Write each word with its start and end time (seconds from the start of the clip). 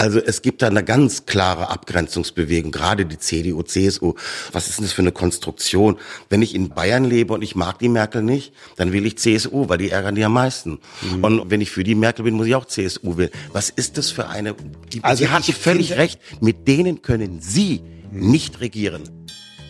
Also 0.00 0.18
es 0.18 0.40
gibt 0.40 0.62
da 0.62 0.68
eine 0.68 0.82
ganz 0.82 1.26
klare 1.26 1.68
Abgrenzungsbewegung, 1.68 2.70
gerade 2.70 3.04
die 3.04 3.18
CDU, 3.18 3.62
CSU. 3.62 4.14
Was 4.50 4.66
ist 4.66 4.78
denn 4.78 4.86
das 4.86 4.94
für 4.94 5.02
eine 5.02 5.12
Konstruktion? 5.12 5.98
Wenn 6.30 6.40
ich 6.40 6.54
in 6.54 6.70
Bayern 6.70 7.04
lebe 7.04 7.34
und 7.34 7.42
ich 7.42 7.54
mag 7.54 7.78
die 7.80 7.90
Merkel 7.90 8.22
nicht, 8.22 8.54
dann 8.76 8.94
will 8.94 9.04
ich 9.04 9.18
CSU, 9.18 9.68
weil 9.68 9.76
die 9.76 9.90
ärgern 9.90 10.14
die 10.14 10.24
am 10.24 10.32
meisten. 10.32 10.78
Mhm. 11.02 11.22
Und 11.22 11.50
wenn 11.50 11.60
ich 11.60 11.70
für 11.70 11.84
die 11.84 11.94
Merkel 11.94 12.24
bin, 12.24 12.32
muss 12.32 12.46
ich 12.46 12.54
auch 12.54 12.64
CSU 12.64 13.18
wählen. 13.18 13.28
Was 13.52 13.68
ist 13.68 13.98
das 13.98 14.10
für 14.10 14.30
eine? 14.30 14.54
Die, 14.90 15.04
also 15.04 15.22
sie 15.22 15.28
hat 15.28 15.44
völlig 15.44 15.98
recht. 15.98 16.18
Mit 16.40 16.66
denen 16.66 17.02
können 17.02 17.42
Sie 17.42 17.82
nicht 18.10 18.62
regieren. 18.62 19.02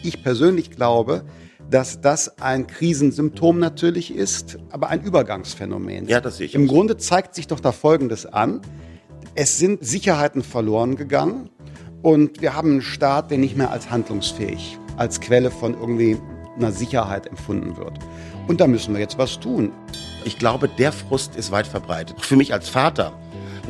Ich 0.05 0.23
persönlich 0.23 0.71
glaube, 0.71 1.25
dass 1.69 2.01
das 2.01 2.39
ein 2.39 2.69
Krisensymptom 2.69 3.59
natürlich 3.59 4.15
ist, 4.15 4.59
aber 4.71 4.91
ein 4.91 5.03
Übergangsphänomen. 5.03 6.07
Ja, 6.07 6.21
das 6.21 6.37
sehe 6.37 6.47
ich. 6.47 6.55
Im 6.55 6.69
Grunde 6.69 6.99
zeigt 6.99 7.35
sich 7.35 7.49
doch 7.49 7.59
da 7.59 7.73
Folgendes 7.73 8.27
an. 8.27 8.61
Es 9.37 9.59
sind 9.59 9.85
Sicherheiten 9.85 10.43
verloren 10.43 10.97
gegangen 10.97 11.51
und 12.03 12.43
wir 12.43 12.55
haben 12.55 12.73
einen 12.73 12.83
Staat, 12.83 13.31
der 13.31 13.39
nicht 13.39 13.57
mehr 13.57 13.71
als 13.71 13.91
handlungsfähig, 13.91 14.77
als 14.97 15.21
Quelle 15.21 15.53
von 15.53 15.75
irgendwie 15.75 16.19
einer 16.57 16.73
Sicherheit 16.73 17.29
empfunden 17.29 17.77
wird. 17.77 17.97
Und 18.49 18.61
da 18.61 18.67
müssen 18.67 18.93
wir 18.93 19.01
jetzt 19.01 19.19
was 19.19 19.39
tun. 19.39 19.73
Ich 20.25 20.37
glaube, 20.37 20.69
der 20.69 20.91
Frust 20.91 21.37
ist 21.37 21.53
weit 21.53 21.69
verbreitet. 21.69 22.21
Für 22.21 22.35
mich 22.35 22.53
als 22.53 22.69
Vater 22.69 23.13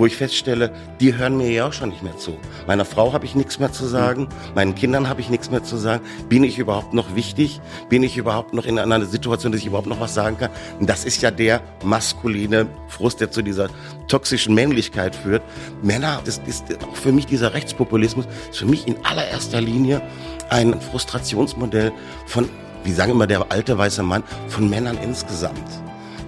wo 0.01 0.07
ich 0.07 0.17
feststelle, 0.17 0.73
die 0.99 1.15
hören 1.17 1.37
mir 1.37 1.51
ja 1.51 1.67
auch 1.67 1.75
schon 1.75 1.91
nicht 1.91 2.03
mehr 2.03 2.17
zu. 2.17 2.39
Meiner 2.67 2.87
Frau 2.87 3.13
habe 3.13 3.27
ich 3.27 3.35
nichts 3.35 3.59
mehr 3.59 3.71
zu 3.71 3.85
sagen, 3.85 4.29
meinen 4.55 4.75
Kindern 4.75 5.11
habe 5.11 5.21
ich 5.21 5.29
nichts 5.29 5.51
mehr 5.51 5.63
zu 5.63 5.77
sagen. 5.77 6.03
Bin 6.29 6.43
ich 6.43 6.59
überhaupt 6.59 6.95
noch 6.95 7.15
wichtig? 7.15 7.61
Bin 7.91 8.03
ich 8.03 8.17
überhaupt 8.17 8.55
noch 8.55 8.65
in 8.65 8.79
einer 8.79 9.05
Situation, 9.05 9.53
dass 9.53 9.61
ich 9.61 9.67
überhaupt 9.67 9.87
noch 9.87 10.01
was 10.01 10.15
sagen 10.15 10.39
kann? 10.39 10.51
Und 10.79 10.89
das 10.89 11.05
ist 11.05 11.21
ja 11.21 11.31
der 11.31 11.61
maskuline 11.85 12.67
Frust, 12.89 13.21
der 13.21 13.31
zu 13.31 13.43
dieser 13.43 13.69
toxischen 14.09 14.55
Männlichkeit 14.55 15.15
führt. 15.15 15.43
Männer, 15.83 16.23
das 16.25 16.41
ist 16.47 16.65
auch 16.83 16.97
für 16.97 17.13
mich 17.13 17.27
dieser 17.27 17.53
Rechtspopulismus, 17.53 18.25
ist 18.51 18.59
für 18.59 18.67
mich 18.67 18.89
in 18.89 18.97
allererster 19.05 19.61
Linie 19.61 20.01
ein 20.49 20.81
Frustrationsmodell 20.81 21.93
von, 22.25 22.49
wie 22.85 22.93
sagen 22.93 23.13
immer 23.13 23.27
der 23.27 23.53
alte 23.53 23.77
weiße 23.77 24.03
Mann, 24.03 24.25
von 24.49 24.71
Männern 24.71 24.97
insgesamt 25.05 25.69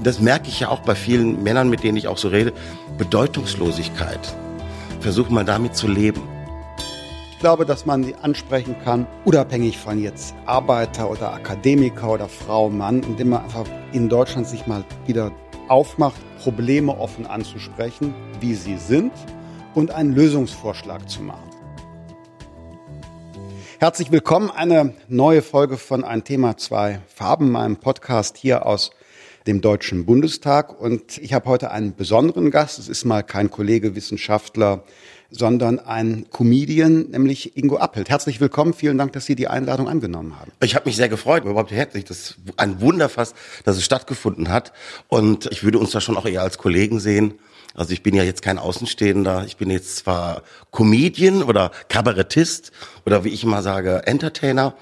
das 0.02 0.20
merke 0.20 0.48
ich 0.48 0.60
ja 0.60 0.68
auch 0.68 0.80
bei 0.80 0.94
vielen 0.94 1.42
Männern, 1.42 1.68
mit 1.68 1.82
denen 1.82 1.96
ich 1.96 2.08
auch 2.08 2.18
so 2.18 2.28
rede, 2.28 2.52
Bedeutungslosigkeit. 2.98 4.20
Versuch 5.00 5.30
mal 5.30 5.44
damit 5.44 5.74
zu 5.74 5.88
leben. 5.88 6.22
Ich 7.32 7.38
glaube, 7.38 7.66
dass 7.66 7.86
man 7.86 8.04
sie 8.04 8.14
ansprechen 8.14 8.76
kann, 8.84 9.06
unabhängig 9.24 9.78
von 9.78 10.00
jetzt 10.00 10.34
Arbeiter 10.46 11.10
oder 11.10 11.32
Akademiker 11.32 12.12
oder 12.12 12.28
Frau, 12.28 12.70
Mann, 12.70 13.02
indem 13.02 13.30
man 13.30 13.44
einfach 13.44 13.66
in 13.92 14.08
Deutschland 14.08 14.46
sich 14.46 14.66
mal 14.66 14.84
wieder 15.06 15.32
aufmacht, 15.68 16.20
Probleme 16.38 16.96
offen 16.96 17.26
anzusprechen, 17.26 18.14
wie 18.40 18.54
sie 18.54 18.76
sind 18.76 19.12
und 19.74 19.90
einen 19.90 20.14
Lösungsvorschlag 20.14 21.08
zu 21.08 21.22
machen. 21.22 21.50
Herzlich 23.80 24.12
willkommen, 24.12 24.48
eine 24.48 24.94
neue 25.08 25.42
Folge 25.42 25.76
von 25.76 26.04
Ein 26.04 26.22
Thema, 26.22 26.56
zwei 26.56 27.00
Farben, 27.12 27.50
meinem 27.50 27.78
Podcast 27.78 28.36
hier 28.36 28.64
aus 28.64 28.92
dem 29.46 29.60
Deutschen 29.60 30.06
Bundestag. 30.06 30.80
Und 30.80 31.18
ich 31.18 31.32
habe 31.32 31.48
heute 31.48 31.70
einen 31.70 31.94
besonderen 31.94 32.50
Gast. 32.50 32.78
Es 32.78 32.88
ist 32.88 33.04
mal 33.04 33.22
kein 33.22 33.50
Kollege, 33.50 33.94
Wissenschaftler, 33.94 34.84
sondern 35.30 35.78
ein 35.78 36.26
Comedian, 36.30 37.10
nämlich 37.10 37.56
Ingo 37.56 37.78
Appelt. 37.78 38.10
Herzlich 38.10 38.40
willkommen. 38.40 38.74
Vielen 38.74 38.98
Dank, 38.98 39.12
dass 39.12 39.26
Sie 39.26 39.34
die 39.34 39.48
Einladung 39.48 39.88
angenommen 39.88 40.38
haben. 40.38 40.52
Ich 40.60 40.74
habe 40.74 40.86
mich 40.86 40.96
sehr 40.96 41.08
gefreut, 41.08 41.44
überhaupt 41.44 41.72
herzlich. 41.72 42.04
Das 42.04 42.18
ist 42.18 42.36
ein 42.56 42.80
Wunder 42.80 43.08
fast, 43.08 43.34
dass 43.64 43.76
es 43.76 43.84
stattgefunden 43.84 44.50
hat. 44.50 44.72
Und 45.08 45.46
ich 45.50 45.64
würde 45.64 45.78
uns 45.78 45.90
da 45.90 46.00
schon 46.00 46.16
auch 46.16 46.26
eher 46.26 46.42
als 46.42 46.58
Kollegen 46.58 47.00
sehen. 47.00 47.34
Also 47.74 47.92
ich 47.92 48.02
bin 48.02 48.14
ja 48.14 48.22
jetzt 48.22 48.42
kein 48.42 48.58
Außenstehender. 48.58 49.44
Ich 49.46 49.56
bin 49.56 49.70
jetzt 49.70 49.96
zwar 49.96 50.42
Comedian 50.70 51.42
oder 51.42 51.70
Kabarettist 51.88 52.70
oder 53.06 53.24
wie 53.24 53.30
ich 53.30 53.44
immer 53.44 53.62
sage, 53.62 54.02
Entertainer. 54.06 54.74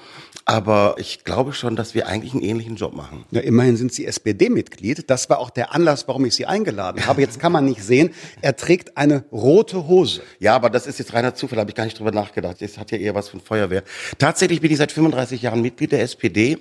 Aber 0.51 0.97
ich 0.99 1.23
glaube 1.23 1.53
schon, 1.53 1.77
dass 1.77 1.95
wir 1.95 2.09
eigentlich 2.09 2.33
einen 2.33 2.43
ähnlichen 2.43 2.75
Job 2.75 2.93
machen. 2.93 3.25
Ja, 3.31 3.41
immerhin 3.41 3.77
sind 3.77 3.93
Sie 3.93 4.05
SPD-Mitglied. 4.05 5.09
Das 5.09 5.31
war 5.31 5.39
auch 5.39 5.49
der 5.49 5.73
Anlass, 5.73 6.09
warum 6.09 6.25
ich 6.25 6.35
Sie 6.35 6.45
eingeladen 6.45 7.07
habe. 7.07 7.21
Jetzt 7.21 7.39
kann 7.39 7.53
man 7.53 7.65
nicht 7.65 7.85
sehen, 7.85 8.11
er 8.43 8.57
trägt 8.57 8.97
eine 8.97 9.23
rote 9.31 9.87
Hose. 9.87 10.23
Ja, 10.41 10.57
aber 10.57 10.69
das 10.69 10.89
ist 10.89 10.99
jetzt 10.99 11.15
reiner 11.15 11.37
Zufall, 11.37 11.61
habe 11.61 11.71
ich 11.71 11.77
gar 11.77 11.85
nicht 11.85 11.97
drüber 11.97 12.11
nachgedacht. 12.11 12.61
Das 12.61 12.79
hat 12.79 12.91
ja 12.91 12.99
eher 12.99 13.15
was 13.15 13.29
von 13.29 13.41
Feuerwehr. 13.41 13.85
Tatsächlich 14.19 14.61
bin 14.61 14.73
ich 14.73 14.79
seit 14.79 14.91
35 14.91 15.41
Jahren 15.41 15.63
Mitglied 15.63 15.93
der 15.93 16.03
SPD. 16.03 16.59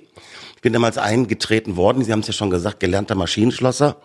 Ich 0.60 0.62
bin 0.62 0.74
damals 0.74 0.98
eingetreten 0.98 1.76
worden, 1.76 2.04
Sie 2.04 2.12
haben 2.12 2.20
es 2.20 2.26
ja 2.26 2.34
schon 2.34 2.50
gesagt, 2.50 2.80
gelernter 2.80 3.14
Maschinenschlosser. 3.14 3.96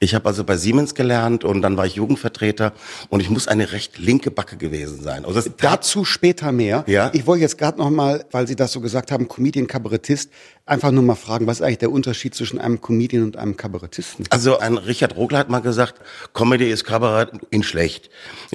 Ich 0.00 0.14
habe 0.14 0.26
also 0.26 0.42
bei 0.42 0.56
Siemens 0.56 0.94
gelernt 0.94 1.44
und 1.44 1.60
dann 1.60 1.76
war 1.76 1.84
ich 1.84 1.96
Jugendvertreter 1.96 2.72
und 3.10 3.20
ich 3.20 3.28
muss 3.28 3.46
eine 3.46 3.72
recht 3.72 3.98
linke 3.98 4.30
Backe 4.30 4.56
gewesen 4.56 5.02
sein. 5.02 5.26
Also 5.26 5.42
Dazu 5.58 6.06
später 6.06 6.50
mehr. 6.50 6.82
Ja? 6.86 7.10
Ich 7.12 7.26
wollte 7.26 7.42
jetzt 7.42 7.58
gerade 7.58 7.76
noch 7.76 7.90
mal, 7.90 8.24
weil 8.30 8.48
Sie 8.48 8.56
das 8.56 8.72
so 8.72 8.80
gesagt 8.80 9.12
haben, 9.12 9.28
Comedian, 9.28 9.66
Kabarettist, 9.66 10.30
einfach 10.68 10.90
nur 10.90 11.02
mal 11.02 11.14
fragen, 11.14 11.46
was 11.46 11.58
ist 11.58 11.62
eigentlich 11.62 11.78
der 11.78 11.90
Unterschied 11.90 12.34
zwischen 12.34 12.60
einem 12.60 12.80
Comedian 12.80 13.24
und 13.24 13.36
einem 13.36 13.56
Kabarettisten? 13.56 14.26
Also 14.30 14.58
ein 14.58 14.76
Richard 14.78 15.16
Rogler 15.16 15.38
hat 15.38 15.48
mal 15.48 15.60
gesagt, 15.60 16.00
Comedy 16.34 16.70
ist 16.70 16.84
Kabarett 16.84 17.30
in 17.50 17.62
schlecht. 17.62 18.10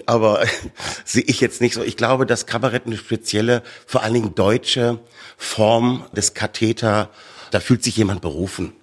Aber 0.05 0.45
sehe 1.05 1.23
ich 1.25 1.41
jetzt 1.41 1.61
nicht 1.61 1.73
so. 1.73 1.83
Ich 1.83 1.97
glaube, 1.97 2.25
dass 2.25 2.45
Kabarett 2.45 2.85
eine 2.85 2.97
spezielle, 2.97 3.63
vor 3.85 4.03
allen 4.03 4.13
Dingen 4.13 4.35
deutsche 4.35 4.99
Form 5.37 6.05
des 6.15 6.33
Katheter 6.33 7.09
da 7.53 7.59
fühlt 7.59 7.83
sich 7.83 7.95
jemand 7.95 8.21
berufen. 8.21 8.73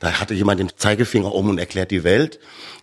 Da 0.00 0.18
hatte 0.18 0.34
jemand 0.34 0.58
den 0.58 0.70
Zeigefinger 0.76 1.32
um 1.32 1.50
und 1.50 1.58
erklärt 1.58 1.92
die 1.92 2.02
Welt. 2.02 2.40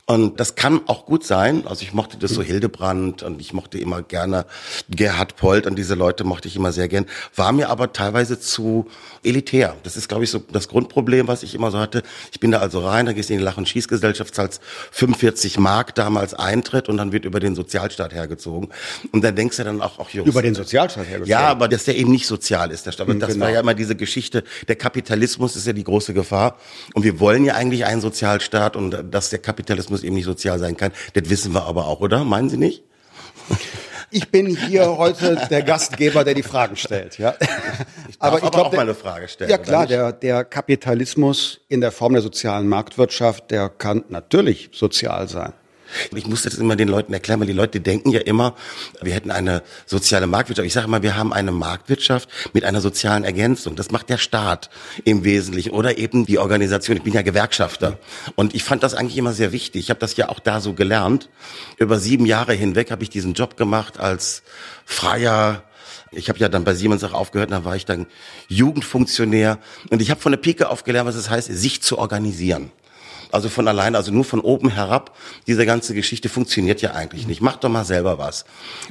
Und 0.07 0.39
das 0.39 0.53
kann 0.53 0.81
auch 0.85 1.07
gut 1.07 1.25
sein. 1.25 1.66
Also 1.66 1.81
ich 1.81 1.91
mochte 1.91 2.17
das 2.17 2.29
so 2.31 2.43
Hildebrand 2.43 3.23
und 3.23 3.41
ich 3.41 3.53
mochte 3.53 3.79
immer 3.79 4.03
gerne 4.03 4.45
Gerhard 4.88 5.35
Polt 5.35 5.66
und 5.66 5.77
diese 5.77 5.95
Leute 5.95 6.23
mochte 6.23 6.47
ich 6.47 6.55
immer 6.55 6.71
sehr 6.71 6.88
gern. 6.88 7.07
War 7.35 7.51
mir 7.51 7.69
aber 7.69 7.91
teilweise 7.91 8.39
zu 8.39 8.85
elitär. 9.23 9.75
Das 9.81 9.97
ist, 9.97 10.07
glaube 10.07 10.23
ich, 10.23 10.29
so 10.29 10.44
das 10.51 10.67
Grundproblem, 10.67 11.27
was 11.27 11.41
ich 11.41 11.55
immer 11.55 11.71
so 11.71 11.79
hatte. 11.79 12.03
Ich 12.31 12.39
bin 12.39 12.51
da 12.51 12.59
also 12.59 12.85
rein, 12.85 13.07
da 13.07 13.13
gehst 13.13 13.29
du 13.29 13.33
in 13.33 13.39
die 13.39 13.45
Lach- 13.45 13.57
und 13.57 13.67
Schießgesellschaft, 13.67 14.35
zahlst 14.35 14.61
45 14.91 15.57
Mark 15.57 15.95
damals 15.95 16.35
Eintritt 16.35 16.88
und 16.88 16.97
dann 16.97 17.11
wird 17.11 17.25
über 17.25 17.39
den 17.39 17.55
Sozialstaat 17.55 18.13
hergezogen. 18.13 18.69
Und 19.11 19.23
dann 19.23 19.35
denkst 19.35 19.57
du 19.57 19.63
dann 19.63 19.81
auch, 19.81 19.97
auch 19.97 20.11
Jungs. 20.11 20.29
Über 20.29 20.44
den 20.44 20.53
Sozialstaat 20.53 21.07
hergezogen? 21.07 21.31
Ja, 21.31 21.47
aber 21.47 21.67
dass 21.67 21.85
der 21.85 21.97
eben 21.97 22.11
nicht 22.11 22.27
sozial 22.27 22.69
ist, 22.69 22.85
der 22.85 22.91
Staat. 22.91 23.07
Das 23.09 23.33
genau. 23.33 23.45
war 23.45 23.51
ja 23.51 23.61
immer 23.61 23.73
diese 23.73 23.95
Geschichte. 23.95 24.44
Der 24.67 24.75
Kapitalismus 24.75 25.55
ist 25.55 25.65
ja 25.65 25.73
die 25.73 25.83
große 25.83 26.13
Gefahr. 26.13 26.59
Und 26.94 27.03
wir 27.03 27.19
wollen 27.19 27.44
ja 27.44 27.55
eigentlich 27.55 27.85
einen 27.85 28.01
Sozialstaat 28.01 28.75
und 28.75 28.95
dass 29.09 29.31
der 29.31 29.39
Kapitalismus 29.39 29.94
Rassismus 29.95 30.03
eben 30.03 30.16
nicht 30.16 30.25
sozial 30.25 30.59
sein 30.59 30.78
kann. 30.78 30.91
Das 31.13 31.29
wissen 31.29 31.53
wir 31.53 31.63
aber 31.66 31.88
auch, 31.88 32.01
oder? 32.01 32.23
Meinen 32.23 32.50
Sie 32.50 32.57
nicht? 32.57 32.83
Ich 34.11 34.29
bin 34.29 34.47
hier 34.47 34.97
heute 34.97 35.47
der 35.50 35.61
Gastgeber, 35.63 36.23
der 36.23 36.35
die 36.35 36.44
Fragen 36.44 36.75
stellt. 36.75 37.17
Ja. 37.17 37.35
Ich 37.39 37.47
aber 38.19 38.38
ich 38.38 38.44
aber 38.44 38.51
glaub, 38.51 38.67
auch 38.67 38.72
mal 38.72 38.81
eine 38.81 38.95
Frage 38.95 39.28
stellen. 39.28 39.50
Ja 39.50 39.57
klar, 39.57 39.88
der, 39.88 40.13
der 40.13 40.45
Kapitalismus 40.45 41.59
in 41.67 41.81
der 41.81 41.91
Form 41.91 42.13
der 42.13 42.22
sozialen 42.22 42.67
Marktwirtschaft, 42.67 43.51
der 43.51 43.69
kann 43.69 44.06
natürlich 44.09 44.69
sozial 44.72 45.28
sein. 45.28 45.53
Ich 46.13 46.28
muss 46.28 46.44
das 46.44 46.56
immer 46.56 46.75
den 46.75 46.88
Leuten 46.88 47.13
erklären, 47.13 47.40
weil 47.40 47.47
die 47.47 47.53
Leute 47.53 47.81
denken 47.81 48.09
ja 48.09 48.22
immer, 48.22 48.56
wir 49.01 49.13
hätten 49.13 49.31
eine 49.31 49.63
soziale 49.85 50.28
Marktwirtschaft. 50.28 50.66
Ich 50.66 50.73
sage 50.73 50.88
immer, 50.88 51.03
wir 51.03 51.16
haben 51.16 51.34
eine 51.34 51.51
Marktwirtschaft 51.51 52.29
mit 52.53 52.63
einer 52.66 52.81
sozialen 52.81 53.23
Ergänzung. 53.23 53.75
Das 53.75 53.91
macht 53.91 54.09
der 54.09 54.18
Staat 54.18 54.69
im 55.03 55.24
Wesentlichen 55.24 55.72
oder 55.72 55.97
eben 55.97 56.25
die 56.25 56.40
Organisation. 56.40 56.97
Ich 56.97 57.03
bin 57.03 57.13
ja 57.13 57.22
Gewerkschafter 57.22 58.00
und 58.35 58.56
ich 58.56 58.63
fand 58.63 58.84
das 58.84 58.94
eigentlich 58.94 59.18
immer 59.18 59.34
sehr 59.34 59.51
wichtig. 59.51 59.81
Ich 59.81 59.90
habe 59.90 60.00
das 60.00 60.16
ja 60.18 60.29
auch 60.29 60.40
da 60.40 60.62
so 60.62 60.74
gelernt. 60.74 61.29
Über 61.78 62.00
sieben 62.00 62.25
Jahre 62.25 62.53
hinweg 62.53 62.91
habe 62.91 63.03
ich 63.03 63.09
diesen 63.09 63.34
Job 63.34 63.57
gemacht 63.57 64.00
als 64.00 64.44
freier 64.85 65.63
ich 66.12 66.29
habe 66.29 66.40
ja 66.40 66.50
dann 66.50 66.63
bei 66.63 66.74
Siemens 66.74 67.03
auch 67.03 67.13
aufgehört, 67.13 67.51
dann 67.51 67.66
war 67.66 67.75
ich 67.75 67.85
dann 67.85 68.07
Jugendfunktionär 68.47 69.59
und 69.90 70.01
ich 70.01 70.12
habe 70.12 70.22
von 70.22 70.31
der 70.31 70.40
Pike 70.40 70.69
auf 70.69 70.84
gelernt, 70.84 71.07
was 71.07 71.16
es 71.16 71.29
heißt, 71.29 71.50
sich 71.51 71.81
zu 71.81 71.97
organisieren. 71.97 72.72
Also 73.35 73.50
von 73.50 73.68
alleine, 73.68 73.97
also 73.97 74.13
nur 74.13 74.23
von 74.23 74.40
oben 74.40 74.69
herab, 74.69 75.13
diese 75.46 75.66
ganze 75.66 75.94
Geschichte 75.94 76.29
funktioniert 76.29 76.81
ja 76.81 76.94
eigentlich 76.94 77.28
nicht. 77.28 77.41
Mach 77.41 77.57
doch 77.57 77.68
mal 77.68 77.84
selber 77.84 78.18
was. 78.18 78.46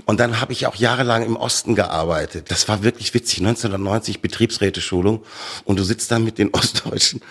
Und 0.05 0.21
dann 0.21 0.39
habe 0.39 0.53
ich 0.53 0.67
auch 0.67 0.75
jahrelang 0.75 1.25
im 1.25 1.37
Osten 1.37 1.75
gearbeitet. 1.75 2.51
Das 2.51 2.69
war 2.69 2.83
wirklich 2.83 3.15
witzig. 3.15 3.39
1990 3.39 4.21
Betriebsräteschulung 4.21 5.25
und 5.65 5.79
du 5.79 5.83
sitzt 5.83 6.11
dann 6.11 6.25
mit 6.25 6.37
den 6.37 6.51
Ostdeutschen 6.53 7.23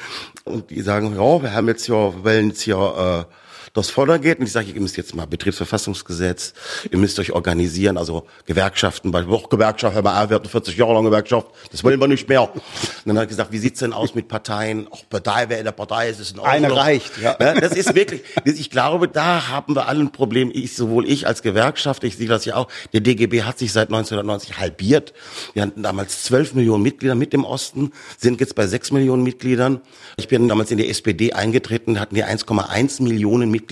und 0.43 0.71
die 0.71 0.81
sagen, 0.81 1.13
ja, 1.15 1.43
wir 1.43 1.53
haben 1.53 1.67
jetzt 1.67 1.87
ja, 1.87 2.23
wollen 2.23 2.49
jetzt 2.49 2.65
ja 2.65 3.19
äh, 3.19 3.25
das 3.73 3.89
voller 3.89 4.19
geht. 4.19 4.39
Und 4.39 4.45
ich 4.45 4.51
sage, 4.51 4.71
ihr 4.71 4.79
müsst 4.79 4.97
jetzt 4.97 5.15
mal 5.15 5.25
Betriebsverfassungsgesetz, 5.25 6.53
ihr 6.91 6.97
müsst 6.99 7.19
euch 7.19 7.31
organisieren, 7.31 7.97
also 7.97 8.27
Gewerkschaften, 8.45 9.11
bei 9.11 9.25
oh, 9.25 9.39
Gewerkschaft, 9.49 9.95
wir 9.95 10.13
hatten 10.13 10.49
40 10.49 10.77
Jahre 10.77 10.93
lang 10.93 11.05
Gewerkschaft, 11.05 11.47
das 11.71 11.83
wollen 11.83 11.99
wir 11.99 12.07
nicht 12.07 12.29
mehr. 12.29 12.43
Und 12.43 12.61
dann 13.05 13.17
hat 13.17 13.23
er 13.23 13.27
gesagt, 13.27 13.51
wie 13.51 13.57
sieht's 13.57 13.79
denn 13.79 13.93
aus 13.93 14.13
mit 14.13 14.27
Parteien? 14.27 14.87
Auch 14.89 15.03
Partei, 15.09 15.45
wer 15.47 15.57
in 15.57 15.65
der 15.65 15.71
Partei 15.71 16.09
ist, 16.09 16.19
ist 16.19 16.37
ein 16.37 16.45
Eine 16.45 16.75
reicht, 16.75 17.17
ja. 17.17 17.33
Das 17.33 17.73
ist 17.73 17.95
wirklich, 17.95 18.21
ich 18.45 18.69
glaube, 18.69 19.07
da 19.07 19.47
haben 19.47 19.75
wir 19.75 19.87
alle 19.87 20.01
ein 20.01 20.11
Problem. 20.11 20.51
Ich, 20.53 20.75
sowohl 20.75 21.09
ich 21.09 21.25
als 21.25 21.41
Gewerkschaft, 21.41 22.03
ich 22.03 22.15
sehe 22.17 22.27
das 22.27 22.45
ja 22.45 22.55
auch, 22.55 22.67
der 22.93 23.01
DGB 23.01 23.43
hat 23.43 23.57
sich 23.57 23.73
seit 23.73 23.87
1990 23.87 24.59
halbiert. 24.59 25.13
Wir 25.53 25.63
hatten 25.63 25.81
damals 25.81 26.23
12 26.23 26.53
Millionen 26.53 26.83
Mitglieder 26.83 27.15
mit 27.15 27.33
dem 27.33 27.43
Osten, 27.43 27.91
sind 28.17 28.39
jetzt 28.39 28.53
bei 28.53 28.67
6 28.67 28.91
Millionen 28.91 29.23
Mitgliedern. 29.23 29.81
Ich 30.17 30.27
bin 30.27 30.47
damals 30.47 30.69
in 30.69 30.77
die 30.77 30.87
SPD 30.87 31.33
eingetreten, 31.33 31.99
hatten 31.99 32.13
die 32.13 32.23
1,1 32.23 33.01
Millionen 33.01 33.49
Mitglieder 33.49 33.62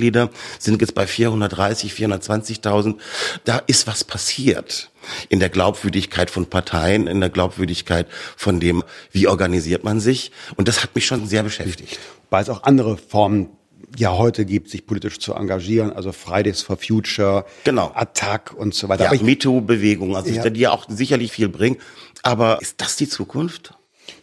sind 0.59 0.81
jetzt 0.81 0.95
bei 0.95 1.07
430, 1.07 1.93
420.000. 1.93 2.95
Da 3.43 3.61
ist 3.67 3.87
was 3.87 4.03
passiert 4.03 4.91
in 5.29 5.39
der 5.39 5.49
Glaubwürdigkeit 5.49 6.29
von 6.29 6.45
Parteien, 6.45 7.07
in 7.07 7.19
der 7.19 7.29
Glaubwürdigkeit 7.29 8.07
von 8.37 8.59
dem, 8.59 8.83
wie 9.11 9.27
organisiert 9.27 9.83
man 9.83 9.99
sich. 9.99 10.31
Und 10.55 10.67
das 10.67 10.83
hat 10.83 10.95
mich 10.95 11.05
schon 11.05 11.27
sehr 11.27 11.43
beschäftigt. 11.43 11.99
Weil 12.29 12.43
es 12.43 12.49
auch 12.49 12.63
andere 12.63 12.97
Formen 12.97 13.49
ja 13.97 14.17
heute 14.17 14.45
gibt, 14.45 14.69
sich 14.69 14.85
politisch 14.85 15.19
zu 15.19 15.33
engagieren, 15.33 15.91
also 15.91 16.11
Fridays 16.11 16.61
for 16.61 16.77
Future, 16.77 17.45
genau. 17.63 17.91
Attack 17.93 18.53
und 18.55 18.73
so 18.73 18.89
weiter. 18.89 19.13
Ja, 19.13 19.21
MeToo-Bewegung, 19.21 20.15
also 20.15 20.29
ja. 20.29 20.49
die 20.49 20.67
auch 20.67 20.85
sicherlich 20.87 21.31
viel 21.31 21.49
bringen. 21.49 21.77
Aber 22.23 22.61
ist 22.61 22.79
das 22.79 22.95
die 22.95 23.09
Zukunft? 23.09 23.73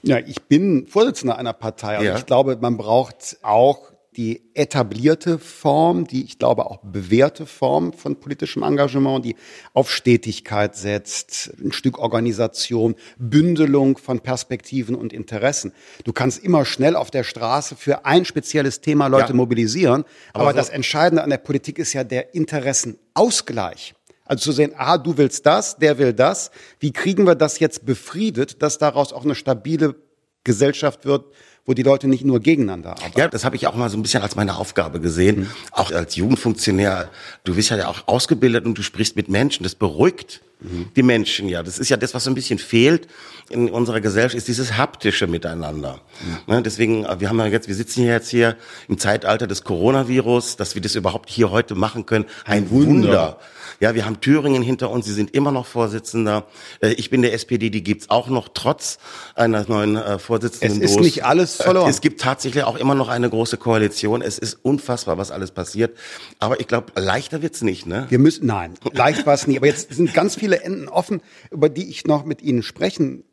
Ja, 0.03 0.19
ich 0.19 0.43
bin 0.43 0.87
Vorsitzender 0.87 1.39
einer 1.39 1.53
Partei 1.53 1.99
und 1.99 2.05
ja. 2.05 2.17
ich 2.17 2.27
glaube, 2.27 2.57
man 2.61 2.77
braucht 2.77 3.39
auch 3.43 3.93
die 4.19 4.43
etablierte 4.55 5.39
Form, 5.39 6.05
die 6.05 6.25
ich 6.25 6.41
glaube 6.41 6.67
auch 6.67 6.79
bewährte 6.83 7.47
Form 7.47 7.93
von 7.93 8.19
politischem 8.19 8.65
Engagement, 8.65 9.25
die 9.25 9.37
auf 9.75 9.93
Stetigkeit 9.93 10.75
setzt, 10.75 11.53
ein 11.63 11.71
Stück 11.71 12.01
Organisation, 12.01 12.97
Bündelung 13.17 13.97
von 13.97 14.19
Perspektiven 14.19 14.97
und 14.97 15.13
Interessen. 15.13 15.73
Du 16.03 16.13
kannst 16.13 16.43
immer 16.43 16.65
schnell 16.65 16.97
auf 16.97 17.13
der 17.13 17.23
Straße 17.23 17.77
für 17.77 18.07
ein 18.07 18.25
spezielles 18.25 18.81
Thema 18.81 19.07
Leute 19.07 19.29
ja. 19.29 19.35
mobilisieren, 19.37 20.05
aber, 20.33 20.43
aber 20.43 20.51
so 20.51 20.57
das 20.57 20.71
Entscheidende 20.71 21.23
an 21.23 21.31
der 21.31 21.39
Politik 21.39 21.79
ist 21.79 21.93
ja 21.93 22.03
der 22.03 22.35
Interessenausgleich. 22.35 23.95
Also 24.25 24.51
zu 24.51 24.53
sehen, 24.53 24.73
aha, 24.77 24.99
du 24.99 25.17
willst 25.17 25.47
das, 25.47 25.77
der 25.77 25.97
will 25.99 26.13
das. 26.13 26.51
Wie 26.81 26.93
kriegen 26.93 27.25
wir 27.25 27.37
das 27.37 27.61
jetzt 27.61 27.87
befriedet, 27.87 28.63
dass 28.63 28.79
daraus 28.79 29.13
auch 29.13 29.25
eine 29.25 29.37
stabile 29.37 29.95
Gesellschaft 30.43 31.05
wird, 31.05 31.27
wo 31.69 31.75
die 31.75 31.83
Leute 31.83 32.09
nicht 32.09 32.25
nur 32.25 32.41
gegeneinander 32.41 32.93
arbeiten. 32.93 33.19
Ja, 33.19 33.29
das 33.29 33.45
habe 33.45 33.55
ich 33.55 33.67
auch 33.67 33.75
mal 33.75 33.91
so 33.91 33.99
ein 33.99 34.03
bisschen 34.03 34.23
als 34.23 34.35
meine 34.37 34.57
Aufgabe 34.57 35.01
gesehen. 35.01 35.41
Mhm. 35.41 35.47
Auch 35.71 35.93
als 35.93 36.17
Jugendfunktionär. 36.17 37.11
Du 37.45 37.57
bist 37.57 37.69
ja 37.69 37.87
auch 37.89 38.09
ausgebildet 38.09 38.65
und 38.65 38.79
du 38.79 38.83
sprichst 38.83 39.17
mit 39.17 39.29
Menschen. 39.29 39.65
Das 39.65 39.75
beruhigt 39.75 40.41
mhm. 40.61 40.87
die 40.97 41.03
Menschen 41.03 41.47
ja. 41.47 41.63
Das 41.63 41.79
ist 41.79 41.91
ja 41.91 41.99
das, 41.99 42.15
was 42.15 42.25
so 42.25 42.31
ein 42.31 42.35
bisschen 42.35 42.59
fehlt 42.59 43.07
in 43.51 43.69
unserer 43.69 44.01
Gesellschaft, 44.01 44.35
ist 44.35 44.49
dieses 44.49 44.79
haptische 44.79 45.27
Miteinander. 45.27 46.01
Mhm. 46.23 46.55
Ne, 46.55 46.63
deswegen, 46.63 47.05
äh, 47.05 47.21
wir 47.21 47.29
haben 47.29 47.39
ja 47.39 47.47
jetzt, 47.47 47.69
wir 47.69 47.75
sitzen 47.75 48.03
hier 48.03 48.13
jetzt 48.13 48.31
hier 48.31 48.57
im 48.89 48.97
Zeitalter 48.97 49.47
des 49.47 49.63
Coronavirus, 49.63 50.57
dass 50.57 50.75
wir 50.75 50.81
das 50.81 50.95
überhaupt 50.95 51.29
hier 51.29 51.51
heute 51.51 51.75
machen 51.75 52.07
können. 52.07 52.25
Ein, 52.47 52.63
Ein 52.63 52.71
Wunder. 52.71 52.89
Wunder. 52.89 53.39
Ja, 53.81 53.95
wir 53.95 54.05
haben 54.05 54.21
Thüringen 54.21 54.63
hinter 54.63 54.91
uns, 54.91 55.07
Sie 55.07 55.13
sind 55.13 55.35
immer 55.35 55.53
noch 55.53 55.67
Vorsitzender. 55.67 56.47
Äh, 56.81 56.93
ich 56.95 57.11
bin 57.11 57.23
der 57.23 57.33
SPD, 57.33 57.71
die 57.71 57.85
gibt's 57.85 58.11
auch 58.11 58.29
noch 58.29 58.49
trotz 58.53 58.99
einer 59.35 59.65
neuen 59.69 59.97
äh, 59.97 60.19
Vorsitzenden. 60.19 60.83
Es 60.83 60.93
ist 60.93 61.01
nicht 61.01 61.25
alles 61.25 61.57
verloren. 61.57 61.89
Es 61.89 62.01
gibt 62.01 62.21
tatsächlich 62.21 62.65
auch 62.65 62.77
immer 62.77 62.97
noch 62.97 63.09
eine 63.09 63.31
große 63.31 63.57
Koalition. 63.57 64.21
Es 64.21 64.39
ist 64.39 64.55
unfassbar, 64.63 65.17
was 65.17 65.31
alles 65.31 65.53
passiert. 65.53 65.97
Aber 66.41 66.61
ich 66.61 66.67
glaube, 66.67 66.93
leichter 66.97 67.41
wird's 67.41 67.63
nicht, 67.63 67.87
ne? 67.87 68.07
Wir 68.09 68.19
müssen, 68.19 68.47
nein, 68.47 68.75
leicht 68.93 69.27
war's 69.27 69.47
nie. 69.47 69.57
Aber 69.57 69.67
jetzt 69.67 69.95
sind 69.95 70.13
ganz 70.13 70.35
viele 70.35 70.63
Enden 70.63 70.89
offen, 70.89 71.21
über 71.51 71.69
die 71.69 71.89
ich 71.89 72.05
noch 72.05 72.25
mit 72.25 72.43
Ihnen 72.43 72.65
sprechen 72.65 73.25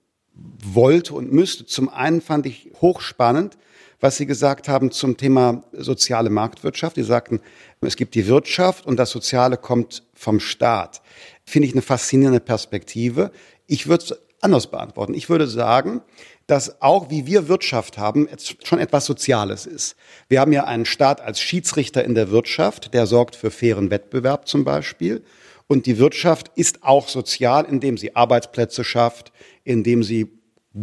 wollte 0.64 1.14
und 1.14 1.32
müsste. 1.32 1.66
Zum 1.66 1.90
einen 1.90 2.22
fand 2.22 2.46
ich 2.46 2.72
hochspannend, 2.82 3.58
was 4.06 4.18
Sie 4.18 4.28
gesagt 4.28 4.68
haben 4.68 4.92
zum 4.92 5.18
Thema 5.18 5.64
soziale 5.74 6.30
Marktwirtschaft. 6.30 6.96
Sie 6.96 7.04
sagten, 7.04 7.42
es 7.82 7.96
gibt 7.96 8.14
die 8.14 8.28
Wirtschaft 8.28 8.86
und 8.86 8.98
das 8.98 9.10
Soziale 9.10 9.58
kommt 9.58 10.04
vom 10.14 10.40
Staat. 10.40 11.02
Finde 11.44 11.68
ich 11.68 11.74
eine 11.74 11.82
faszinierende 11.82 12.40
Perspektive. 12.40 13.32
Ich 13.66 13.88
würde 13.88 14.04
es 14.04 14.16
anders 14.42 14.68
beantworten. 14.68 15.16
Ich 15.16 15.28
würde 15.28 15.48
sagen, 15.48 16.02
dass 16.46 16.84
auch 16.84 17.10
wie 17.10 17.26
wir 17.26 17.48
Wirtschaft 17.48 17.98
haben, 17.98 18.30
schon 18.64 18.78
etwas 18.78 19.08
Soziales 19.08 19.66
ist. 19.66 19.96
Wir 20.30 20.40
haben 20.40 20.54
ja 20.54 20.66
einen 20.66 20.86
Staat 20.86 21.20
als 21.20 21.40
Schiedsrichter 21.40 22.04
in 22.04 22.14
der 22.14 22.30
Wirtschaft, 22.30 22.94
der 22.94 23.08
sorgt 23.08 23.36
für 23.36 23.50
fairen 23.50 23.90
Wettbewerb 23.90 24.48
zum 24.48 24.64
Beispiel. 24.66 25.24
Und 25.66 25.88
die 25.88 25.98
Wirtschaft 25.98 26.52
ist 26.54 26.84
auch 26.84 27.08
sozial, 27.08 27.66
indem 27.66 27.98
sie 27.98 28.16
Arbeitsplätze 28.16 28.84
schafft, 28.84 29.32
indem 29.64 30.04
sie 30.04 30.30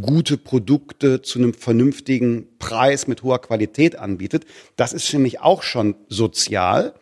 gute 0.01 0.39
Produkte 0.39 1.23
zu 1.23 1.39
einem 1.39 1.55
vernünftigen 1.55 2.49
Preis 2.59 3.07
mit 3.07 3.23
hoher 3.23 3.41
Qualität 3.41 3.99
anbietet. 3.99 4.47
Das 4.77 4.93
ist 4.93 5.09
für 5.09 5.19
mich 5.19 5.41
auch 5.41 5.63
schon 5.63 5.97
sozial. 6.09 6.95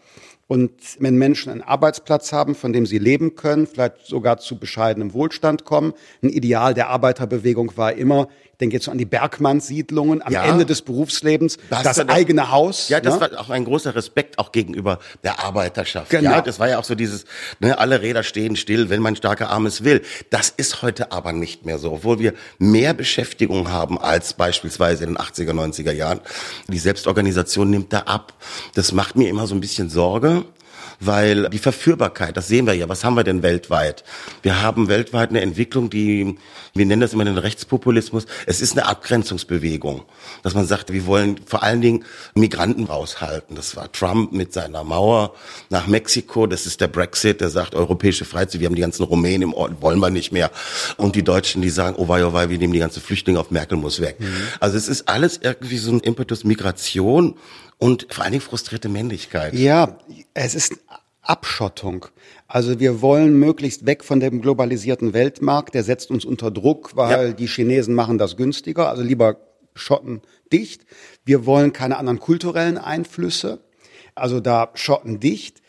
Und 0.49 0.73
wenn 0.99 1.17
Menschen 1.17 1.53
einen 1.53 1.63
Arbeitsplatz 1.63 2.33
haben, 2.33 2.57
von 2.57 2.73
dem 2.73 2.85
sie 2.85 2.99
leben 2.99 3.37
können, 3.37 3.69
vielleicht 3.69 4.05
sogar 4.07 4.39
zu 4.39 4.59
bescheidenem 4.59 5.15
Wohlstand 5.15 5.65
kommen, 5.65 5.93
ein 6.25 6.29
Ideal 6.29 6.75
der 6.75 6.89
Arbeiterbewegung 6.89 7.77
war 7.77 7.93
immer, 7.93 8.27
ich 8.61 8.62
denke 8.62 8.77
jetzt 8.77 8.85
so 8.85 8.91
an 8.91 8.99
die 8.99 9.07
Bergmannssiedlungen 9.07 10.21
am 10.21 10.31
ja, 10.35 10.45
Ende 10.45 10.67
des 10.67 10.83
Berufslebens, 10.83 11.57
das, 11.71 11.83
das 11.83 11.99
eigene 12.11 12.51
Haus. 12.51 12.91
Ja, 12.91 13.01
das 13.01 13.15
ne? 13.15 13.21
war 13.23 13.41
auch 13.41 13.49
ein 13.49 13.65
großer 13.65 13.95
Respekt 13.95 14.39
auch 14.39 14.53
gegenüber 14.53 14.99
der 15.25 15.43
Arbeiterschaft. 15.43 16.11
Genau. 16.11 16.31
Ja, 16.31 16.43
das 16.43 16.61
war 16.61 16.69
ja 16.69 16.79
auch 16.79 16.85
so 16.85 16.95
dieses, 16.95 17.25
ne, 17.59 17.79
alle 17.79 18.03
Räder 18.03 18.23
stehen 18.23 18.57
still, 18.57 18.91
wenn 18.91 19.01
mein 19.01 19.17
starker 19.17 19.49
Arm 19.49 19.65
es 19.65 19.83
will. 19.83 20.03
Das 20.29 20.51
ist 20.51 20.83
heute 20.83 21.11
aber 21.11 21.33
nicht 21.33 21.65
mehr 21.65 21.79
so, 21.79 21.91
obwohl 21.91 22.19
wir 22.19 22.35
mehr 22.59 22.93
Beschäftigung 22.93 23.71
haben 23.71 23.97
als 23.99 24.35
beispielsweise 24.35 25.05
in 25.05 25.15
den 25.15 25.19
80er, 25.19 25.55
90er 25.55 25.93
Jahren. 25.93 26.21
Die 26.69 26.79
Selbstorganisation 26.79 27.71
nimmt 27.71 27.95
da 27.95 28.01
ab. 28.01 28.35
Das 28.75 28.93
macht 28.93 29.17
mir 29.17 29.31
immer 29.31 29.47
so 29.47 29.55
ein 29.55 29.61
bisschen 29.61 29.89
Sorge 29.89 30.45
weil 31.00 31.49
die 31.49 31.58
Verführbarkeit, 31.58 32.37
das 32.37 32.49
sehen 32.49 32.67
wir 32.67 32.75
ja, 32.75 32.88
was 32.88 33.05
haben 33.05 33.17
wir 33.17 33.25
denn 33.25 33.43
weltweit? 33.43 34.05
Wir 34.43 34.62
haben 34.62 34.88
weltweit 34.88 35.31
eine 35.31 35.41
Entwicklung, 35.41 35.88
die, 35.88 36.37
wir 36.75 36.87
nennen 36.87 37.00
das 37.00 37.14
immer 37.14 37.25
den 37.25 37.38
Rechtspopulismus, 37.38 38.26
es 38.47 38.61
ist 38.61 38.73
eine 38.73 38.87
Abgrenzungsbewegung, 38.87 40.02
dass 40.43 40.55
man 40.55 40.67
sagt, 40.67 40.93
wir 40.93 41.06
wollen 41.06 41.41
vor 41.47 41.62
allen 41.62 41.81
Dingen 41.81 42.05
Migranten 42.35 42.85
raushalten. 42.85 43.56
Das 43.56 43.76
war 43.76 43.91
Trump 43.91 44.32
mit 44.32 44.52
seiner 44.52 44.85
Mauer 44.85 45.35
nach 45.70 45.87
Mexiko, 45.87 46.47
das 46.47 46.67
ist 46.67 46.81
der 46.81 46.88
Brexit, 46.88 47.41
der 47.41 47.49
sagt, 47.49 47.75
europäische 47.75 48.26
Freizeit, 48.26 48.61
wir 48.61 48.67
haben 48.67 48.75
die 48.75 48.82
ganzen 48.82 49.05
Rumänen 49.05 49.43
im 49.43 49.55
Ort, 49.55 49.81
wollen 49.81 49.99
wir 50.00 50.11
nicht 50.11 50.32
mehr. 50.32 50.50
Und 50.99 51.17
die 51.17 51.25
Deutschen, 51.25 51.62
die 51.62 51.70
sagen, 51.70 51.97
oh 51.99 52.08
wei, 52.08 52.25
oh 52.25 52.35
wei, 52.35 52.50
wir 52.50 52.58
nehmen 52.58 52.75
die 52.75 52.79
ganzen 52.79 53.02
Flüchtlinge 53.02 53.41
auf, 53.41 53.50
Merkel 53.50 53.79
muss 53.79 54.00
weg. 54.00 54.20
Mhm. 54.20 54.26
Also 54.61 54.76
es 54.76 54.88
ist 54.88 55.08
alles 55.08 55.41
irgendwie 55.43 55.79
so 55.79 55.93
ein 55.93 56.00
Impetus 56.00 56.44
Migration 56.44 57.37
und 57.81 58.06
vor 58.11 58.23
allen 58.23 58.32
Dingen 58.32 58.43
frustrierte 58.43 58.88
Männlichkeit. 58.88 59.55
Ja, 59.55 59.99
es 60.35 60.55
ist 60.55 60.75
Abschottung. 61.23 62.06
Also 62.47 62.79
wir 62.79 63.03
wollen 63.03 63.38
möglichst 63.38 63.87
weg 63.87 64.05
von 64.05 64.21
dem 64.21 64.41
globalisierten 64.43 65.12
Weltmarkt, 65.12 65.75
der 65.75 65.82
setzt 65.82 66.11
uns 66.11 66.25
unter 66.25 66.50
Druck, 66.50 66.94
weil 66.94 67.29
ja. 67.29 67.32
die 67.32 67.47
Chinesen 67.47 67.94
machen 67.94 68.19
das 68.19 68.37
günstiger, 68.37 68.88
also 68.88 69.03
lieber 69.03 69.37
Schotten 69.75 70.21
dicht. 70.53 70.82
Wir 71.25 71.47
wollen 71.47 71.73
keine 71.73 71.97
anderen 71.97 72.21
kulturellen 72.21 72.79
Einflüsse, 72.79 73.61
also 74.15 74.41
da 74.41 74.71
Schotten 74.75 75.21
dicht. 75.21 75.61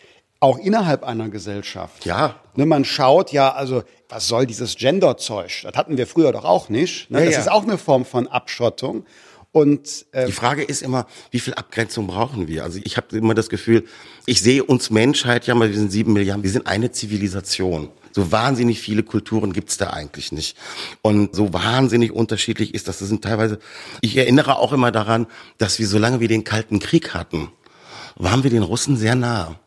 Auch 0.44 0.58
innerhalb 0.58 1.04
einer 1.04 1.30
Gesellschaft. 1.30 2.04
Ja. 2.04 2.36
Ne, 2.56 2.66
man 2.66 2.84
schaut 2.84 3.32
ja, 3.32 3.54
also 3.54 3.84
was 4.10 4.28
soll 4.28 4.48
dieses 4.48 4.76
Gender-Zeug? 4.76 5.62
Das 5.62 5.76
hatten 5.76 5.98
wir 5.98 6.08
früher 6.08 6.32
doch 6.32 6.46
auch 6.46 6.68
nicht. 6.68 7.12
Ne? 7.12 7.20
Ja, 7.20 7.26
das 7.26 7.36
ja. 7.36 7.42
ist 7.42 7.52
auch 7.52 7.62
eine 7.62 7.78
Form 7.78 8.06
von 8.06 8.28
Abschottung. 8.28 9.06
Und 9.54 10.06
äh, 10.14 10.28
die 10.28 10.32
Frage 10.32 10.64
ist 10.64 10.82
immer, 10.82 11.08
wie 11.30 11.40
viel 11.40 11.54
Abgrenzung 11.54 12.08
brauchen 12.08 12.48
wir? 12.48 12.64
Also 12.64 12.80
ich 12.84 12.96
habe 12.96 13.18
immer 13.18 13.34
das 13.34 13.50
Gefühl, 13.50 13.86
ich 14.26 14.42
sehe 14.42 14.64
uns 14.64 14.90
Menschheit 14.90 15.46
ja 15.46 15.56
mal, 15.56 15.70
wir 15.70 15.78
sind 15.78 15.92
sieben 15.92 16.14
Milliarden, 16.14 16.44
wir 16.44 16.52
sind 16.52 16.68
eine 16.68 16.92
Zivilisation. 16.92 17.90
So 18.14 18.32
wahnsinnig 18.32 18.80
viele 18.80 19.04
Kulturen 19.04 19.54
gibt's 19.54 19.78
da 19.78 19.92
eigentlich 19.92 20.32
nicht. 20.32 20.58
Und 21.02 21.36
so 21.36 21.54
wahnsinnig 21.54 22.12
unterschiedlich 22.12 22.74
ist 22.74 22.88
das. 22.88 23.00
Das 23.00 23.08
sind 23.10 23.24
teilweise, 23.24 23.60
ich 24.02 24.16
erinnere 24.16 24.58
auch 24.58 24.74
immer 24.74 24.92
daran, 24.92 25.28
dass 25.58 25.80
wir, 25.80 25.88
solange 25.88 26.20
wir 26.20 26.28
den 26.28 26.44
Kalten 26.44 26.80
Krieg 26.80 27.14
hatten, 27.14 27.50
waren 28.16 28.44
wir 28.44 28.52
den 28.52 28.64
Russen 28.64 28.98
sehr 28.98 29.16
nah. 29.16 29.60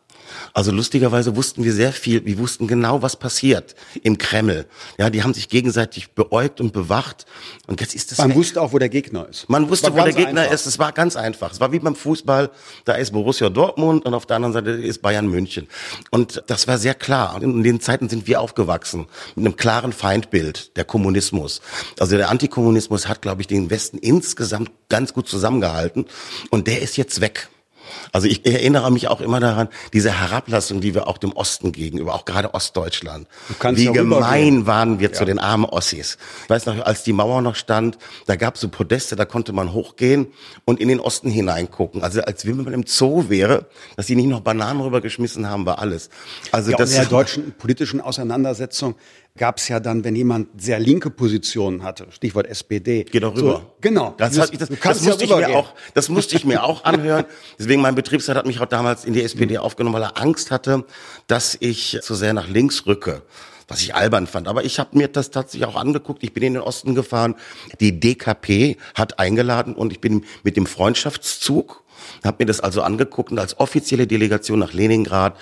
Also 0.52 0.72
lustigerweise 0.72 1.36
wussten 1.36 1.64
wir 1.64 1.72
sehr 1.72 1.92
viel, 1.92 2.24
wir 2.24 2.38
wussten 2.38 2.66
genau, 2.66 3.02
was 3.02 3.16
passiert 3.16 3.74
im 4.02 4.18
Kreml. 4.18 4.66
Ja, 4.98 5.10
die 5.10 5.22
haben 5.22 5.34
sich 5.34 5.48
gegenseitig 5.48 6.12
beäugt 6.12 6.60
und 6.60 6.72
bewacht. 6.72 7.26
Und 7.66 7.80
jetzt 7.80 7.94
ist 7.94 8.12
es. 8.12 8.18
Man 8.18 8.30
weg. 8.30 8.36
wusste 8.36 8.60
auch, 8.60 8.72
wo 8.72 8.78
der 8.78 8.88
Gegner 8.88 9.28
ist. 9.28 9.48
Man 9.48 9.68
wusste, 9.68 9.92
wo 9.92 9.96
der 9.96 10.12
Gegner 10.12 10.42
einfach. 10.42 10.54
ist. 10.54 10.66
Es 10.66 10.78
war 10.78 10.92
ganz 10.92 11.16
einfach. 11.16 11.52
Es 11.52 11.60
war 11.60 11.72
wie 11.72 11.78
beim 11.78 11.96
Fußball. 11.96 12.50
Da 12.84 12.94
ist 12.94 13.12
Borussia 13.12 13.48
Dortmund 13.48 14.04
und 14.04 14.14
auf 14.14 14.26
der 14.26 14.36
anderen 14.36 14.52
Seite 14.52 14.70
ist 14.70 15.02
Bayern 15.02 15.28
München. 15.28 15.68
Und 16.10 16.42
das 16.46 16.68
war 16.68 16.78
sehr 16.78 16.94
klar. 16.94 17.34
Und 17.36 17.42
in 17.42 17.62
den 17.62 17.80
Zeiten 17.80 18.08
sind 18.08 18.26
wir 18.26 18.40
aufgewachsen 18.40 19.06
mit 19.34 19.46
einem 19.46 19.56
klaren 19.56 19.92
Feindbild, 19.92 20.76
der 20.76 20.84
Kommunismus. 20.84 21.60
Also 21.98 22.16
der 22.16 22.30
Antikommunismus 22.30 23.08
hat, 23.08 23.22
glaube 23.22 23.40
ich, 23.42 23.46
den 23.46 23.70
Westen 23.70 23.98
insgesamt 23.98 24.70
ganz 24.88 25.12
gut 25.12 25.28
zusammengehalten. 25.28 26.06
Und 26.50 26.66
der 26.66 26.82
ist 26.82 26.96
jetzt 26.96 27.20
weg. 27.20 27.48
Also 28.12 28.26
ich 28.26 28.46
erinnere 28.46 28.90
mich 28.90 29.08
auch 29.08 29.20
immer 29.20 29.40
daran, 29.40 29.68
diese 29.92 30.10
Herablassung, 30.10 30.80
die 30.80 30.94
wir 30.94 31.06
auch 31.08 31.18
dem 31.18 31.32
Osten 31.32 31.72
gegenüber, 31.72 32.14
auch 32.14 32.24
gerade 32.24 32.54
Ostdeutschland. 32.54 33.26
Wie 33.72 33.86
gemein 33.92 34.66
waren 34.66 35.00
wir 35.00 35.08
ja. 35.08 35.14
zu 35.14 35.24
den 35.24 35.38
armen 35.38 35.64
Ossis. 35.64 36.18
Ich 36.44 36.50
weiß 36.50 36.66
noch, 36.66 36.84
als 36.84 37.02
die 37.02 37.12
Mauer 37.12 37.42
noch 37.42 37.56
stand, 37.56 37.98
da 38.26 38.36
gab 38.36 38.54
es 38.54 38.60
so 38.60 38.68
Podeste, 38.68 39.16
da 39.16 39.24
konnte 39.24 39.52
man 39.52 39.72
hochgehen 39.72 40.28
und 40.64 40.80
in 40.80 40.88
den 40.88 41.00
Osten 41.00 41.30
hineingucken. 41.30 42.02
Also 42.02 42.20
als 42.22 42.46
wenn 42.46 42.56
man 42.56 42.72
im 42.72 42.84
Zoo 42.86 43.28
wäre, 43.28 43.66
dass 43.96 44.06
die 44.06 44.16
nicht 44.16 44.28
noch 44.28 44.40
Bananen 44.40 44.80
rübergeschmissen 44.80 45.48
haben, 45.48 45.66
war 45.66 45.78
alles. 45.78 46.10
Also 46.52 46.70
ja, 46.70 46.76
das 46.76 46.90
in 46.90 46.96
der 46.96 47.06
deutschen 47.06 47.52
politischen 47.52 48.00
Auseinandersetzung 48.00 48.94
gab 49.36 49.58
es 49.58 49.66
ja 49.66 49.80
dann, 49.80 50.04
wenn 50.04 50.14
jemand 50.14 50.62
sehr 50.62 50.78
linke 50.78 51.10
Positionen 51.10 51.82
hatte, 51.82 52.06
Stichwort 52.10 52.46
SPD. 52.46 53.02
Geh 53.02 53.18
doch 53.18 53.34
rüber. 53.34 53.62
So, 53.64 53.72
genau. 53.80 54.14
Das, 54.16 54.38
hat, 54.38 54.60
das, 54.60 54.68
das, 54.68 55.02
musste 55.02 55.24
ja 55.24 55.40
ich 55.40 55.46
mir 55.48 55.56
auch, 55.56 55.74
das 55.92 56.08
musste 56.08 56.36
ich 56.36 56.44
mir 56.44 56.62
auch 56.62 56.84
anhören. 56.84 57.24
Deswegen 57.58 57.82
mein 57.82 57.96
Betriebsrat 57.96 58.36
hat 58.36 58.46
mich 58.46 58.60
auch 58.60 58.66
damals 58.66 59.04
in 59.04 59.12
die 59.12 59.22
SPD 59.22 59.58
aufgenommen, 59.58 59.96
weil 59.96 60.04
er 60.04 60.18
Angst 60.18 60.52
hatte, 60.52 60.84
dass 61.26 61.56
ich 61.58 61.98
zu 62.00 62.14
sehr 62.14 62.32
nach 62.32 62.48
links 62.48 62.86
rücke 62.86 63.22
was 63.66 63.80
ich 63.80 63.94
albern 63.94 64.26
fand. 64.26 64.46
Aber 64.46 64.62
ich 64.62 64.78
habe 64.78 64.96
mir 64.96 65.08
das 65.08 65.30
tatsächlich 65.30 65.66
auch 65.66 65.76
angeguckt. 65.76 66.22
Ich 66.22 66.34
bin 66.34 66.42
in 66.42 66.52
den 66.52 66.62
Osten 66.62 66.94
gefahren. 66.94 67.34
Die 67.80 67.98
DKP 67.98 68.76
hat 68.94 69.18
eingeladen 69.18 69.74
und 69.74 69.90
ich 69.90 70.02
bin 70.02 70.26
mit 70.42 70.58
dem 70.58 70.66
Freundschaftszug 70.66 71.82
habe 72.24 72.36
mir 72.40 72.46
das 72.46 72.60
also 72.60 72.82
angeguckt 72.82 73.30
und 73.32 73.38
als 73.38 73.58
offizielle 73.58 74.06
Delegation 74.06 74.58
nach 74.58 74.72
Leningrad, 74.72 75.36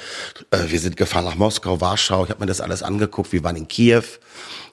äh, 0.51 0.59
wir 0.69 0.81
sind 0.81 0.97
gefahren 0.97 1.25
nach 1.25 1.37
Moskau, 1.37 1.81
Warschau, 1.81 2.25
ich 2.25 2.31
habe 2.31 2.41
mir 2.41 2.47
das 2.47 2.61
alles 2.61 2.83
angeguckt, 2.83 3.33
wir 3.33 3.45
waren 3.45 3.57
in 3.57 3.69
Kiew. 3.69 4.03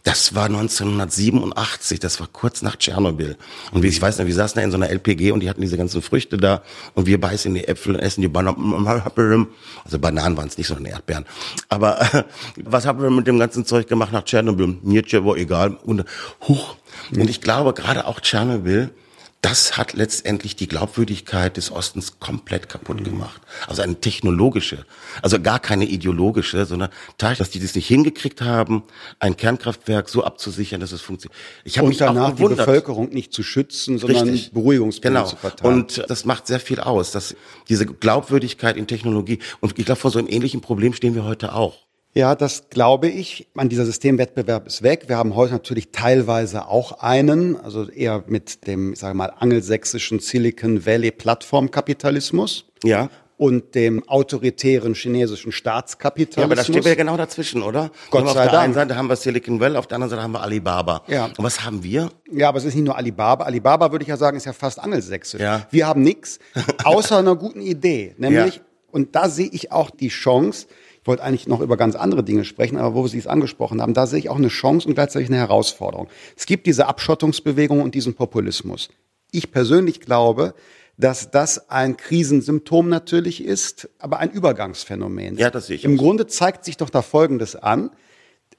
Das 0.03 0.33
war 0.33 0.45
1987, 0.45 1.99
das 1.99 2.21
war 2.21 2.27
kurz 2.31 2.61
nach 2.61 2.77
Tschernobyl. 2.77 3.35
Und 3.71 3.83
wie 3.83 3.87
ich 3.87 4.01
weiß 4.01 4.17
nicht, 4.17 4.27
wir 4.27 4.33
saßen 4.33 4.55
da 4.55 4.63
in 4.63 4.71
so 4.71 4.77
einer 4.77 4.89
LPG 4.89 5.31
und 5.31 5.41
die 5.41 5.49
hatten 5.49 5.59
diese 5.59 5.77
ganzen 5.77 6.01
Früchte 6.01 6.37
da 6.37 6.63
und 6.93 7.05
wir 7.05 7.19
beißen 7.19 7.53
die 7.53 7.67
Äpfel 7.67 7.95
und 7.95 7.99
essen 7.99 8.21
die 8.21 8.29
Bananen. 8.29 9.47
Also 9.83 9.99
Bananen 9.99 10.37
waren 10.37 10.47
es 10.47 10.57
nicht, 10.57 10.67
sondern 10.67 10.85
Erdbeeren. 10.85 11.25
Aber 11.67 12.01
äh, 12.01 12.23
was 12.63 12.85
haben 12.85 13.01
wir 13.01 13.09
mit 13.09 13.27
dem 13.27 13.39
ganzen 13.39 13.65
Zeug 13.65 13.87
gemacht 13.87 14.13
nach 14.13 14.23
Tschernobyl? 14.23 14.77
Mir 14.83 15.03
war 15.25 15.35
egal. 15.35 15.77
Und, 15.83 16.05
huch. 16.47 16.77
und 17.11 17.29
ich 17.29 17.41
glaube, 17.41 17.73
gerade 17.73 18.07
auch 18.07 18.21
Tschernobyl, 18.21 18.91
das 19.41 19.77
hat 19.77 19.93
letztendlich 19.93 20.57
die 20.57 20.67
Glaubwürdigkeit 20.67 21.55
des 21.55 21.71
Ostens 21.71 22.19
komplett 22.19 22.67
kaputt 22.67 23.05
gemacht. 23.05 23.41
Also 23.67 23.81
eine 23.81 23.95
technologische, 23.95 24.85
also 25.21 25.39
gar 25.39 25.59
keine 25.59 25.85
ideologische, 25.85 26.65
sondern 26.65 26.89
dass 27.17 27.49
die 27.49 27.59
das 27.59 27.73
nicht 27.73 27.87
hingekriegt 27.87 28.41
haben, 28.41 28.83
ein 29.19 29.37
Kernkraftwerk 29.37 30.09
so 30.09 30.25
abzusichern, 30.25 30.81
dass 30.81 30.91
es 30.91 31.01
funktioniert. 31.01 31.39
Ich 31.63 31.77
habe 31.77 31.87
mich 31.87 31.97
danach 31.97 32.35
die 32.35 32.43
Bevölkerung 32.43 33.09
nicht 33.09 33.31
zu 33.31 33.41
schützen, 33.41 33.97
sondern 33.97 34.27
Richtig. 34.27 34.51
Beruhigungspläne 34.51 35.19
genau. 35.19 35.29
zu 35.29 35.37
verteilen. 35.37 35.73
Und 35.73 36.03
das 36.09 36.25
macht 36.25 36.45
sehr 36.45 36.59
viel 36.59 36.81
aus, 36.81 37.11
dass 37.11 37.35
diese 37.69 37.85
Glaubwürdigkeit 37.85 38.75
in 38.75 38.87
Technologie 38.87 39.39
und 39.61 39.79
ich 39.79 39.85
glaube 39.85 40.01
vor 40.01 40.11
so 40.11 40.19
einem 40.19 40.27
ähnlichen 40.27 40.59
Problem 40.59 40.93
stehen 40.93 41.15
wir 41.15 41.23
heute 41.23 41.53
auch. 41.53 41.88
Ja, 42.19 42.35
das 42.35 42.69
glaube 42.69 43.07
ich. 43.07 43.47
Man, 43.53 43.69
dieser 43.69 43.85
Systemwettbewerb 43.85 44.67
ist 44.67 44.83
weg. 44.83 45.05
Wir 45.07 45.15
haben 45.15 45.37
heute 45.37 45.53
natürlich 45.53 45.93
teilweise 45.93 46.67
auch 46.67 46.99
einen, 46.99 47.55
also 47.55 47.89
eher 47.89 48.25
mit 48.27 48.67
dem, 48.67 48.91
ich 48.91 48.99
sage 48.99 49.15
mal, 49.15 49.31
angelsächsischen 49.39 50.19
Silicon 50.19 50.85
Valley 50.85 51.11
Plattformkapitalismus. 51.11 52.65
Ja. 52.83 53.09
Und 53.37 53.73
dem 53.73 54.05
autoritären 54.09 54.95
chinesischen 54.95 55.53
Staatskapitalismus. 55.53 56.41
Ja, 56.41 56.43
aber 56.43 56.55
da 56.55 56.65
steht 56.65 56.83
ja 56.83 56.95
genau 56.95 57.15
dazwischen, 57.15 57.61
oder? 57.61 57.89
Gott 58.11 58.27
sei 58.27 58.33
Dank. 58.33 58.47
Auf 58.47 58.51
der 58.51 58.59
einen 58.59 58.73
Seite 58.73 58.97
haben 58.97 59.07
wir 59.07 59.15
Silicon 59.15 59.61
Valley, 59.61 59.77
auf 59.77 59.87
der 59.87 59.95
anderen 59.95 60.09
Seite 60.09 60.21
haben 60.21 60.33
wir 60.33 60.41
Alibaba. 60.41 61.03
Ja. 61.07 61.27
Und 61.27 61.39
was 61.39 61.63
haben 61.63 61.81
wir? 61.83 62.09
Ja, 62.29 62.49
aber 62.49 62.57
es 62.57 62.65
ist 62.65 62.75
nicht 62.75 62.83
nur 62.83 62.97
Alibaba. 62.97 63.45
Alibaba, 63.45 63.93
würde 63.93 64.03
ich 64.03 64.09
ja 64.09 64.17
sagen, 64.17 64.35
ist 64.35 64.45
ja 64.45 64.51
fast 64.51 64.77
angelsächsisch. 64.77 65.39
Ja. 65.39 65.67
Wir 65.71 65.87
haben 65.87 66.01
nichts, 66.01 66.39
außer 66.83 67.19
einer 67.19 67.37
guten 67.37 67.61
Idee. 67.61 68.13
Nämlich, 68.17 68.55
ja. 68.57 68.61
und 68.91 69.15
da 69.15 69.29
sehe 69.29 69.47
ich 69.53 69.71
auch 69.71 69.89
die 69.89 70.09
Chance, 70.09 70.67
wollte 71.09 71.23
eigentlich 71.23 71.47
noch 71.47 71.59
über 71.59 71.75
ganz 71.75 71.95
andere 71.95 72.23
Dinge 72.23 72.45
sprechen, 72.45 72.77
aber 72.77 72.93
wo 72.93 73.07
Sie 73.07 73.17
es 73.17 73.25
angesprochen 73.25 73.81
haben, 73.81 73.95
da 73.95 74.05
sehe 74.05 74.19
ich 74.19 74.29
auch 74.29 74.37
eine 74.37 74.47
Chance 74.47 74.87
und 74.87 74.93
gleichzeitig 74.93 75.27
eine 75.27 75.37
Herausforderung. 75.37 76.07
Es 76.37 76.45
gibt 76.45 76.67
diese 76.67 76.85
Abschottungsbewegung 76.85 77.81
und 77.81 77.95
diesen 77.95 78.13
Populismus. 78.13 78.89
Ich 79.31 79.51
persönlich 79.51 80.01
glaube, 80.01 80.53
dass 80.97 81.31
das 81.31 81.71
ein 81.71 81.97
Krisensymptom 81.97 82.89
natürlich 82.89 83.43
ist, 83.43 83.89
aber 83.97 84.19
ein 84.19 84.29
Übergangsphänomen. 84.29 85.35
Ja, 85.37 85.49
das 85.49 85.65
sehe 85.67 85.77
ich. 85.77 85.83
Im 85.83 85.95
auch. 85.95 86.03
Grunde 86.03 86.27
zeigt 86.27 86.63
sich 86.63 86.77
doch 86.77 86.91
da 86.91 87.01
Folgendes 87.01 87.55
an. 87.55 87.89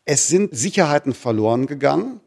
Es 0.04 0.26
sind 0.26 0.56
Sicherheiten 0.56 1.14
verloren 1.14 1.66
gegangen 1.66 2.20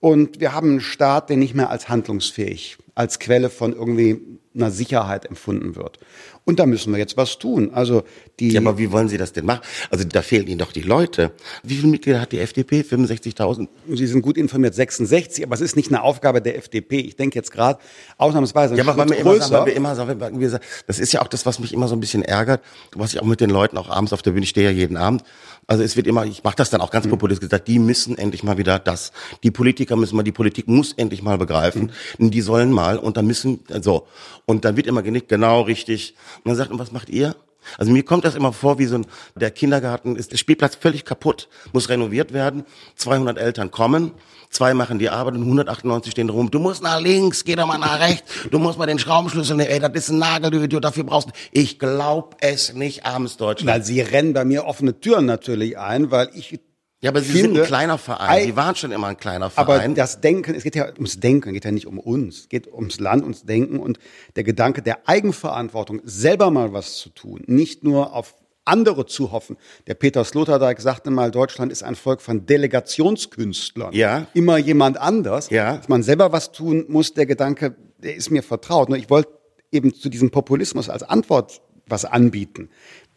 und 0.00 0.40
wir 0.40 0.54
haben 0.54 0.70
einen 0.70 0.80
Staat, 0.80 1.30
der 1.30 1.36
nicht 1.36 1.54
mehr 1.54 1.70
als 1.70 1.88
handlungsfähig, 1.88 2.78
als 2.96 3.20
Quelle 3.20 3.48
von 3.48 3.74
irgendwie 3.74 4.20
einer 4.54 4.70
Sicherheit 4.70 5.26
empfunden 5.26 5.76
wird. 5.76 5.98
Und 6.44 6.58
da 6.58 6.66
müssen 6.66 6.92
wir 6.92 6.98
jetzt 6.98 7.16
was 7.18 7.38
tun. 7.38 7.70
Also 7.74 8.04
die. 8.40 8.50
Ja, 8.50 8.60
aber 8.62 8.78
wie 8.78 8.90
wollen 8.90 9.08
Sie 9.08 9.18
das 9.18 9.34
denn 9.34 9.44
machen? 9.44 9.60
Also 9.90 10.04
da 10.04 10.22
fehlen 10.22 10.46
Ihnen 10.46 10.58
doch 10.58 10.72
die 10.72 10.80
Leute. 10.80 11.32
Wie 11.62 11.74
viele 11.74 11.88
Mitglieder 11.88 12.22
hat 12.22 12.32
die 12.32 12.38
FDP? 12.38 12.80
65.000? 12.80 13.68
Sie 13.92 14.06
sind 14.06 14.22
gut 14.22 14.38
informiert, 14.38 14.74
66. 14.74 15.44
Aber 15.44 15.54
es 15.54 15.60
ist 15.60 15.76
nicht 15.76 15.90
eine 15.90 16.02
Aufgabe 16.02 16.40
der 16.40 16.56
FDP. 16.56 17.00
Ich 17.00 17.16
denke 17.16 17.38
jetzt 17.38 17.52
gerade 17.52 17.78
ausnahmsweise. 18.16 18.76
Ja, 18.76 18.84
aber 18.84 18.96
weil 18.96 19.10
wir, 19.10 19.18
immer 19.18 19.38
sagen, 19.40 19.52
weil 19.52 19.66
wir 19.66 19.76
immer 19.76 19.94
sagen, 19.94 20.40
wir 20.40 20.50
sagen, 20.50 20.64
das 20.86 20.98
ist 20.98 21.12
ja 21.12 21.20
auch 21.20 21.28
das, 21.28 21.44
was 21.44 21.58
mich 21.58 21.74
immer 21.74 21.86
so 21.86 21.94
ein 21.94 22.00
bisschen 22.00 22.22
ärgert, 22.22 22.62
was 22.94 23.12
ich 23.12 23.20
auch 23.20 23.26
mit 23.26 23.42
den 23.42 23.50
Leuten 23.50 23.76
auch 23.76 23.90
abends 23.90 24.14
auf 24.14 24.22
der 24.22 24.30
Bühne 24.30 24.46
stehe 24.46 24.70
ja 24.70 24.72
jeden 24.72 24.96
Abend. 24.96 25.24
Also 25.66 25.82
es 25.82 25.96
wird 25.96 26.06
immer, 26.06 26.24
ich 26.24 26.44
mache 26.44 26.56
das 26.56 26.70
dann 26.70 26.80
auch 26.80 26.90
ganz 26.90 27.04
mhm. 27.04 27.10
populistisch 27.10 27.50
gesagt, 27.50 27.68
die 27.68 27.78
müssen 27.78 28.16
endlich 28.16 28.42
mal 28.42 28.56
wieder 28.56 28.78
das. 28.78 29.12
Die 29.42 29.50
Politiker 29.50 29.96
müssen 29.96 30.16
mal, 30.16 30.22
die 30.22 30.32
Politik 30.32 30.66
muss 30.66 30.94
endlich 30.94 31.22
mal 31.22 31.36
begreifen. 31.36 31.92
Mhm. 32.16 32.30
Die 32.30 32.40
sollen 32.40 32.72
mal 32.72 32.98
und 32.98 33.18
dann 33.18 33.26
müssen 33.26 33.60
so. 33.82 34.06
Und 34.48 34.64
dann 34.64 34.78
wird 34.78 34.86
immer 34.86 35.02
genickt, 35.02 35.28
genau 35.28 35.60
richtig. 35.60 36.14
Und 36.38 36.48
dann 36.48 36.56
sagt 36.56 36.70
man, 36.70 36.78
was 36.78 36.90
macht 36.90 37.10
ihr? 37.10 37.36
Also 37.76 37.92
mir 37.92 38.02
kommt 38.02 38.24
das 38.24 38.34
immer 38.34 38.54
vor 38.54 38.78
wie 38.78 38.86
so 38.86 38.94
ein, 38.94 39.06
der 39.34 39.50
Kindergarten 39.50 40.16
ist, 40.16 40.32
der 40.32 40.38
Spielplatz 40.38 40.74
völlig 40.74 41.04
kaputt, 41.04 41.50
muss 41.74 41.90
renoviert 41.90 42.32
werden, 42.32 42.64
200 42.96 43.36
Eltern 43.36 43.70
kommen, 43.70 44.12
zwei 44.48 44.72
machen 44.72 44.98
die 44.98 45.10
Arbeit 45.10 45.34
und 45.34 45.42
198 45.42 46.12
stehen 46.12 46.30
rum. 46.30 46.50
Du 46.50 46.60
musst 46.60 46.82
nach 46.82 46.98
links, 46.98 47.44
geh 47.44 47.56
doch 47.56 47.66
mal 47.66 47.76
nach 47.76 48.00
rechts, 48.00 48.32
du 48.50 48.58
musst 48.58 48.78
mal 48.78 48.86
den 48.86 48.98
Schraubenschlüssel 48.98 49.54
nehmen, 49.54 49.68
ey, 49.68 49.80
das 49.80 49.92
ist 49.92 50.08
ein 50.08 50.18
Nagel, 50.18 50.50
du 50.50 50.62
Idiot, 50.62 50.82
dafür 50.82 51.04
brauchst 51.04 51.28
du. 51.28 51.32
Ich 51.52 51.78
glaub 51.78 52.38
es 52.40 52.72
nicht, 52.72 53.04
armes 53.04 53.36
Deutschland. 53.36 53.80
Na, 53.80 53.84
sie 53.84 54.00
rennen 54.00 54.32
bei 54.32 54.46
mir 54.46 54.64
offene 54.64 54.98
Türen 54.98 55.26
natürlich 55.26 55.76
ein, 55.76 56.10
weil 56.10 56.30
ich 56.32 56.58
ja, 57.00 57.10
aber 57.10 57.20
Sie 57.20 57.32
finde, 57.32 57.50
sind 57.50 57.60
ein 57.60 57.66
kleiner 57.66 57.98
Verein. 57.98 58.44
Sie 58.44 58.56
waren 58.56 58.74
schon 58.74 58.90
immer 58.90 59.06
ein 59.06 59.16
kleiner 59.16 59.50
Verein. 59.50 59.82
Aber 59.82 59.94
das 59.94 60.20
Denken, 60.20 60.54
es 60.54 60.64
geht 60.64 60.74
ja 60.74 60.86
ums 60.94 61.20
Denken, 61.20 61.50
es 61.50 61.54
geht 61.54 61.64
ja 61.64 61.70
nicht 61.70 61.86
um 61.86 61.98
uns. 61.98 62.40
Es 62.40 62.48
geht 62.48 62.66
ums 62.72 62.98
Land, 62.98 63.22
ums 63.22 63.44
Denken 63.44 63.78
und 63.78 63.98
der 64.34 64.42
Gedanke 64.42 64.82
der 64.82 65.08
Eigenverantwortung, 65.08 66.00
selber 66.04 66.50
mal 66.50 66.72
was 66.72 66.96
zu 66.96 67.10
tun, 67.10 67.42
nicht 67.46 67.84
nur 67.84 68.14
auf 68.14 68.34
andere 68.64 69.06
zu 69.06 69.32
hoffen. 69.32 69.56
Der 69.86 69.94
Peter 69.94 70.24
Sloterdijk 70.24 70.80
sagte 70.80 71.10
mal, 71.10 71.30
Deutschland 71.30 71.72
ist 71.72 71.82
ein 71.82 71.94
Volk 71.94 72.20
von 72.20 72.46
Delegationskünstlern. 72.46 73.94
Ja. 73.94 74.26
Immer 74.34 74.58
jemand 74.58 74.98
anders. 74.98 75.50
Ja. 75.50 75.76
Dass 75.76 75.88
man 75.88 76.02
selber 76.02 76.32
was 76.32 76.52
tun 76.52 76.84
muss, 76.88 77.14
der 77.14 77.26
Gedanke, 77.26 77.76
der 77.98 78.14
ist 78.14 78.30
mir 78.30 78.42
vertraut. 78.42 78.88
Nur 78.88 78.98
ich 78.98 79.08
wollte 79.08 79.30
eben 79.72 79.94
zu 79.94 80.08
diesem 80.08 80.30
Populismus 80.30 80.88
als 80.88 81.02
Antwort 81.02 81.62
was 81.86 82.04
anbieten. 82.04 82.68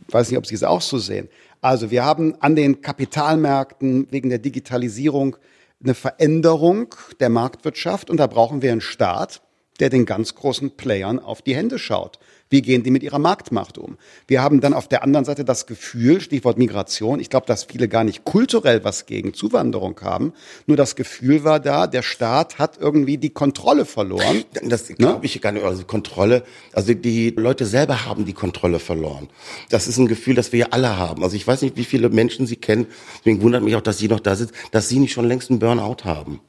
Weiß 0.10 0.30
nicht, 0.30 0.38
ob 0.38 0.46
Sie 0.46 0.56
es 0.56 0.64
auch 0.64 0.82
so 0.82 0.98
sehen. 0.98 1.30
Also 1.62 1.92
wir 1.92 2.04
haben 2.04 2.36
an 2.42 2.56
den 2.56 2.82
Kapitalmärkten 2.82 4.08
wegen 4.12 4.30
der 4.30 4.40
Digitalisierung 4.40 5.38
eine 5.84 5.94
Veränderung 5.94 6.96
der 7.20 7.30
Marktwirtschaft 7.30 8.10
und 8.10 8.18
da 8.18 8.28
brauchen 8.28 8.62
wir 8.62 8.72
einen 8.72 8.82
Staat, 8.82 9.42
der 9.80 9.90
den 9.90 10.06
ganz 10.06 10.36
großen 10.36 10.72
Playern 10.72 11.20
auf 11.20 11.42
die 11.42 11.56
Hände 11.56 11.80
schaut. 11.80 12.20
Wie 12.52 12.62
gehen 12.62 12.84
die 12.84 12.92
mit 12.92 13.02
ihrer 13.02 13.18
Marktmacht 13.18 13.78
um? 13.78 13.98
Wir 14.28 14.44
haben 14.44 14.60
dann 14.60 14.74
auf 14.74 14.90
der 14.90 15.04
anderen 15.04 15.24
Seite 15.24 15.46
das 15.46 15.68
Gefühl, 15.68 16.20
Stichwort 16.20 16.58
Migration, 16.58 17.22
ich 17.22 17.30
glaube, 17.30 17.46
dass 17.46 17.64
viele 17.64 17.88
gar 17.88 18.04
nicht 18.04 18.26
kulturell 18.26 18.84
was 18.84 19.06
gegen 19.06 19.34
Zuwanderung 19.34 19.98
haben, 20.02 20.34
nur 20.68 20.76
das 20.76 20.98
Gefühl 20.98 21.46
war 21.46 21.62
da, 21.62 21.88
der 21.88 22.02
Staat 22.02 22.60
hat 22.60 22.78
irgendwie 22.78 23.18
die 23.18 23.30
Kontrolle 23.30 23.86
verloren. 23.86 24.44
Das 24.64 24.88
glaube 24.88 25.20
ne? 25.20 25.26
ich 25.26 25.42
gar 25.42 25.54
nicht, 25.54 25.64
also 25.64 25.86
Kontrolle, 25.86 26.44
also 26.74 26.94
die 26.94 27.30
Leute 27.30 27.66
selber 27.66 28.06
haben 28.06 28.26
die 28.26 28.34
Kontrolle 28.34 28.80
verloren. 28.80 29.30
Das 29.70 29.88
ist 29.88 29.98
ein 29.98 30.08
Gefühl, 30.08 30.36
das 30.36 30.52
wir 30.52 30.60
ja 30.60 30.68
alle 30.72 30.98
haben. 30.98 31.24
Also 31.24 31.38
ich 31.38 31.48
weiß 31.48 31.62
nicht, 31.62 31.78
wie 31.78 31.86
viele 31.86 32.10
Menschen 32.10 32.48
Sie 32.48 32.58
kennen, 32.58 32.88
deswegen 33.20 33.42
wundert 33.42 33.64
mich 33.64 33.78
auch, 33.78 33.82
dass 33.82 33.98
Sie 33.98 34.10
noch 34.10 34.20
da 34.20 34.36
sind, 34.36 34.52
dass 34.72 34.90
Sie 34.90 35.00
nicht 35.00 35.14
schon 35.14 35.26
längst 35.26 35.50
einen 35.50 35.60
Burnout 35.60 36.04
haben. 36.04 36.42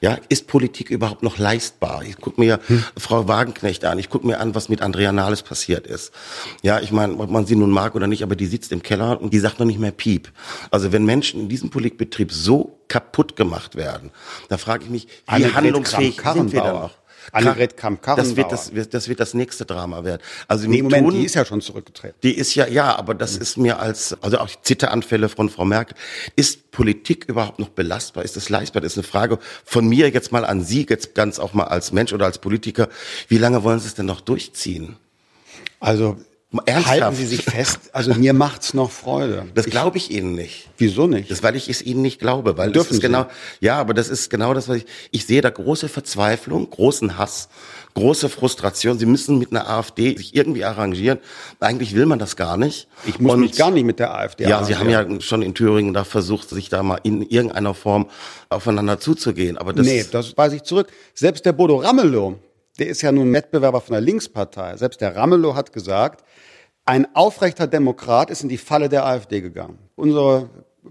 Ja, 0.00 0.18
ist 0.28 0.46
Politik 0.46 0.90
überhaupt 0.90 1.22
noch 1.22 1.38
leistbar? 1.38 2.02
Ich 2.04 2.16
gucke 2.16 2.40
mir 2.40 2.60
hm. 2.66 2.84
Frau 2.96 3.28
Wagenknecht 3.28 3.84
an, 3.84 3.98
ich 3.98 4.08
gucke 4.08 4.26
mir 4.26 4.40
an, 4.40 4.54
was 4.54 4.68
mit 4.68 4.82
Andrea 4.82 5.12
Nahles 5.12 5.42
passiert 5.42 5.86
ist. 5.86 6.12
Ja, 6.62 6.80
ich 6.80 6.92
meine, 6.92 7.16
ob 7.18 7.30
man 7.30 7.46
sie 7.46 7.56
nun 7.56 7.70
mag 7.70 7.94
oder 7.94 8.06
nicht, 8.06 8.22
aber 8.22 8.36
die 8.36 8.46
sitzt 8.46 8.72
im 8.72 8.82
Keller 8.82 9.20
und 9.20 9.32
die 9.32 9.38
sagt 9.38 9.58
noch 9.58 9.66
nicht 9.66 9.78
mehr 9.78 9.92
Piep. 9.92 10.30
Also 10.70 10.92
wenn 10.92 11.04
Menschen 11.04 11.40
in 11.40 11.48
diesem 11.48 11.70
Politikbetrieb 11.70 12.32
so 12.32 12.78
kaputt 12.88 13.36
gemacht 13.36 13.76
werden, 13.76 14.10
da 14.48 14.58
frage 14.58 14.84
ich 14.84 14.90
mich, 14.90 15.06
wie 15.06 15.10
Annegret 15.26 15.54
handlungsfähig 15.54 16.20
sind 16.20 16.52
wir 16.52 16.62
da 16.62 16.72
noch? 16.72 16.90
Annegret 17.32 17.76
Kramp-Karrenbauer. 17.76 18.48
Das 18.48 18.72
wird 18.72 18.84
das, 18.84 18.90
das 18.90 19.08
wird 19.08 19.20
das 19.20 19.34
nächste 19.34 19.64
Drama 19.64 20.04
werden. 20.04 20.22
Also 20.46 20.68
nee, 20.68 20.82
Moment, 20.82 21.04
tun, 21.04 21.14
die 21.14 21.24
ist 21.24 21.34
ja 21.34 21.44
schon 21.44 21.60
zurückgetreten. 21.60 22.16
Die 22.22 22.36
ist 22.36 22.54
ja, 22.54 22.66
ja, 22.66 22.96
aber 22.96 23.14
das 23.14 23.36
ist 23.36 23.56
mir 23.56 23.78
als, 23.78 24.16
also 24.22 24.38
auch 24.38 24.48
Zitteranfälle 24.62 25.28
von 25.28 25.48
Frau 25.48 25.64
Merkel. 25.64 25.96
Ist 26.36 26.70
Politik 26.70 27.24
überhaupt 27.26 27.58
noch 27.58 27.70
belastbar? 27.70 28.24
Ist 28.24 28.36
das 28.36 28.48
leistbar? 28.48 28.82
Das 28.82 28.92
ist 28.92 28.98
eine 28.98 29.04
Frage 29.04 29.38
von 29.64 29.88
mir 29.88 30.08
jetzt 30.10 30.32
mal 30.32 30.44
an 30.44 30.62
Sie, 30.62 30.86
jetzt 30.88 31.14
ganz 31.14 31.38
auch 31.38 31.54
mal 31.54 31.64
als 31.64 31.92
Mensch 31.92 32.12
oder 32.12 32.26
als 32.26 32.38
Politiker. 32.38 32.88
Wie 33.28 33.38
lange 33.38 33.64
wollen 33.64 33.80
Sie 33.80 33.88
es 33.88 33.94
denn 33.94 34.06
noch 34.06 34.20
durchziehen? 34.20 34.96
Also 35.80 36.16
Ernsthaft? 36.64 37.00
Halten 37.02 37.14
Sie 37.16 37.26
sich 37.26 37.42
fest. 37.44 37.90
Also 37.92 38.14
mir 38.14 38.32
macht's 38.32 38.72
noch 38.72 38.90
Freude. 38.90 39.44
Das 39.54 39.66
glaube 39.66 39.98
ich 39.98 40.10
Ihnen 40.10 40.34
nicht. 40.34 40.70
Wieso 40.78 41.06
nicht? 41.06 41.30
Das, 41.30 41.42
weil 41.42 41.56
ich 41.56 41.68
es 41.68 41.82
Ihnen 41.82 42.00
nicht 42.00 42.18
glaube. 42.20 42.56
Weil 42.56 42.72
Dürfen 42.72 42.88
das 42.88 42.96
ist 42.96 43.02
genau, 43.02 43.26
ja, 43.60 43.76
aber 43.78 43.92
das 43.92 44.08
ist 44.08 44.30
genau 44.30 44.54
das, 44.54 44.66
was 44.66 44.78
ich, 44.78 44.86
ich 45.10 45.26
sehe 45.26 45.42
da 45.42 45.50
große 45.50 45.90
Verzweiflung, 45.90 46.70
großen 46.70 47.18
Hass, 47.18 47.50
große 47.92 48.30
Frustration. 48.30 48.98
Sie 48.98 49.04
müssen 49.04 49.38
mit 49.38 49.50
einer 49.50 49.68
AfD 49.68 50.16
sich 50.16 50.34
irgendwie 50.34 50.64
arrangieren. 50.64 51.18
Eigentlich 51.60 51.94
will 51.94 52.06
man 52.06 52.18
das 52.18 52.34
gar 52.34 52.56
nicht. 52.56 52.88
Ich 53.06 53.20
muss 53.20 53.34
Und- 53.34 53.40
mich 53.40 53.56
gar 53.56 53.70
nicht 53.70 53.84
mit 53.84 53.98
der 53.98 54.14
AfD 54.18 54.44
ja, 54.44 54.64
Sie 54.64 54.74
haben 54.76 54.88
arrangieren. 54.88 55.16
ja 55.16 55.20
schon 55.20 55.42
in 55.42 55.54
Thüringen 55.54 55.92
da 55.92 56.04
versucht, 56.04 56.48
sich 56.48 56.70
da 56.70 56.82
mal 56.82 56.98
in 57.02 57.20
irgendeiner 57.20 57.74
Form 57.74 58.08
aufeinander 58.48 58.98
zuzugehen. 58.98 59.58
Aber 59.58 59.74
das 59.74 59.84
nee, 59.84 60.02
das 60.10 60.34
weise 60.38 60.56
ich 60.56 60.62
zurück. 60.62 60.88
Selbst 61.12 61.44
der 61.44 61.52
Bodo 61.52 61.76
Ramelow, 61.76 62.38
der 62.78 62.86
ist 62.86 63.02
ja 63.02 63.12
nun 63.12 63.30
Wettbewerber 63.34 63.82
von 63.82 63.92
der 63.92 64.00
Linkspartei. 64.00 64.78
Selbst 64.78 65.02
der 65.02 65.14
Ramelow 65.14 65.54
hat 65.54 65.74
gesagt, 65.74 66.24
ein 66.88 67.14
aufrechter 67.14 67.66
Demokrat 67.66 68.30
ist 68.30 68.42
in 68.42 68.48
die 68.48 68.56
Falle 68.56 68.88
der 68.88 69.04
AfD 69.04 69.42
gegangen. 69.42 69.78
Unsere 69.94 70.48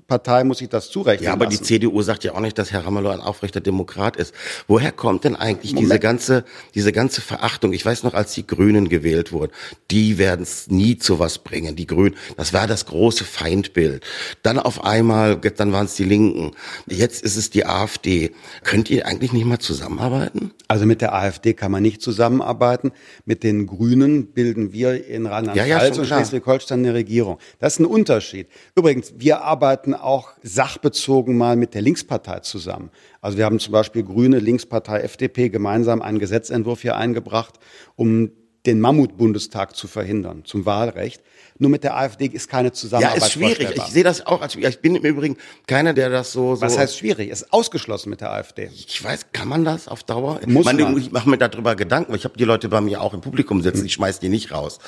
Partei 0.08 0.44
muss 0.44 0.60
sich 0.60 0.70
das 0.70 0.90
zurechnen 0.90 1.26
Ja, 1.26 1.34
aber 1.34 1.46
lassen. 1.46 1.58
die 1.58 1.64
CDU 1.64 2.02
sagt 2.02 2.24
ja 2.24 2.34
auch 2.36 2.40
nicht, 2.40 2.58
dass 2.58 2.72
Herr 2.72 2.86
Ramelow 2.86 3.10
ein 3.10 3.20
aufrechter 3.20 3.62
Demokrat 3.62 4.16
ist. 4.16 4.34
Woher 4.68 4.92
kommt 4.92 5.24
denn 5.24 5.36
eigentlich 5.36 5.74
diese 5.74 5.98
ganze, 6.00 6.44
diese 6.76 6.92
ganze 6.92 7.22
Verachtung? 7.22 7.74
Ich 7.74 7.86
weiß 7.86 8.04
noch, 8.04 8.14
als 8.14 8.34
die 8.34 8.46
Grünen 8.46 8.90
gewählt 8.90 9.32
wurden, 9.32 9.52
die 9.90 10.18
werden 10.18 10.44
es 10.44 10.68
nie 10.70 10.98
zu 10.98 11.20
was 11.20 11.40
bringen. 11.40 11.76
Die 11.76 11.88
Grünen, 11.88 12.16
das 12.36 12.54
war 12.54 12.68
das 12.68 12.86
große 12.86 13.24
Feindbild. 13.24 14.04
Dann 14.44 14.60
auf 14.60 14.84
einmal, 14.84 15.38
dann 15.38 15.72
waren 15.72 15.86
es 15.86 15.96
die 15.96 16.04
Linken. 16.04 16.52
Jetzt 16.88 17.24
ist 17.24 17.38
es 17.38 17.50
die 17.50 17.66
AfD. 17.66 18.32
Könnt 18.64 18.90
ihr 18.90 19.06
eigentlich 19.08 19.34
nicht 19.34 19.46
mal 19.46 19.60
zusammenarbeiten? 19.60 20.52
Also 20.68 20.86
mit 20.86 21.02
der 21.02 21.14
AfD 21.16 21.54
kann 21.54 21.72
man 21.72 21.82
nicht 21.82 22.02
zusammenarbeiten. 22.02 22.92
Mit 23.26 23.42
den 23.44 23.68
Grünen 23.68 24.28
bilden 24.28 24.74
wir 24.74 25.06
in 25.08 25.26
Ja, 25.26 25.32
ja, 25.32 25.38
Rheinland-Pfalz 25.38 25.96
schon 25.96 26.02
und. 26.04 26.08
Schleswig-Holstein 26.08 26.80
eine 26.80 26.94
Regierung. 26.94 27.38
Das 27.60 27.74
ist 27.74 27.80
ein 27.80 27.86
Unterschied. 27.86 28.48
Übrigens, 28.76 29.14
wir 29.18 29.42
arbeiten 29.42 29.87
auch 29.94 30.32
sachbezogen 30.44 31.38
mal 31.38 31.56
mit 31.56 31.74
der 31.74 31.82
Linkspartei 31.82 32.40
zusammen. 32.40 32.92
Also 33.22 33.38
wir 33.38 33.46
haben 33.46 33.60
zum 33.60 33.72
Beispiel 33.72 34.04
Grüne, 34.04 34.40
Linkspartei, 34.40 35.00
FDP 35.02 35.50
gemeinsam 35.50 36.02
einen 36.02 36.20
Gesetzentwurf 36.20 36.82
hier 36.82 36.96
eingebracht, 36.96 37.60
um 37.96 38.32
den 38.66 38.80
Mammutbundestag 38.80 39.76
zu 39.76 39.88
verhindern, 39.88 40.44
zum 40.44 40.66
Wahlrecht. 40.66 41.24
Nur 41.60 41.72
mit 41.72 41.84
der 41.84 41.98
AfD 41.98 42.26
ist 42.26 42.50
keine 42.50 42.68
Ja, 42.70 42.74
Zusammenarbeit 42.74 43.18
ist 43.18 43.32
schwierig. 43.32 43.70
Ich 43.76 43.84
sehe 43.84 44.04
das 44.04 44.26
auch 44.26 44.42
als 44.42 44.54
schwierig. 44.54 44.76
Ich 44.76 44.82
bin 44.82 44.96
im 44.96 45.04
Übrigen 45.04 45.38
keiner, 45.66 45.94
der 45.94 46.10
das 46.10 46.32
so, 46.32 46.56
so. 46.56 46.62
Was 46.62 46.78
heißt 46.78 46.98
schwierig? 46.98 47.30
Ist 47.30 47.52
ausgeschlossen 47.52 48.10
mit 48.10 48.22
der 48.22 48.32
AfD. 48.32 48.70
Ich 48.74 49.04
weiß, 49.04 49.28
kann 49.34 49.48
man 49.48 49.66
das 49.66 49.88
auf 49.88 50.04
Dauer? 50.04 50.40
Muss 50.46 50.62
ich 50.62 50.66
meine, 50.66 50.84
man. 50.84 50.98
ich 50.98 51.12
mache 51.12 51.30
mir 51.30 51.38
darüber 51.38 51.76
Gedanken, 51.76 52.12
weil 52.12 52.18
ich 52.18 52.26
habe 52.26 52.38
die 52.38 52.44
Leute 52.44 52.70
bei 52.70 52.82
mir 52.82 53.02
auch 53.02 53.14
im 53.14 53.22
Publikum 53.22 53.62
sitzen, 53.62 53.86
ich 53.86 53.94
schmeiß 53.94 54.20
die 54.20 54.30
nicht 54.30 54.52
raus. 54.52 54.80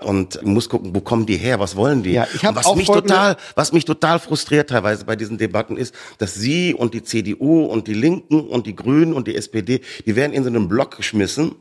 Und 0.00 0.42
muss 0.44 0.68
gucken, 0.68 0.94
wo 0.94 1.00
kommen 1.00 1.26
die 1.26 1.36
her, 1.36 1.60
was 1.60 1.76
wollen 1.76 2.02
die? 2.02 2.12
Ja, 2.12 2.26
ich 2.34 2.44
hab 2.44 2.50
Und 2.50 2.56
was 2.56 2.66
auch 2.66 2.76
mich 2.76 2.86
total, 2.88 3.36
was 3.54 3.72
mich 3.72 3.84
total 3.84 4.18
frustriert 4.18 4.70
teilweise 4.70 5.04
bei 5.04 5.16
diesen 5.16 5.38
Debatten 5.38 5.76
ist, 5.76 5.94
dass 6.18 6.34
sie 6.34 6.74
und 6.74 6.94
die 6.94 7.02
CDU 7.02 7.64
und 7.64 7.86
die 7.86 7.94
Linken 7.94 8.40
und 8.40 8.66
die 8.66 8.74
Grünen 8.74 9.12
und 9.12 9.28
die 9.28 9.36
SPD, 9.36 9.80
die 10.04 10.16
werden 10.16 10.32
in 10.32 10.42
so 10.42 10.48
einen 10.48 10.68
Block 10.68 10.96
geschmissen. 10.96 11.54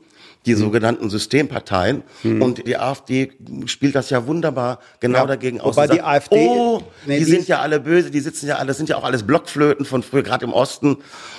Die 0.46 0.54
Hm. 0.54 0.60
sogenannten 0.60 1.10
Systemparteien. 1.10 2.04
Und 2.24 2.68
die 2.68 2.78
AfD 2.78 3.32
spielt 3.66 3.96
das 3.96 4.10
ja 4.10 4.28
wunderbar 4.28 4.80
genau 5.00 5.20
Ja, 5.20 5.25
dagegen 5.25 5.60
aus. 5.60 5.75
wobei 5.75 5.88
die 5.88 6.02
AfD 6.02 6.48
oh, 6.50 6.82
nee, 7.06 7.20
die 7.20 7.25
die- 7.25 7.32
sind 7.32 7.48
ja 7.48 7.60
alle 7.62 7.80
böse, 7.80 8.12
die 8.12 8.20
sitzen 8.20 8.48
ja 8.48 8.56
alle, 8.58 8.68
das 8.68 8.78
sind 8.78 8.90
ja 8.90 8.98
auch 8.98 9.04
alles 9.04 9.24
Blockflöten 9.24 9.86
von 9.86 10.04
früher, 10.04 10.24
gerade 10.24 10.46
im 10.46 10.54
Osten 10.54 10.98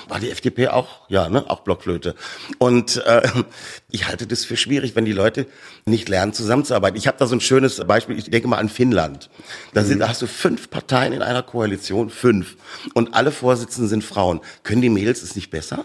war 0.09 0.19
die 0.21 0.31
FDP 0.31 0.69
auch, 0.69 1.09
ja, 1.09 1.29
ne, 1.29 1.49
auch 1.49 1.61
Blockflöte. 1.61 2.15
Und 2.59 3.05
äh, 3.07 3.23
ich 3.91 4.07
halte 4.09 4.27
das 4.27 4.45
für 4.45 4.57
schwierig, 4.57 4.95
wenn 4.97 5.05
die 5.05 5.13
Leute 5.13 5.47
nicht 5.85 6.09
lernen, 6.09 6.33
zusammenzuarbeiten. 6.33 6.97
Ich 6.99 7.07
habe 7.07 7.17
da 7.19 7.27
so 7.27 7.35
ein 7.37 7.41
schönes 7.41 7.83
Beispiel, 7.87 8.19
ich 8.19 8.31
denke 8.31 8.49
mal 8.49 8.59
an 8.59 8.69
Finnland. 8.69 9.31
Da, 9.75 9.85
sind, 9.85 10.01
da 10.01 10.09
hast 10.09 10.23
du 10.23 10.27
fünf 10.27 10.71
Parteien 10.71 11.13
in 11.13 11.23
einer 11.23 11.43
Koalition, 11.43 12.11
fünf. 12.11 12.57
Und 12.95 13.15
alle 13.15 13.31
Vorsitzenden 13.33 13.89
sind 13.89 14.05
Frauen. 14.05 14.41
Können 14.63 14.83
die 14.83 14.89
Mädels 14.91 15.23
es 15.23 15.35
nicht 15.37 15.51
besser? 15.51 15.85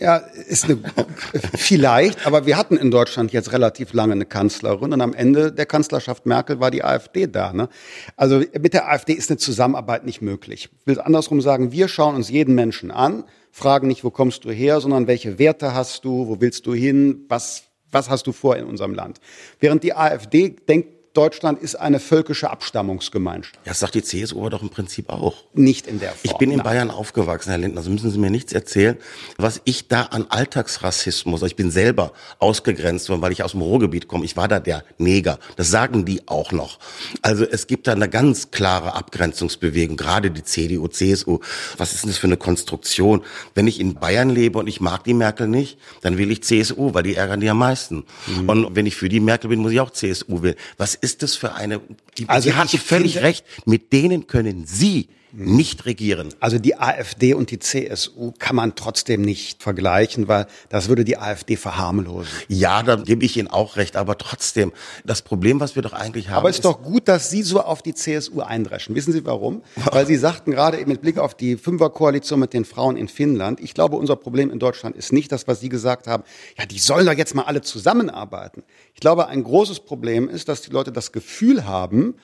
Ja, 0.00 0.16
ist 0.16 0.64
eine, 0.64 0.78
vielleicht, 1.54 2.26
aber 2.26 2.46
wir 2.46 2.56
hatten 2.56 2.78
in 2.78 2.90
Deutschland 2.90 3.32
jetzt 3.32 3.52
relativ 3.52 3.92
lange 3.92 4.14
eine 4.14 4.24
Kanzlerin 4.24 4.94
und 4.94 5.00
am 5.02 5.12
Ende 5.12 5.52
der 5.52 5.66
Kanzlerschaft 5.66 6.24
Merkel 6.24 6.58
war 6.58 6.70
die 6.70 6.82
AfD 6.82 7.26
da. 7.26 7.52
Ne? 7.52 7.68
Also 8.16 8.38
mit 8.38 8.72
der 8.72 8.90
AfD 8.90 9.12
ist 9.12 9.30
eine 9.30 9.36
Zusammenarbeit 9.36 10.06
nicht 10.06 10.22
möglich. 10.22 10.70
Ich 10.80 10.86
will 10.86 10.98
andersrum 11.00 11.42
sagen, 11.42 11.70
wir 11.70 11.86
schauen 11.86 12.14
uns 12.14 12.30
jeden 12.30 12.54
Menschen 12.54 12.90
an, 12.90 13.24
fragen 13.52 13.88
nicht, 13.88 14.02
wo 14.02 14.10
kommst 14.10 14.46
du 14.46 14.50
her, 14.50 14.80
sondern 14.80 15.06
welche 15.06 15.38
Werte 15.38 15.74
hast 15.74 16.06
du, 16.06 16.28
wo 16.28 16.40
willst 16.40 16.64
du 16.64 16.72
hin, 16.72 17.26
was, 17.28 17.64
was 17.90 18.08
hast 18.08 18.26
du 18.26 18.32
vor 18.32 18.56
in 18.56 18.64
unserem 18.64 18.94
Land. 18.94 19.20
Während 19.58 19.82
die 19.82 19.94
AfD 19.94 20.56
denkt, 20.66 20.99
Deutschland 21.12 21.60
ist 21.60 21.74
eine 21.74 21.98
völkische 21.98 22.50
Abstammungsgemeinschaft. 22.50 23.56
Ja, 23.64 23.70
das 23.70 23.80
sagt 23.80 23.96
die 23.96 24.02
CSU 24.02 24.38
aber 24.38 24.50
doch 24.50 24.62
im 24.62 24.70
Prinzip 24.70 25.08
auch. 25.08 25.34
Nicht 25.54 25.88
in 25.88 25.98
der 25.98 26.10
Form. 26.10 26.20
Ich 26.22 26.34
bin 26.34 26.50
in 26.50 26.58
Nein. 26.58 26.64
Bayern 26.64 26.90
aufgewachsen, 26.90 27.50
Herr 27.50 27.58
Lindner, 27.58 27.78
also 27.78 27.90
müssen 27.90 28.12
Sie 28.12 28.18
mir 28.18 28.30
nichts 28.30 28.52
erzählen, 28.52 28.96
was 29.36 29.60
ich 29.64 29.88
da 29.88 30.02
an 30.02 30.26
Alltagsrassismus, 30.28 31.34
also 31.34 31.46
ich 31.46 31.56
bin 31.56 31.72
selber 31.72 32.12
ausgegrenzt 32.38 33.08
worden, 33.08 33.22
weil 33.22 33.32
ich 33.32 33.42
aus 33.42 33.52
dem 33.52 33.62
Ruhrgebiet 33.62 34.06
komme, 34.06 34.24
ich 34.24 34.36
war 34.36 34.46
da 34.46 34.60
der 34.60 34.84
Neger, 34.98 35.40
das 35.56 35.70
sagen 35.70 36.04
die 36.04 36.28
auch 36.28 36.52
noch. 36.52 36.78
Also 37.22 37.44
es 37.44 37.66
gibt 37.66 37.88
da 37.88 37.92
eine 37.92 38.08
ganz 38.08 38.52
klare 38.52 38.94
Abgrenzungsbewegung, 38.94 39.96
gerade 39.96 40.30
die 40.30 40.44
CDU, 40.44 40.86
CSU. 40.86 41.40
Was 41.76 41.92
ist 41.92 42.04
denn 42.04 42.10
das 42.10 42.18
für 42.18 42.28
eine 42.28 42.36
Konstruktion? 42.36 43.24
Wenn 43.56 43.66
ich 43.66 43.80
in 43.80 43.94
Bayern 43.94 44.30
lebe 44.30 44.60
und 44.60 44.68
ich 44.68 44.80
mag 44.80 45.02
die 45.02 45.14
Merkel 45.14 45.48
nicht, 45.48 45.76
dann 46.02 46.18
will 46.18 46.30
ich 46.30 46.44
CSU, 46.44 46.94
weil 46.94 47.02
die 47.02 47.16
ärgern 47.16 47.40
die 47.40 47.50
am 47.50 47.58
meisten. 47.58 48.04
Mhm. 48.26 48.48
Und 48.48 48.76
wenn 48.76 48.86
ich 48.86 48.94
für 48.94 49.08
die 49.08 49.18
Merkel 49.18 49.50
bin, 49.50 49.58
muss 49.58 49.72
ich 49.72 49.80
auch 49.80 49.90
CSU 49.90 50.42
wählen. 50.42 50.56
Was 50.76 50.99
ist 51.00 51.22
das 51.22 51.34
für 51.34 51.54
eine, 51.54 51.80
die, 52.18 52.28
Also 52.28 52.50
Sie 52.50 52.54
hatten 52.54 52.78
völlig 52.78 53.18
recht, 53.18 53.44
mit 53.66 53.92
denen 53.92 54.26
können 54.26 54.66
Sie 54.66 55.08
nicht 55.32 55.86
regieren. 55.86 56.34
Also 56.40 56.58
die 56.58 56.78
AfD 56.78 57.34
und 57.34 57.50
die 57.50 57.58
CSU 57.58 58.32
kann 58.38 58.56
man 58.56 58.74
trotzdem 58.74 59.22
nicht 59.22 59.62
vergleichen, 59.62 60.28
weil 60.28 60.46
das 60.68 60.88
würde 60.88 61.04
die 61.04 61.18
AfD 61.18 61.56
verharmlosen. 61.56 62.32
Ja, 62.48 62.82
da 62.82 62.96
gebe 62.96 63.24
ich 63.24 63.36
Ihnen 63.36 63.48
auch 63.48 63.76
recht, 63.76 63.96
aber 63.96 64.18
trotzdem, 64.18 64.72
das 65.04 65.22
Problem, 65.22 65.60
was 65.60 65.76
wir 65.76 65.82
doch 65.82 65.92
eigentlich 65.92 66.28
haben, 66.28 66.38
Aber 66.38 66.50
es 66.50 66.56
ist 66.56 66.64
doch 66.64 66.82
gut, 66.82 67.08
dass 67.08 67.30
Sie 67.30 67.42
so 67.42 67.60
auf 67.60 67.82
die 67.82 67.94
CSU 67.94 68.40
eindreschen. 68.40 68.94
Wissen 68.94 69.12
Sie 69.12 69.24
warum? 69.24 69.62
Weil 69.90 70.06
Sie 70.06 70.16
sagten 70.16 70.50
gerade 70.50 70.78
eben 70.78 70.90
mit 70.90 71.02
Blick 71.02 71.18
auf 71.18 71.34
die 71.34 71.56
Fünferkoalition 71.56 72.40
mit 72.40 72.52
den 72.52 72.64
Frauen 72.64 72.96
in 72.96 73.08
Finnland, 73.08 73.60
ich 73.60 73.74
glaube, 73.74 73.96
unser 73.96 74.16
Problem 74.16 74.50
in 74.50 74.58
Deutschland 74.58 74.96
ist 74.96 75.12
nicht 75.12 75.30
das, 75.32 75.46
was 75.46 75.60
Sie 75.60 75.68
gesagt 75.68 76.06
haben, 76.06 76.24
ja, 76.58 76.66
die 76.66 76.78
sollen 76.78 77.06
doch 77.06 77.14
jetzt 77.14 77.34
mal 77.34 77.44
alle 77.44 77.62
zusammenarbeiten. 77.62 78.62
Ich 78.94 79.00
glaube, 79.00 79.28
ein 79.28 79.44
großes 79.44 79.80
Problem 79.80 80.28
ist, 80.28 80.48
dass 80.48 80.62
die 80.62 80.70
Leute 80.70 80.92
das 80.92 81.12
Gefühl 81.12 81.64
haben, 81.64 82.14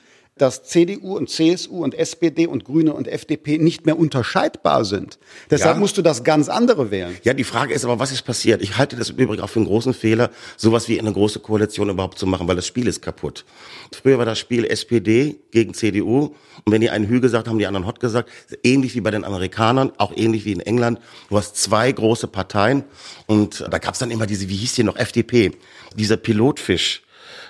dass 0.41 0.63
CDU 0.63 1.15
und 1.17 1.29
CSU 1.29 1.83
und 1.83 1.93
SPD 1.95 2.47
und 2.47 2.63
Grüne 2.65 2.93
und 2.93 3.07
FDP 3.07 3.57
nicht 3.57 3.85
mehr 3.85 3.97
unterscheidbar 3.99 4.85
sind. 4.85 5.19
Deshalb 5.49 5.75
Ja. 5.75 5.79
musst 5.79 5.97
du 5.97 6.01
das 6.01 6.23
ganz 6.23 6.49
andere 6.49 6.91
wählen. 6.91 7.15
Ja, 7.23 7.33
die 7.33 7.43
Frage 7.43 7.73
ist 7.73 7.83
aber, 7.85 7.99
was 7.99 8.11
ist 8.11 8.23
passiert? 8.23 8.61
Ich 8.61 8.77
halte 8.77 8.95
das 8.95 9.09
im 9.09 9.17
Übrigen 9.17 9.41
auch 9.41 9.49
für 9.49 9.59
einen 9.59 9.67
großen 9.67 9.93
Fehler, 9.93 10.29
sowas 10.55 10.87
wie 10.89 10.99
eine 10.99 11.11
große 11.13 11.39
Koalition 11.39 11.89
überhaupt 11.89 12.19
zu 12.19 12.25
machen, 12.27 12.47
weil 12.47 12.55
das 12.55 12.67
Spiel 12.67 12.87
ist 12.87 13.01
kaputt. 13.01 13.45
Früher 13.91 14.17
war 14.17 14.25
das 14.25 14.39
Spiel 14.39 14.65
SPD 14.65 15.37
gegen 15.51 15.73
CDU 15.73 16.35
und 16.65 16.71
wenn 16.73 16.81
die 16.81 16.89
einen 16.89 17.07
Hü 17.07 17.19
gesagt 17.21 17.47
haben, 17.47 17.59
die 17.59 17.67
anderen 17.67 17.85
Hot 17.87 17.99
gesagt, 17.99 18.29
ähnlich 18.63 18.95
wie 18.95 19.01
bei 19.01 19.11
den 19.11 19.23
Amerikanern, 19.23 19.91
auch 19.97 20.11
ähnlich 20.15 20.45
wie 20.45 20.51
in 20.51 20.59
England. 20.59 20.99
Du 21.29 21.37
hast 21.37 21.55
zwei 21.55 21.91
große 21.91 22.27
Parteien 22.27 22.83
und 23.25 23.65
da 23.69 23.77
gab's 23.77 23.99
dann 23.99 24.11
immer 24.11 24.25
diese, 24.25 24.49
wie 24.49 24.55
hieß 24.55 24.75
die 24.75 24.83
noch, 24.83 24.97
FDP, 24.97 25.51
dieser 25.95 26.17
Pilotfisch 26.17 27.03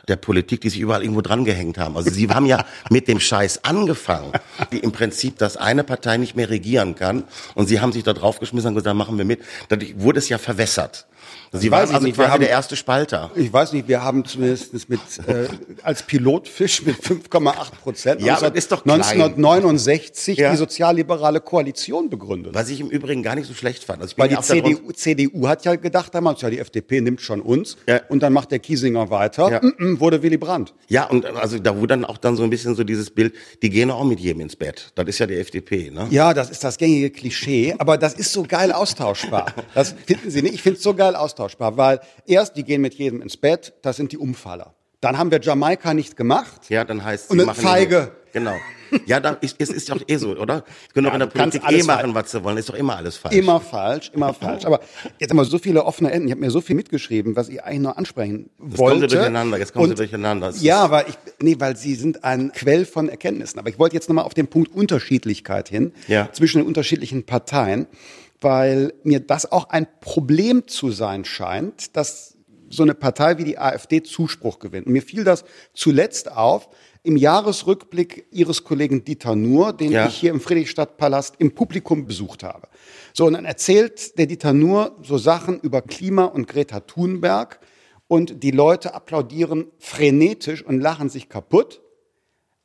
der 0.08 0.16
Politik, 0.16 0.62
die 0.62 0.70
sich 0.70 0.80
überall 0.80 1.02
irgendwo 1.02 1.22
dran 1.22 1.46
gehängt 1.46 1.78
haben. 1.78 1.98
Also 1.98 2.10
sie 2.10 2.30
haben 2.30 2.46
ja 2.46 2.66
mit 2.90 3.08
dem 3.08 3.20
Scheiß 3.20 3.64
angefangen, 3.64 4.32
die 4.72 4.80
im 4.80 4.92
Prinzip, 4.92 5.38
dass 5.38 5.58
eine 5.58 5.84
Partei 5.84 6.18
nicht 6.18 6.36
mehr 6.36 6.50
regieren 6.50 6.96
kann 6.96 7.24
und 7.56 7.68
sie 7.68 7.80
haben 7.82 7.92
sich 7.92 8.04
da 8.04 8.14
draufgeschmissen 8.14 8.70
und 8.70 8.76
gesagt, 8.76 8.96
machen 8.96 9.18
wir 9.18 9.26
mit. 9.26 9.42
Dadurch 9.70 10.00
wurde 10.00 10.20
es 10.20 10.30
ja 10.30 10.38
verwässert. 10.38 11.08
Sie 11.54 11.72
Weiß 11.72 11.88
waren 11.90 11.96
also 11.96 12.06
nicht, 12.08 12.18
wir 12.18 12.26
quasi 12.26 12.34
haben- 12.34 12.42
der 12.42 12.50
erste 12.50 12.76
Spalter. 12.76 13.32
Ich 13.36 13.52
weiß 13.52 13.74
nicht, 13.74 13.88
wir 13.88 14.04
haben 14.04 14.26
zumindest 14.26 14.90
mit 14.90 15.00
äh, 15.28 15.48
als 15.84 16.04
Pilotfisch 16.04 16.86
mit 16.86 16.98
5,8 16.98 17.72
Prozent 17.82 18.22
Ja, 18.22 18.38
aber 18.38 18.50
das 18.50 18.58
ist 18.60 18.72
doch 18.72 18.84
klein. 18.84 19.02
1969 19.02 20.38
Ja. 20.38 20.52
die 20.52 20.58
sozialliberale 20.58 21.40
Koalition 21.42 22.10
begründet. 22.10 22.54
Was 22.54 22.70
ich 22.70 22.80
im 22.80 22.90
Übrigen 22.90 23.24
gar 23.24 23.36
nicht 23.36 23.48
so 23.48 23.54
schlecht 23.54 23.84
fand. 23.84 24.02
Also 24.02 24.16
Weil 24.18 24.30
die 24.30 24.40
CDU, 24.40 24.92
CDU 24.92 25.48
hat 25.48 25.66
ja 25.66 25.76
gedacht 25.76 26.14
damals, 26.14 26.42
ja, 26.42 26.50
die 26.50 26.60
FDP 26.60 27.02
nimmt 27.02 27.22
schon 27.22 27.42
uns. 27.42 27.78
Ja. 27.88 28.02
Und 28.10 28.22
dann 28.24 28.34
macht 28.34 28.52
der 28.52 28.60
Kiesinger 28.60 29.10
weiter. 29.10 29.50
Ja. 29.52 29.62
Mm, 29.62 29.74
mm, 29.94 30.00
wurde 30.00 30.22
Willy 30.24 30.38
Brandt. 30.38 30.74
Ja, 30.88 31.06
und 31.10 31.26
also 31.26 31.60
da 31.60 31.76
wurde 31.76 31.88
dann 31.88 32.06
auch 32.06 32.18
dann 32.18 32.36
so 32.36 32.44
ein 32.44 32.50
bisschen 32.50 32.76
so 32.76 32.84
dieses 32.84 33.10
Bild, 33.10 33.34
die 33.62 33.70
gehen 33.70 33.92
auch 33.92 34.04
mit 34.04 34.20
jedem 34.20 34.42
ins 34.42 34.56
Bett. 34.56 34.92
Das 34.96 35.08
ist 35.08 35.20
ja 35.20 35.26
die 35.28 35.36
FDP, 35.36 35.92
ne? 35.92 36.08
Ja, 36.10 36.34
das 36.34 36.50
ist 36.50 36.64
das 36.64 36.78
gängige 36.78 37.10
Klischee, 37.10 37.76
aber 37.78 37.98
das 37.98 38.14
ist 38.14 38.32
so 38.34 38.44
geil 38.44 38.72
austauschbar. 38.72 39.48
Das 39.74 39.94
finden 40.06 40.32
Sie 40.32 40.42
nicht? 40.42 40.56
Ich 40.56 40.62
finde 40.64 40.78
es 40.78 40.84
so 40.84 40.94
geil 40.94 41.16
austauschbar, 41.16 41.37
weil 41.40 42.00
erst, 42.26 42.56
die 42.58 42.64
gehen 42.64 42.82
mit 42.82 42.94
jedem 42.96 43.22
ins 43.22 43.38
Bett, 43.38 43.74
das 43.82 43.98
sind 43.98 44.12
die 44.12 44.18
Umfaller. 44.18 44.74
Dann 45.02 45.18
haben 45.18 45.30
wir 45.30 45.40
Jamaika 45.40 45.94
nicht 45.94 46.18
gemacht. 46.18 46.70
Ja, 46.70 46.84
dann 46.84 47.04
heißt 47.04 47.30
Und 47.30 47.40
sie 47.40 47.46
machen 47.46 47.62
Feige. 47.62 48.12
Genau. 48.34 48.54
Ja, 49.08 49.20
da 49.20 49.32
ist, 49.32 49.56
es 49.58 49.70
ist 49.70 49.90
doch 49.90 50.00
eh 50.06 50.18
so, 50.18 50.36
oder? 50.38 50.64
Sie 50.90 50.94
können 50.94 51.08
doch 51.08 51.14
in 51.14 51.22
der 51.22 51.26
Politik 51.28 51.64
eh 51.72 51.82
machen, 51.84 52.14
was 52.14 52.30
sie 52.30 52.44
wollen. 52.44 52.58
Ist 52.58 52.70
doch 52.70 52.76
immer 52.76 52.96
alles 52.98 53.18
falsch. 53.18 53.34
Immer 53.36 53.60
falsch, 53.60 54.12
immer 54.14 54.32
falsch. 54.34 54.64
Aber 54.66 54.80
jetzt 55.18 55.32
haben 55.32 55.38
wir 55.38 55.46
so 55.46 55.58
viele 55.58 55.84
offene 55.86 56.12
Enden. 56.12 56.28
Ich 56.28 56.32
habe 56.34 56.42
mir 56.42 56.52
so 56.52 56.62
viel 56.62 56.76
mitgeschrieben, 56.76 57.36
was 57.36 57.50
ich 57.50 57.64
eigentlich 57.64 57.80
nur 57.80 57.98
ansprechen 57.98 58.50
Jetzt 58.62 58.78
wollte. 58.78 58.98
kommen 59.00 59.10
sie 59.10 59.16
durcheinander, 59.16 59.58
jetzt 59.58 59.74
kommen 59.74 59.86
sie 59.86 59.92
Und- 59.92 60.00
durcheinander. 60.00 60.50
Es 60.50 60.62
Ja, 60.62 60.92
weil 60.92 61.06
ich, 61.08 61.18
nee, 61.42 61.56
weil 61.58 61.78
sie 61.78 61.96
sind 61.96 62.24
ein 62.26 62.52
Quell 62.52 62.86
von 62.86 63.10
Erkenntnissen. 63.10 63.58
Aber 63.58 63.70
ich 63.70 63.80
wollte 63.80 63.96
jetzt 63.96 64.08
nochmal 64.08 64.26
auf 64.26 64.36
den 64.36 64.48
Punkt 64.48 64.72
Unterschiedlichkeit 64.76 65.70
hin 65.70 65.94
Ja. 66.08 66.30
zwischen 66.32 66.60
den 66.60 66.68
unterschiedlichen 66.68 67.26
Parteien, 67.26 67.88
weil 68.42 68.94
mir 69.04 69.20
das 69.20 69.52
auch 69.52 69.70
ein 69.70 69.88
Problem 70.00 70.68
zu 70.68 70.92
sein 70.92 71.26
scheint, 71.26 71.96
dass 71.96 72.38
so 72.70 72.84
eine 72.84 72.94
Partei 72.94 73.38
wie 73.38 73.44
die 73.44 73.58
AfD 73.58 74.04
Zuspruch 74.04 74.60
gewinnt. 74.60 74.88
Und 74.88 74.94
mir 74.94 75.02
fiel 75.02 75.24
das 75.24 75.46
zuletzt 75.74 76.32
auf 76.32 76.70
im 77.04 77.16
Jahresrückblick 77.16 78.28
Ihres 78.32 78.64
Kollegen 78.64 79.06
Dieter 79.06 79.36
Nuhr, 79.36 79.72
den 79.72 79.92
ja. 79.92 80.08
ich 80.08 80.16
hier 80.16 80.32
im 80.32 80.42
Friedrichstadtpalast 80.42 81.36
im 81.40 81.56
Publikum 81.56 82.06
besucht 82.06 82.44
habe. 82.44 82.68
So, 83.14 83.26
und 83.26 83.34
dann 83.34 83.46
erzählt 83.46 84.18
der 84.18 84.26
Dieter 84.26 84.54
Nuhr 84.54 84.98
so 85.02 85.18
Sachen 85.18 85.60
über 85.62 85.82
Klima 85.82 86.26
und 86.26 86.48
Greta 86.48 86.82
Thunberg 86.82 87.60
und 88.08 88.44
die 88.44 88.52
Leute 88.52 88.94
applaudieren 88.94 89.68
frenetisch 89.80 90.64
und 90.64 90.82
lachen 90.82 91.10
sich 91.10 91.30
kaputt. 91.30 91.82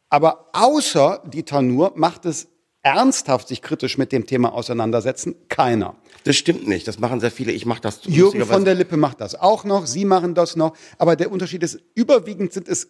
Aber 0.08 0.48
außer 0.52 1.22
Dieter 1.26 1.62
Nuhr 1.62 1.92
macht 1.94 2.26
es 2.26 2.48
ernsthaft 2.82 3.48
sich 3.48 3.62
kritisch 3.62 3.98
mit 3.98 4.12
dem 4.12 4.26
Thema 4.26 4.52
auseinandersetzen? 4.52 5.36
Keiner. 5.48 5.96
Das 6.24 6.36
stimmt 6.36 6.66
nicht. 6.68 6.86
Das 6.86 6.98
machen 6.98 7.20
sehr 7.20 7.30
viele. 7.30 7.52
Ich 7.52 7.66
mache 7.66 7.80
das. 7.80 8.00
Jürgen 8.04 8.44
von 8.44 8.64
der 8.64 8.74
Lippe 8.74 8.96
macht 8.96 9.20
das 9.20 9.34
auch 9.34 9.64
noch. 9.64 9.86
Sie 9.86 10.04
machen 10.04 10.34
das 10.34 10.56
noch. 10.56 10.76
Aber 10.98 11.16
der 11.16 11.30
Unterschied 11.32 11.62
ist, 11.62 11.80
überwiegend 11.94 12.52
sind 12.52 12.68
es 12.68 12.88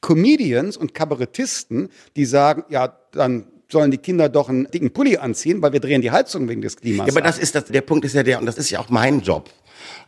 Comedians 0.00 0.76
und 0.76 0.94
Kabarettisten, 0.94 1.88
die 2.16 2.24
sagen, 2.24 2.64
ja, 2.68 2.96
dann 3.12 3.46
sollen 3.70 3.90
die 3.90 3.98
Kinder 3.98 4.28
doch 4.28 4.48
einen 4.48 4.70
dicken 4.70 4.92
Pulli 4.92 5.16
anziehen, 5.16 5.62
weil 5.62 5.72
wir 5.72 5.80
drehen 5.80 6.02
die 6.02 6.10
Heizung 6.10 6.48
wegen 6.48 6.60
des 6.60 6.76
Klimas. 6.76 7.06
Ja, 7.06 7.12
aber 7.12 7.22
das 7.22 7.38
ist 7.38 7.54
das, 7.54 7.64
der 7.64 7.80
Punkt 7.80 8.04
ist 8.04 8.14
ja 8.14 8.22
der, 8.22 8.38
und 8.38 8.46
das 8.46 8.58
ist 8.58 8.70
ja 8.70 8.80
auch 8.80 8.90
mein 8.90 9.20
Job. 9.20 9.48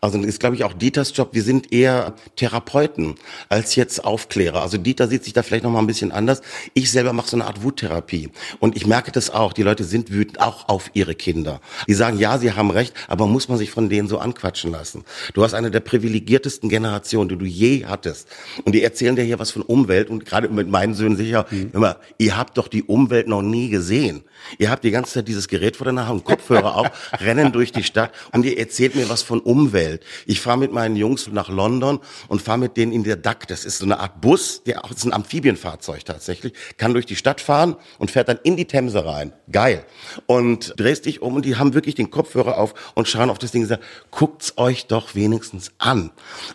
Also 0.00 0.18
das 0.18 0.26
ist, 0.26 0.40
glaube 0.40 0.56
ich, 0.56 0.64
auch 0.64 0.72
Dieters 0.72 1.16
Job. 1.16 1.30
Wir 1.32 1.42
sind 1.42 1.72
eher 1.72 2.14
Therapeuten 2.37 3.14
als 3.48 3.74
jetzt 3.74 4.04
Aufklärer. 4.04 4.62
Also 4.62 4.78
Dieter 4.78 5.08
sieht 5.08 5.24
sich 5.24 5.32
da 5.32 5.42
vielleicht 5.42 5.64
noch 5.64 5.70
mal 5.70 5.78
ein 5.78 5.87
bisschen 5.87 6.12
anders. 6.12 6.42
Ich 6.74 6.90
selber 6.90 7.12
mache 7.12 7.28
so 7.28 7.37
eine 7.37 7.46
Art 7.46 7.62
Wuttherapie. 7.62 8.30
Und 8.60 8.76
ich 8.76 8.87
merke 8.87 9.12
das 9.12 9.30
auch. 9.30 9.52
Die 9.52 9.62
Leute 9.62 9.84
sind 9.84 10.10
wütend, 10.10 10.40
auch 10.40 10.68
auf 10.68 10.90
ihre 10.94 11.14
Kinder. 11.14 11.60
Die 11.88 11.94
sagen, 11.94 12.18
ja, 12.18 12.38
sie 12.38 12.52
haben 12.52 12.70
recht, 12.70 12.94
aber 13.08 13.26
muss 13.26 13.48
man 13.48 13.58
sich 13.58 13.70
von 13.70 13.88
denen 13.88 14.08
so 14.08 14.18
anquatschen 14.18 14.70
lassen. 14.70 15.04
Du 15.32 15.42
hast 15.42 15.54
eine 15.54 15.70
der 15.70 15.80
privilegiertesten 15.80 16.68
Generationen, 16.68 17.28
die 17.28 17.37
du 17.37 17.44
je 17.44 17.87
hattest. 17.87 18.28
Und 18.64 18.74
die 18.74 18.82
erzählen 18.82 19.16
dir 19.16 19.24
hier 19.24 19.38
was 19.38 19.50
von 19.50 19.62
Umwelt. 19.62 20.10
Und 20.10 20.24
gerade 20.24 20.48
mit 20.48 20.68
meinen 20.68 20.94
Söhnen 20.94 21.16
sicher, 21.16 21.46
mhm. 21.50 21.70
immer, 21.72 21.96
ihr 22.18 22.37
habt 22.37 22.58
doch 22.58 22.68
die 22.68 22.82
Umwelt 22.82 23.28
noch 23.28 23.42
nie 23.42 23.68
gesehen. 23.68 24.24
Ihr 24.59 24.70
habt 24.70 24.85
die 24.85 24.90
ganze 24.90 25.14
Zeit 25.14 25.28
dieses 25.28 25.48
Gerät 25.48 25.76
vor 25.76 25.85
der 25.85 25.92
Nase 25.92 26.20
Kopfhörer 26.20 26.76
auf, 26.76 26.90
rennen 27.20 27.52
durch 27.52 27.72
die 27.72 27.83
Stadt 27.83 28.12
und 28.33 28.44
ihr 28.44 28.59
erzählt 28.59 28.94
mir 28.94 29.09
was 29.09 29.22
von 29.22 29.40
Umwelt. 29.40 30.04
Ich 30.26 30.40
fahre 30.40 30.59
mit 30.59 30.72
meinen 30.72 30.96
Jungs 30.96 31.28
nach 31.28 31.48
London 31.48 32.00
und 32.28 32.42
fahre 32.42 32.59
mit 32.59 32.76
denen 32.76 32.92
in 32.92 33.04
der 33.04 33.16
DAC. 33.16 33.46
Das 33.48 33.64
ist 33.64 33.78
so 33.78 33.85
eine 33.85 34.00
Art 34.00 34.20
Bus, 34.20 34.62
der 34.64 34.85
auch 34.85 34.90
ist 34.90 35.04
ein 35.04 35.12
Amphibienfahrzeug 35.12 36.04
tatsächlich, 36.04 36.52
kann 36.76 36.92
durch 36.92 37.07
die 37.07 37.16
Stadt 37.16 37.40
fahren 37.40 37.76
und 37.98 38.11
fährt 38.11 38.28
dann 38.28 38.38
in 38.42 38.57
die 38.57 38.66
Themse 38.66 39.04
rein. 39.04 39.33
Geil. 39.50 39.85
Und 40.26 40.74
drehst 40.78 41.07
dich 41.07 41.22
um 41.22 41.35
und 41.35 41.44
die 41.44 41.57
haben 41.57 41.74
wirklich 41.74 41.94
den 41.94 42.11
Kopfhörer 42.11 42.59
auf 42.59 42.74
und 42.94 43.09
schauen 43.09 43.30
auf 43.30 43.38
das 43.38 43.52
Ding 43.52 43.62
und 43.62 43.68
sagen, 43.68 43.83
guckt's 44.11 44.54
euch 44.57 44.87
doch 44.87 45.14
wenigstens 45.14 45.72
an. 45.78 46.11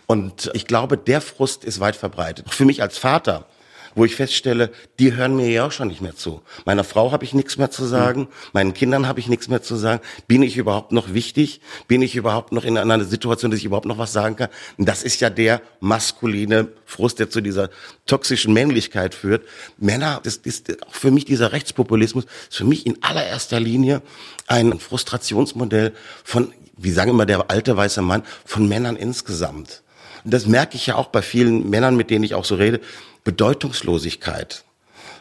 Und 0.06 0.50
ich 0.54 0.66
glaube, 0.66 0.96
der 0.96 1.20
Frust 1.20 1.64
ist 1.64 1.80
weit 1.80 1.96
verbreitet. 1.96 2.52
Für 2.52 2.64
mich 2.64 2.82
als 2.82 2.98
Vater 2.98 3.46
wo 3.94 4.04
ich 4.04 4.14
feststelle, 4.14 4.70
die 4.98 5.14
hören 5.14 5.36
mir 5.36 5.48
ja 5.48 5.66
auch 5.66 5.72
schon 5.72 5.88
nicht 5.88 6.00
mehr 6.00 6.16
zu. 6.16 6.42
Meiner 6.64 6.84
Frau 6.84 7.12
habe 7.12 7.24
ich 7.24 7.34
nichts 7.34 7.58
mehr 7.58 7.70
zu 7.70 7.84
sagen, 7.84 8.28
meinen 8.52 8.74
Kindern 8.74 9.08
habe 9.08 9.20
ich 9.20 9.28
nichts 9.28 9.48
mehr 9.48 9.62
zu 9.62 9.76
sagen. 9.76 10.00
Bin 10.26 10.42
ich 10.42 10.56
überhaupt 10.56 10.92
noch 10.92 11.12
wichtig? 11.12 11.60
Bin 11.88 12.02
ich 12.02 12.16
überhaupt 12.16 12.52
noch 12.52 12.64
in 12.64 12.78
einer 12.78 13.04
Situation, 13.04 13.50
dass 13.50 13.58
ich 13.58 13.66
überhaupt 13.66 13.86
noch 13.86 13.98
was 13.98 14.12
sagen 14.12 14.36
kann? 14.36 14.48
Und 14.78 14.88
das 14.88 15.02
ist 15.02 15.20
ja 15.20 15.30
der 15.30 15.60
maskuline 15.80 16.68
Frust, 16.84 17.18
der 17.18 17.30
zu 17.30 17.40
dieser 17.40 17.70
toxischen 18.06 18.52
Männlichkeit 18.52 19.14
führt. 19.14 19.46
Männer, 19.78 20.20
das 20.22 20.36
ist 20.36 20.70
auch 20.86 20.94
für 20.94 21.10
mich 21.10 21.24
dieser 21.24 21.52
Rechtspopulismus, 21.52 22.24
ist 22.48 22.56
für 22.56 22.64
mich 22.64 22.86
in 22.86 23.02
allererster 23.02 23.60
Linie 23.60 24.02
ein 24.46 24.78
Frustrationsmodell 24.78 25.92
von, 26.24 26.52
wie 26.76 26.90
sagen 26.90 27.10
immer 27.10 27.26
der 27.26 27.50
alte 27.50 27.76
weiße 27.76 28.02
Mann, 28.02 28.22
von 28.44 28.68
Männern 28.68 28.96
insgesamt. 28.96 29.82
Und 30.24 30.34
das 30.34 30.46
merke 30.46 30.76
ich 30.76 30.86
ja 30.86 30.96
auch 30.96 31.08
bei 31.08 31.22
vielen 31.22 31.70
Männern, 31.70 31.96
mit 31.96 32.10
denen 32.10 32.24
ich 32.24 32.34
auch 32.34 32.44
so 32.44 32.54
rede. 32.54 32.80
Bedeutungslosigkeit. 33.24 34.64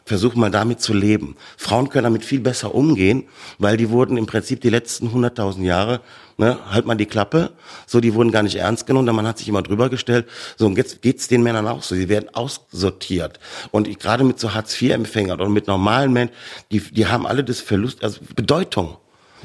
Versuch 0.06 0.34
mal 0.34 0.50
damit 0.50 0.82
zu 0.82 0.94
leben. 0.94 1.36
Frauen 1.56 1.90
können 1.90 2.06
damit 2.06 2.26
viel 2.26 2.40
besser 2.40 2.74
umgehen, 2.74 3.26
weil 3.60 3.78
die 3.78 3.92
wurden 3.92 4.18
im 4.18 4.26
Prinzip 4.26 4.60
die 4.62 4.70
letzten 4.70 5.10
100.000 5.10 5.64
Jahre, 5.64 6.02
ne, 6.38 6.58
halt 6.72 6.88
mal 6.88 6.96
die 6.96 7.06
Klappe, 7.06 7.52
so, 7.86 8.00
die 8.00 8.16
wurden 8.16 8.32
gar 8.32 8.42
nicht 8.42 8.56
ernst 8.56 8.88
genommen, 8.88 9.16
man 9.16 9.28
hat 9.28 9.38
sich 9.38 9.48
immer 9.48 9.62
drüber 9.62 9.90
gestellt. 9.90 10.28
So, 10.58 10.66
und 10.66 10.78
jetzt 10.78 11.04
geht's 11.04 11.28
den 11.28 11.44
Männern 11.44 11.68
auch 11.68 11.84
so. 11.84 11.94
Sie 11.94 12.10
werden 12.10 12.34
aussortiert. 12.34 13.40
Und 13.70 13.88
ich, 13.88 14.00
gerade 14.00 14.24
mit 14.24 14.40
so 14.40 14.54
Hartz-IV-Empfängern 14.54 15.40
oder 15.40 15.50
mit 15.50 15.68
normalen 15.68 16.12
Menschen, 16.12 16.34
die, 16.72 16.80
die 16.80 17.06
haben 17.06 17.28
alle 17.28 17.44
das 17.44 17.60
Verlust, 17.60 18.04
also 18.04 18.20
Bedeutung. 18.36 18.98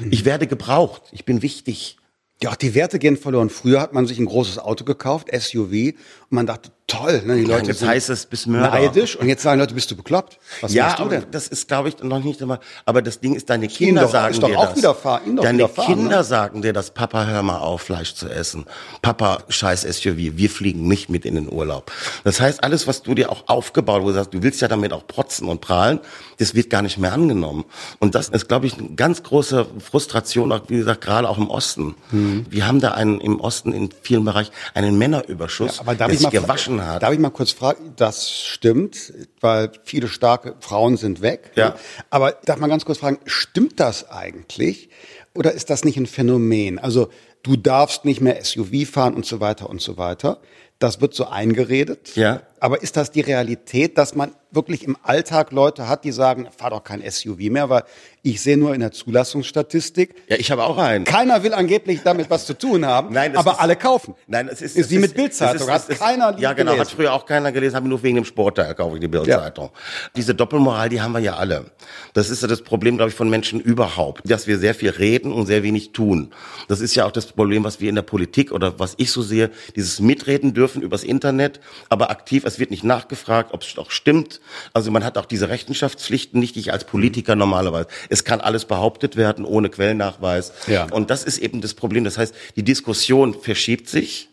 Ich 0.09 0.25
werde 0.25 0.47
gebraucht. 0.47 1.03
Ich 1.11 1.25
bin 1.25 1.41
wichtig. 1.41 1.97
Ja, 2.43 2.53
die 2.55 2.75
Werte 2.75 2.99
gehen 2.99 3.15
verloren. 3.15 3.49
Früher 3.49 3.79
hat 3.79 3.93
man 3.93 4.07
sich 4.07 4.19
ein 4.19 4.25
großes 4.25 4.59
Auto 4.59 4.83
gekauft, 4.83 5.29
SUV, 5.31 5.71
und 5.71 5.95
man 6.31 6.45
dachte, 6.45 6.71
toll, 6.87 7.23
ne, 7.25 7.37
die 7.37 7.45
Leute 7.45 7.69
das 7.69 7.81
heißt 7.81 8.09
es 8.09 8.25
bis 8.25 8.45
Mörder. 8.45 8.69
neidisch 8.69 9.15
und 9.15 9.27
jetzt 9.27 9.41
sagen 9.41 9.59
Leute, 9.59 9.73
bist 9.73 9.89
du 9.89 9.95
bekloppt? 9.95 10.37
Was 10.61 10.73
ja, 10.73 10.95
du 10.95 11.09
denn? 11.09 11.25
das 11.31 11.47
ist, 11.47 11.67
glaube 11.67 11.89
ich, 11.89 12.01
noch 12.03 12.23
nicht 12.23 12.41
immer. 12.41 12.59
Aber 12.85 13.01
das 13.01 13.19
Ding 13.19 13.33
ist, 13.33 13.49
deine 13.49 13.67
Kinder 13.67 14.03
doch, 14.03 14.11
sagen 14.11 14.39
dir 14.39 14.59
auch 14.59 14.69
das. 14.69 14.77
Wieder 14.77 14.93
fahr, 14.93 15.21
ihn 15.25 15.35
doch 15.35 15.43
deine 15.43 15.57
wieder 15.57 15.69
fahren, 15.69 15.85
Kinder 15.87 16.17
ne? 16.17 16.23
sagen 16.23 16.61
dir, 16.61 16.73
dass 16.73 16.91
Papa 16.91 17.25
hör 17.25 17.41
mal 17.41 17.57
auf, 17.57 17.81
Fleisch 17.81 18.13
zu 18.13 18.29
essen. 18.29 18.65
Papa, 19.01 19.39
scheiß 19.49 19.81
SUV, 19.81 20.15
wir 20.15 20.49
fliegen 20.49 20.87
nicht 20.87 21.09
mit 21.09 21.25
in 21.25 21.35
den 21.35 21.51
Urlaub. 21.51 21.91
Das 22.23 22.39
heißt, 22.39 22.63
alles, 22.63 22.87
was 22.87 23.01
du 23.01 23.15
dir 23.15 23.31
auch 23.31 23.47
aufgebaut, 23.47 24.03
wo 24.03 24.07
du 24.07 24.13
sagst, 24.13 24.33
du 24.33 24.43
willst 24.43 24.61
ja 24.61 24.67
damit 24.67 24.93
auch 24.93 25.07
protzen 25.07 25.47
und 25.47 25.61
prahlen, 25.61 25.99
das 26.37 26.53
wird 26.53 26.69
gar 26.69 26.81
nicht 26.81 26.97
mehr 26.97 27.13
angenommen. 27.13 27.65
Und 27.99 28.15
das 28.15 28.29
ist, 28.29 28.47
glaube 28.47 28.67
ich, 28.67 28.77
eine 28.77 28.89
ganz 28.89 29.23
große 29.23 29.65
Frustration, 29.79 30.51
auch, 30.51 30.61
wie 30.67 30.77
gesagt, 30.77 31.01
gerade 31.01 31.29
auch 31.29 31.37
im 31.37 31.49
Osten. 31.49 31.95
Mhm. 32.11 32.45
Wir 32.49 32.67
haben 32.67 32.79
da 32.79 32.91
einen 32.91 33.19
im 33.21 33.39
Osten 33.39 33.73
in 33.73 33.89
vielen 34.01 34.25
Bereichen 34.25 34.51
einen 34.73 34.97
Männerüberschuss, 34.97 35.81
ja, 35.85 35.93
der 35.93 36.09
sich 36.15 36.29
gewaschen 36.29 36.74
hat. 36.83 37.03
Darf 37.03 37.13
ich 37.13 37.19
mal 37.19 37.29
kurz 37.29 37.51
fragen? 37.51 37.93
Das 37.95 38.41
stimmt, 38.41 39.13
weil 39.41 39.71
viele 39.83 40.07
starke 40.07 40.55
Frauen 40.59 40.97
sind 40.97 41.21
weg. 41.21 41.51
Ja. 41.55 41.75
Aber 42.09 42.31
darf 42.45 42.57
man 42.57 42.69
ganz 42.69 42.85
kurz 42.85 42.97
fragen, 42.97 43.19
stimmt 43.25 43.79
das 43.79 44.09
eigentlich? 44.09 44.89
Oder 45.33 45.51
ist 45.51 45.69
das 45.69 45.83
nicht 45.83 45.97
ein 45.97 46.07
Phänomen? 46.07 46.79
Also 46.79 47.09
du 47.43 47.55
darfst 47.55 48.05
nicht 48.05 48.21
mehr 48.21 48.43
SUV 48.43 48.89
fahren 48.89 49.13
und 49.13 49.25
so 49.25 49.39
weiter 49.39 49.69
und 49.69 49.81
so 49.81 49.97
weiter. 49.97 50.39
Das 50.79 50.99
wird 51.01 51.13
so 51.13 51.27
eingeredet. 51.27 52.15
Ja. 52.15 52.41
Aber 52.59 52.81
ist 52.81 52.97
das 52.97 53.11
die 53.11 53.21
Realität, 53.21 53.97
dass 53.97 54.15
man 54.15 54.31
wirklich 54.55 54.83
im 54.83 54.97
Alltag 55.03 55.51
Leute 55.51 55.87
hat, 55.87 56.03
die 56.03 56.11
sagen, 56.11 56.47
fahr 56.55 56.69
doch 56.71 56.83
kein 56.83 57.03
SUV 57.09 57.37
mehr, 57.51 57.69
weil 57.69 57.83
ich 58.23 58.41
sehe 58.41 58.57
nur 58.57 58.73
in 58.73 58.79
der 58.79 58.91
Zulassungsstatistik. 58.91 60.15
Ja, 60.27 60.37
ich 60.37 60.49
habe 60.49 60.63
auch 60.63 60.77
einen. 60.77 61.05
Keiner 61.05 61.43
will 61.43 61.53
angeblich 61.53 62.01
damit 62.03 62.29
was 62.29 62.45
zu 62.47 62.57
tun 62.57 62.85
haben, 62.85 63.13
Nein, 63.13 63.35
aber 63.35 63.51
ist, 63.51 63.59
alle 63.59 63.75
kaufen. 63.75 64.15
Nein, 64.25 64.49
es 64.51 64.61
ist, 64.61 64.77
ist 64.77 64.89
wie 64.89 64.97
mit 64.97 65.13
Bildzeitung, 65.13 65.69
hat 65.69 65.87
ist, 65.87 65.99
keiner 65.99 66.35
Ja, 66.39 66.53
genau, 66.53 66.71
gelesen. 66.71 66.89
hat 66.89 66.95
früher 66.95 67.13
auch 67.13 67.25
keiner 67.25 67.51
gelesen, 67.51 67.75
habe 67.75 67.87
nur 67.87 68.01
wegen 68.01 68.15
dem 68.15 68.25
Sport 68.25 68.57
da 68.57 68.73
kaufe 68.73 68.95
ich 68.95 69.01
die 69.01 69.07
Bildzeitung. 69.07 69.65
Ja. 69.65 70.09
Diese 70.15 70.33
Doppelmoral, 70.33 70.89
die 70.89 71.01
haben 71.01 71.11
wir 71.11 71.19
ja 71.19 71.35
alle. 71.35 71.65
Das 72.13 72.29
ist 72.29 72.41
ja 72.41 72.47
das 72.47 72.61
Problem, 72.61 72.97
glaube 72.97 73.09
ich, 73.09 73.15
von 73.15 73.29
Menschen 73.29 73.59
überhaupt, 73.59 74.21
dass 74.29 74.47
wir 74.47 74.57
sehr 74.57 74.73
viel 74.73 74.89
reden 74.89 75.31
und 75.31 75.45
sehr 75.45 75.61
wenig 75.61 75.91
tun. 75.91 76.33
Das 76.67 76.79
ist 76.81 76.95
ja 76.95 77.05
auch 77.05 77.11
das 77.11 77.27
Problem, 77.27 77.63
was 77.63 77.79
wir 77.79 77.89
in 77.89 77.95
der 77.95 78.01
Politik 78.01 78.51
oder 78.51 78.79
was 78.79 78.95
ich 78.97 79.11
so 79.11 79.21
sehe, 79.21 79.51
dieses 79.75 79.99
Mitreden 79.99 80.53
dürfen 80.53 80.81
übers 80.81 81.03
Internet, 81.03 81.59
aber 81.89 82.09
aktiv, 82.09 82.43
es 82.45 82.54
wird 82.59 82.71
nicht 82.71 82.83
nachgefragt, 82.83 83.53
ob 83.53 83.63
es 83.63 83.77
auch 83.77 83.91
stimmt. 83.91 84.41
Also 84.73 84.91
man 84.91 85.03
hat 85.03 85.17
auch 85.17 85.25
diese 85.25 85.49
Rechenschaftspflichten 85.49 86.39
nicht, 86.39 86.57
ich 86.57 86.71
als 86.71 86.85
Politiker 86.85 87.35
normalerweise. 87.35 87.87
Es 88.09 88.23
kann 88.23 88.41
alles 88.41 88.65
behauptet 88.65 89.15
werden 89.15 89.45
ohne 89.45 89.69
Quellennachweis. 89.69 90.53
Ja. 90.67 90.87
Und 90.91 91.09
das 91.09 91.23
ist 91.23 91.37
eben 91.37 91.61
das 91.61 91.73
Problem. 91.73 92.03
Das 92.03 92.17
heißt, 92.17 92.33
die 92.55 92.63
Diskussion 92.63 93.33
verschiebt 93.33 93.89
sich 93.89 94.29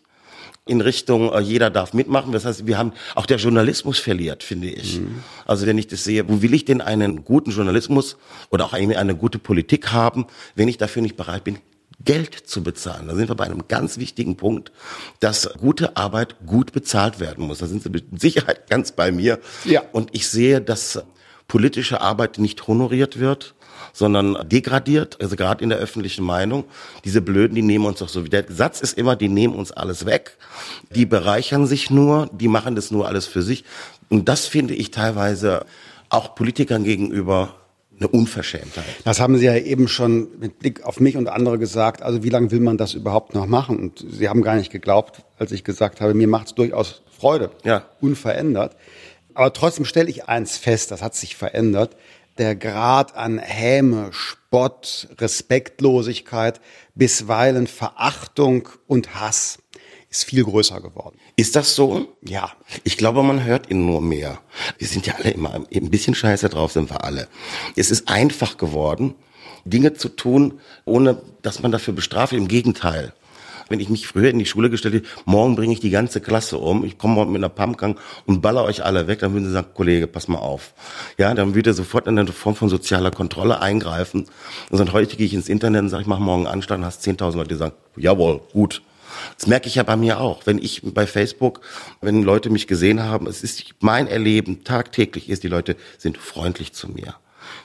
in 0.65 0.81
Richtung, 0.81 1.33
äh, 1.33 1.39
jeder 1.39 1.69
darf 1.69 1.93
mitmachen. 1.93 2.31
Das 2.31 2.45
heißt, 2.45 2.67
wir 2.67 2.77
haben, 2.77 2.93
auch 3.15 3.25
der 3.25 3.37
Journalismus 3.37 3.99
verliert, 3.99 4.43
finde 4.43 4.69
ich. 4.69 4.99
Mhm. 4.99 5.23
Also 5.45 5.65
wenn 5.65 5.77
ich 5.77 5.87
das 5.87 6.03
sehe, 6.03 6.27
wo 6.29 6.41
will 6.41 6.53
ich 6.53 6.65
denn 6.65 6.81
einen 6.81 7.25
guten 7.25 7.51
Journalismus 7.51 8.17
oder 8.49 8.65
auch 8.65 8.73
eine 8.73 9.15
gute 9.15 9.39
Politik 9.39 9.91
haben, 9.91 10.25
wenn 10.55 10.67
ich 10.67 10.77
dafür 10.77 11.01
nicht 11.01 11.17
bereit 11.17 11.43
bin, 11.43 11.57
Geld 12.03 12.35
zu 12.35 12.63
bezahlen. 12.63 13.07
Da 13.07 13.15
sind 13.15 13.29
wir 13.29 13.35
bei 13.35 13.45
einem 13.45 13.67
ganz 13.67 13.97
wichtigen 13.97 14.35
Punkt, 14.35 14.71
dass 15.19 15.49
gute 15.59 15.95
Arbeit 15.97 16.35
gut 16.45 16.71
bezahlt 16.71 17.19
werden 17.19 17.45
muss. 17.47 17.59
Da 17.59 17.67
sind 17.67 17.83
Sie 17.83 17.89
mit 17.89 18.19
Sicherheit 18.19 18.69
ganz 18.69 18.91
bei 18.91 19.11
mir. 19.11 19.39
Ja. 19.65 19.83
Und 19.91 20.09
ich 20.13 20.27
sehe, 20.27 20.61
dass 20.61 21.03
politische 21.47 22.01
Arbeit 22.01 22.39
nicht 22.39 22.67
honoriert 22.67 23.19
wird, 23.19 23.55
sondern 23.93 24.37
degradiert, 24.49 25.21
also 25.21 25.35
gerade 25.35 25.63
in 25.63 25.69
der 25.69 25.77
öffentlichen 25.77 26.23
Meinung. 26.23 26.65
Diese 27.05 27.21
Blöden, 27.21 27.55
die 27.55 27.61
nehmen 27.61 27.85
uns 27.85 27.99
doch 27.99 28.09
so. 28.09 28.21
Der 28.21 28.45
Satz 28.49 28.81
ist 28.81 28.97
immer, 28.97 29.15
die 29.15 29.29
nehmen 29.29 29.53
uns 29.53 29.71
alles 29.71 30.05
weg. 30.05 30.37
Die 30.95 31.05
bereichern 31.05 31.67
sich 31.67 31.89
nur, 31.89 32.29
die 32.33 32.47
machen 32.47 32.75
das 32.75 32.91
nur 32.91 33.07
alles 33.07 33.27
für 33.27 33.43
sich. 33.43 33.63
Und 34.09 34.29
das 34.29 34.47
finde 34.47 34.73
ich 34.73 34.91
teilweise 34.91 35.65
auch 36.09 36.35
Politikern 36.35 36.83
gegenüber 36.83 37.55
eine 38.03 38.11
Unverschämtheit. 38.11 38.85
Das 39.03 39.19
haben 39.19 39.37
Sie 39.37 39.45
ja 39.45 39.55
eben 39.55 39.87
schon 39.87 40.27
mit 40.39 40.59
Blick 40.59 40.83
auf 40.83 40.99
mich 40.99 41.17
und 41.17 41.27
andere 41.27 41.57
gesagt. 41.57 42.01
Also 42.01 42.23
wie 42.23 42.29
lange 42.29 42.51
will 42.51 42.59
man 42.59 42.77
das 42.77 42.93
überhaupt 42.93 43.33
noch 43.33 43.45
machen? 43.45 43.79
Und 43.79 44.05
Sie 44.09 44.29
haben 44.29 44.41
gar 44.41 44.55
nicht 44.55 44.71
geglaubt, 44.71 45.23
als 45.39 45.51
ich 45.51 45.63
gesagt 45.63 46.01
habe, 46.01 46.13
mir 46.13 46.27
macht 46.27 46.47
es 46.47 46.55
durchaus 46.55 47.01
Freude, 47.17 47.51
ja. 47.63 47.85
unverändert. 48.01 48.75
Aber 49.33 49.53
trotzdem 49.53 49.85
stelle 49.85 50.09
ich 50.09 50.27
eins 50.27 50.57
fest, 50.57 50.91
das 50.91 51.01
hat 51.01 51.15
sich 51.15 51.35
verändert. 51.35 51.95
Der 52.37 52.55
Grad 52.55 53.15
an 53.15 53.37
Häme, 53.37 54.09
Spott, 54.11 55.07
Respektlosigkeit, 55.19 56.61
bisweilen 56.95 57.67
Verachtung 57.67 58.69
und 58.87 59.15
Hass 59.19 59.59
ist 60.13 60.25
viel 60.25 60.43
größer 60.43 60.79
geworden. 60.79 61.17
Ist 61.35 61.55
das 61.55 61.73
so? 61.73 62.07
Ja. 62.21 62.51
Ich 62.83 62.97
glaube, 62.97 63.23
man 63.23 63.43
hört 63.43 63.71
ihn 63.71 63.85
nur 63.85 63.99
mehr. 63.99 64.39
Wir 64.77 64.87
sind 64.87 65.07
ja 65.07 65.15
alle 65.15 65.31
immer 65.31 65.55
ein 65.55 65.89
bisschen 65.89 66.13
scheiße 66.13 66.49
drauf, 66.49 66.71
sind 66.71 66.91
wir 66.91 67.03
alle. 67.03 67.27
Es 67.75 67.89
ist 67.89 68.07
einfach 68.09 68.57
geworden, 68.57 69.15
Dinge 69.65 69.93
zu 69.93 70.09
tun, 70.09 70.59
ohne 70.85 71.19
dass 71.41 71.63
man 71.63 71.71
dafür 71.71 71.95
bestraft. 71.95 72.31
Im 72.33 72.47
Gegenteil. 72.47 73.13
Wenn 73.69 73.79
ich 73.79 73.89
mich 73.89 74.05
früher 74.05 74.29
in 74.29 74.37
die 74.37 74.45
Schule 74.45 74.69
gestellt 74.69 74.93
hätte, 74.93 75.07
morgen 75.25 75.55
bringe 75.55 75.73
ich 75.73 75.79
die 75.79 75.89
ganze 75.89 76.21
Klasse 76.21 76.59
um, 76.59 76.83
ich 76.83 76.99
komme 76.99 77.15
morgen 77.15 77.31
mit 77.31 77.39
einer 77.39 77.49
Pumpgun 77.49 77.95
und 78.27 78.41
baller 78.41 78.65
euch 78.65 78.83
alle 78.83 79.07
weg, 79.07 79.19
dann 79.19 79.33
würden 79.33 79.45
sie 79.45 79.51
sagen, 79.51 79.69
Kollege, 79.73 80.05
pass 80.05 80.27
mal 80.27 80.37
auf. 80.37 80.73
Ja, 81.17 81.33
dann 81.33 81.55
würde 81.55 81.71
er 81.71 81.73
sofort 81.73 82.05
in 82.05 82.19
eine 82.19 82.31
Form 82.31 82.55
von 82.55 82.69
sozialer 82.69 83.09
Kontrolle 83.09 83.61
eingreifen. 83.61 84.27
Und 84.69 84.93
heute 84.93 85.15
gehe 85.15 85.25
ich 85.25 85.33
ins 85.33 85.49
Internet 85.49 85.81
und 85.83 85.89
sage, 85.89 86.01
ich 86.01 86.07
mache 86.07 86.21
morgen 86.21 86.45
einen 86.45 86.53
Anstand, 86.53 86.85
hast 86.85 87.03
10.000 87.03 87.35
Leute, 87.37 87.49
die 87.49 87.55
sagen, 87.55 87.73
jawohl, 87.95 88.41
gut. 88.51 88.83
Das 89.37 89.47
merke 89.47 89.67
ich 89.67 89.75
ja 89.75 89.83
bei 89.83 89.95
mir 89.95 90.19
auch. 90.19 90.45
Wenn 90.45 90.57
ich 90.57 90.81
bei 90.83 91.07
Facebook, 91.07 91.61
wenn 92.01 92.23
Leute 92.23 92.49
mich 92.49 92.67
gesehen 92.67 93.03
haben, 93.03 93.27
es 93.27 93.43
ist 93.43 93.63
mein 93.79 94.07
Erleben 94.07 94.63
tagtäglich 94.63 95.29
ist, 95.29 95.43
die 95.43 95.47
Leute 95.47 95.75
sind 95.97 96.17
freundlich 96.17 96.73
zu 96.73 96.89
mir. 96.89 97.15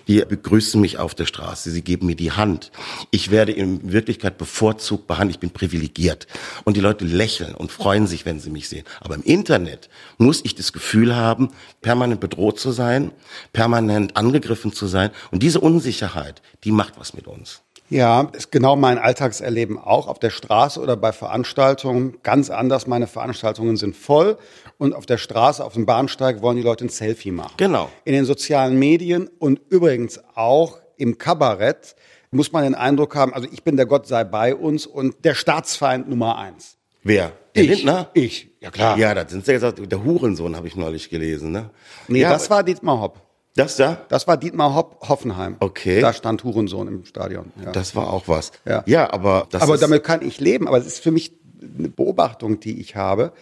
Die 0.06 0.24
begrüßen 0.24 0.80
mich 0.80 0.98
auf 0.98 1.14
der 1.14 1.26
Straße, 1.26 1.70
sie 1.70 1.82
geben 1.82 2.06
mir 2.06 2.16
die 2.16 2.32
Hand. 2.32 2.70
Ich 3.10 3.30
werde 3.30 3.52
in 3.52 3.92
Wirklichkeit 3.92 4.38
bevorzugt 4.38 5.06
behandelt, 5.06 5.36
ich 5.36 5.40
bin 5.40 5.50
privilegiert. 5.50 6.26
Und 6.64 6.76
die 6.76 6.80
Leute 6.80 7.04
lächeln 7.04 7.54
und 7.54 7.70
freuen 7.70 8.06
sich, 8.06 8.24
wenn 8.24 8.40
sie 8.40 8.50
mich 8.50 8.68
sehen. 8.68 8.84
Aber 9.00 9.14
im 9.14 9.22
Internet 9.22 9.88
muss 10.16 10.40
ich 10.44 10.54
das 10.54 10.72
Gefühl 10.72 11.14
haben, 11.14 11.50
permanent 11.82 12.20
bedroht 12.20 12.58
zu 12.58 12.72
sein, 12.72 13.12
permanent 13.52 14.16
angegriffen 14.16 14.72
zu 14.72 14.86
sein. 14.86 15.10
Und 15.30 15.42
diese 15.42 15.60
Unsicherheit, 15.60 16.42
die 16.64 16.72
macht 16.72 16.98
was 16.98 17.14
mit 17.14 17.26
uns. 17.26 17.62
Ja, 17.90 18.28
ist 18.32 18.52
genau 18.52 18.76
mein 18.76 18.98
Alltagserleben 18.98 19.78
auch 19.78 20.08
auf 20.08 20.18
der 20.18 20.30
Straße 20.30 20.78
oder 20.80 20.96
bei 20.96 21.12
Veranstaltungen. 21.12 22.18
Ganz 22.22 22.50
anders. 22.50 22.86
Meine 22.86 23.06
Veranstaltungen 23.06 23.76
sind 23.76 23.96
voll 23.96 24.36
und 24.76 24.94
auf 24.94 25.06
der 25.06 25.16
Straße, 25.16 25.64
auf 25.64 25.72
dem 25.72 25.86
Bahnsteig 25.86 26.42
wollen 26.42 26.56
die 26.56 26.62
Leute 26.62 26.84
ein 26.84 26.90
Selfie 26.90 27.30
machen. 27.30 27.54
Genau. 27.56 27.88
In 28.04 28.12
den 28.12 28.24
sozialen 28.24 28.78
Medien 28.78 29.28
und 29.38 29.60
übrigens 29.70 30.20
auch 30.34 30.78
im 30.96 31.16
Kabarett 31.16 31.96
muss 32.30 32.52
man 32.52 32.64
den 32.64 32.74
Eindruck 32.74 33.14
haben, 33.16 33.32
also 33.32 33.48
ich 33.50 33.62
bin 33.62 33.76
der 33.76 33.86
Gott 33.86 34.06
sei 34.06 34.24
bei 34.24 34.54
uns 34.54 34.86
und 34.86 35.24
der 35.24 35.34
Staatsfeind 35.34 36.08
Nummer 36.08 36.36
eins. 36.36 36.76
Wer? 37.02 37.32
Der 37.54 37.62
ich, 37.64 37.70
Lindner? 37.70 38.10
Ich, 38.12 38.50
ja 38.60 38.70
klar. 38.70 38.98
Ja, 38.98 39.14
das 39.14 39.30
sind 39.30 39.46
sie 39.46 39.52
gesagt, 39.52 39.80
der 39.80 40.04
Hurensohn 40.04 40.56
habe 40.56 40.66
ich 40.66 40.76
neulich 40.76 41.08
gelesen, 41.08 41.52
ne? 41.52 41.70
Nee, 42.06 42.20
ja, 42.20 42.30
das 42.30 42.50
war 42.50 42.62
Dietmar 42.62 43.00
Hopp. 43.00 43.27
Das 43.58 43.74
da? 43.74 44.06
Das 44.08 44.28
war 44.28 44.36
Dietmar 44.36 44.74
Hopp, 44.74 45.08
Hoffenheim. 45.08 45.56
Okay. 45.58 46.00
Da 46.00 46.12
stand 46.12 46.44
Hurensohn 46.44 46.86
im 46.86 47.04
Stadion. 47.04 47.52
Ja. 47.64 47.72
Das 47.72 47.96
war 47.96 48.12
auch 48.12 48.28
was. 48.28 48.52
Ja, 48.64 48.84
ja 48.86 49.12
aber 49.12 49.48
das 49.50 49.62
Aber 49.62 49.76
damit 49.78 50.04
kann 50.04 50.22
ich 50.22 50.38
leben. 50.38 50.68
Aber 50.68 50.78
es 50.78 50.86
ist 50.86 51.00
für 51.00 51.10
mich 51.10 51.32
eine 51.60 51.88
Beobachtung, 51.88 52.60
die 52.60 52.80
ich 52.80 52.94
habe. 52.94 53.32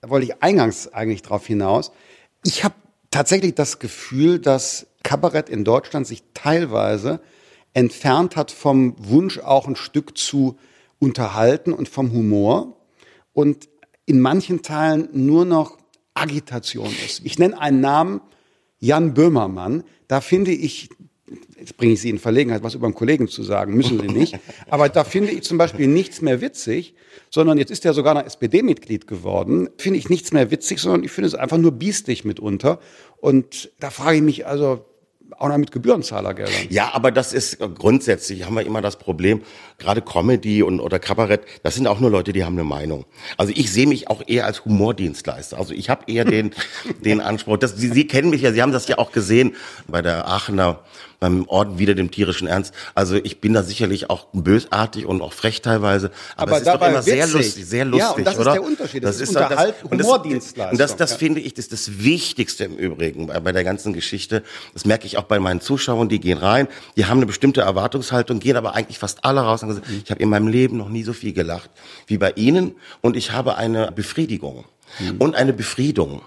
Da 0.00 0.08
wollte 0.08 0.26
ich 0.26 0.42
eingangs 0.42 0.92
eigentlich 0.94 1.20
drauf 1.20 1.46
hinaus. 1.46 1.92
Ich 2.42 2.64
habe 2.64 2.74
tatsächlich 3.10 3.54
das 3.54 3.78
Gefühl, 3.78 4.38
dass 4.38 4.86
Kabarett 5.02 5.50
in 5.50 5.62
Deutschland 5.62 6.06
sich 6.06 6.22
teilweise 6.32 7.20
entfernt 7.74 8.34
hat 8.34 8.50
vom 8.50 8.94
Wunsch, 8.98 9.38
auch 9.40 9.68
ein 9.68 9.76
Stück 9.76 10.16
zu 10.16 10.56
unterhalten 10.98 11.74
und 11.74 11.90
vom 11.90 12.12
Humor 12.12 12.78
und 13.34 13.68
in 14.06 14.20
manchen 14.20 14.62
Teilen 14.62 15.10
nur 15.12 15.44
noch 15.44 15.76
Agitation 16.14 16.90
ist. 17.04 17.20
Ich 17.24 17.38
nenne 17.38 17.60
einen 17.60 17.80
Namen, 17.80 18.22
Jan 18.78 19.14
Böhmermann, 19.14 19.84
da 20.08 20.20
finde 20.20 20.52
ich, 20.52 20.90
jetzt 21.58 21.76
bringe 21.76 21.94
ich 21.94 22.00
Sie 22.00 22.10
in 22.10 22.18
Verlegenheit, 22.18 22.62
was 22.62 22.74
über 22.74 22.86
einen 22.86 22.94
Kollegen 22.94 23.28
zu 23.28 23.42
sagen, 23.42 23.74
müssen 23.74 24.00
Sie 24.00 24.08
nicht, 24.08 24.38
aber 24.68 24.88
da 24.88 25.04
finde 25.04 25.32
ich 25.32 25.42
zum 25.42 25.58
Beispiel 25.58 25.86
nichts 25.86 26.20
mehr 26.22 26.40
witzig, 26.40 26.94
sondern 27.30 27.58
jetzt 27.58 27.70
ist 27.70 27.84
er 27.84 27.94
sogar 27.94 28.14
noch 28.14 28.24
SPD-Mitglied 28.24 29.06
geworden, 29.06 29.68
finde 29.78 29.98
ich 29.98 30.08
nichts 30.08 30.32
mehr 30.32 30.50
witzig, 30.50 30.80
sondern 30.80 31.04
ich 31.04 31.10
finde 31.10 31.28
es 31.28 31.34
einfach 31.34 31.58
nur 31.58 31.72
biestig 31.72 32.24
mitunter. 32.24 32.78
Und 33.18 33.72
da 33.80 33.90
frage 33.90 34.18
ich 34.18 34.22
mich 34.22 34.46
also, 34.46 34.84
auch 35.38 35.48
noch 35.48 35.58
mit 35.58 35.72
Gebührenzahlergeldern. 35.72 36.54
Ja, 36.70 36.90
aber 36.94 37.10
das 37.10 37.32
ist 37.32 37.58
grundsätzlich, 37.58 38.44
haben 38.44 38.54
wir 38.54 38.64
immer 38.64 38.80
das 38.80 38.96
Problem, 38.96 39.42
gerade 39.78 40.02
Comedy 40.02 40.62
und 40.62 40.80
oder 40.80 40.98
Kabarett, 40.98 41.42
das 41.62 41.74
sind 41.74 41.86
auch 41.86 42.00
nur 42.00 42.10
Leute, 42.10 42.32
die 42.32 42.44
haben 42.44 42.54
eine 42.54 42.64
Meinung. 42.64 43.04
Also 43.36 43.52
ich 43.54 43.72
sehe 43.72 43.86
mich 43.86 44.08
auch 44.08 44.22
eher 44.26 44.46
als 44.46 44.64
Humordienstleister. 44.64 45.58
Also 45.58 45.74
ich 45.74 45.90
habe 45.90 46.10
eher 46.10 46.24
den, 46.24 46.52
den 47.04 47.20
Anspruch, 47.20 47.58
dass, 47.58 47.76
Sie, 47.76 47.88
Sie 47.88 48.06
kennen 48.06 48.30
mich 48.30 48.42
ja, 48.42 48.52
Sie 48.52 48.62
haben 48.62 48.72
das 48.72 48.88
ja 48.88 48.98
auch 48.98 49.12
gesehen 49.12 49.54
bei 49.86 50.02
der 50.02 50.26
Aachener 50.28 50.80
beim 51.20 51.48
Orden 51.48 51.78
wieder 51.78 51.94
dem 51.94 52.10
tierischen 52.10 52.48
Ernst. 52.48 52.74
Also 52.94 53.16
ich 53.16 53.40
bin 53.40 53.52
da 53.52 53.62
sicherlich 53.62 54.10
auch 54.10 54.26
bösartig 54.32 55.06
und 55.06 55.22
auch 55.22 55.32
frech 55.32 55.62
teilweise, 55.62 56.10
aber, 56.36 56.52
aber 56.52 56.52
es 56.52 56.66
ist 56.66 56.66
doch 56.66 56.74
immer 56.74 56.98
witzig. 56.98 57.12
sehr 57.12 57.26
lustig, 57.26 57.66
sehr 57.66 57.84
lustig, 57.84 58.08
ja, 58.08 58.14
und 58.14 58.26
das 58.26 58.38
oder? 58.38 58.50
ist 58.50 58.54
der 58.54 58.64
Unterschied. 58.64 59.04
Das, 59.04 59.18
das 59.18 59.28
ist 59.28 59.36
Unterhalt, 59.36 59.74
das, 59.82 59.90
Humordienstleistung. 59.90 60.72
Und 60.72 60.80
das, 60.80 60.96
das 60.96 61.10
ja. 61.12 61.16
finde 61.16 61.40
ich, 61.40 61.54
das 61.54 61.66
ist 61.66 61.72
das 61.72 61.98
Wichtigste 61.98 62.64
im 62.64 62.76
Übrigen 62.76 63.26
bei, 63.26 63.40
bei 63.40 63.52
der 63.52 63.64
ganzen 63.64 63.92
Geschichte. 63.92 64.42
Das 64.74 64.84
merke 64.84 65.06
ich 65.06 65.18
auch 65.18 65.24
bei 65.24 65.38
meinen 65.38 65.60
Zuschauern, 65.60 66.08
die 66.08 66.20
gehen 66.20 66.38
rein, 66.38 66.68
die 66.96 67.06
haben 67.06 67.18
eine 67.18 67.26
bestimmte 67.26 67.62
Erwartungshaltung, 67.62 68.38
gehen 68.38 68.56
aber 68.56 68.74
eigentlich 68.74 68.98
fast 68.98 69.24
alle 69.24 69.40
raus 69.40 69.62
und 69.62 69.72
sagen, 69.72 69.86
mhm. 69.88 70.02
ich 70.04 70.10
habe 70.10 70.22
in 70.22 70.28
meinem 70.28 70.48
Leben 70.48 70.76
noch 70.76 70.88
nie 70.88 71.02
so 71.02 71.12
viel 71.12 71.32
gelacht 71.32 71.70
wie 72.06 72.18
bei 72.18 72.32
Ihnen 72.36 72.74
und 73.00 73.16
ich 73.16 73.32
habe 73.32 73.56
eine 73.56 73.90
Befriedigung 73.92 74.64
mhm. 74.98 75.16
und 75.18 75.34
eine 75.34 75.52
Befriedung. 75.52 76.22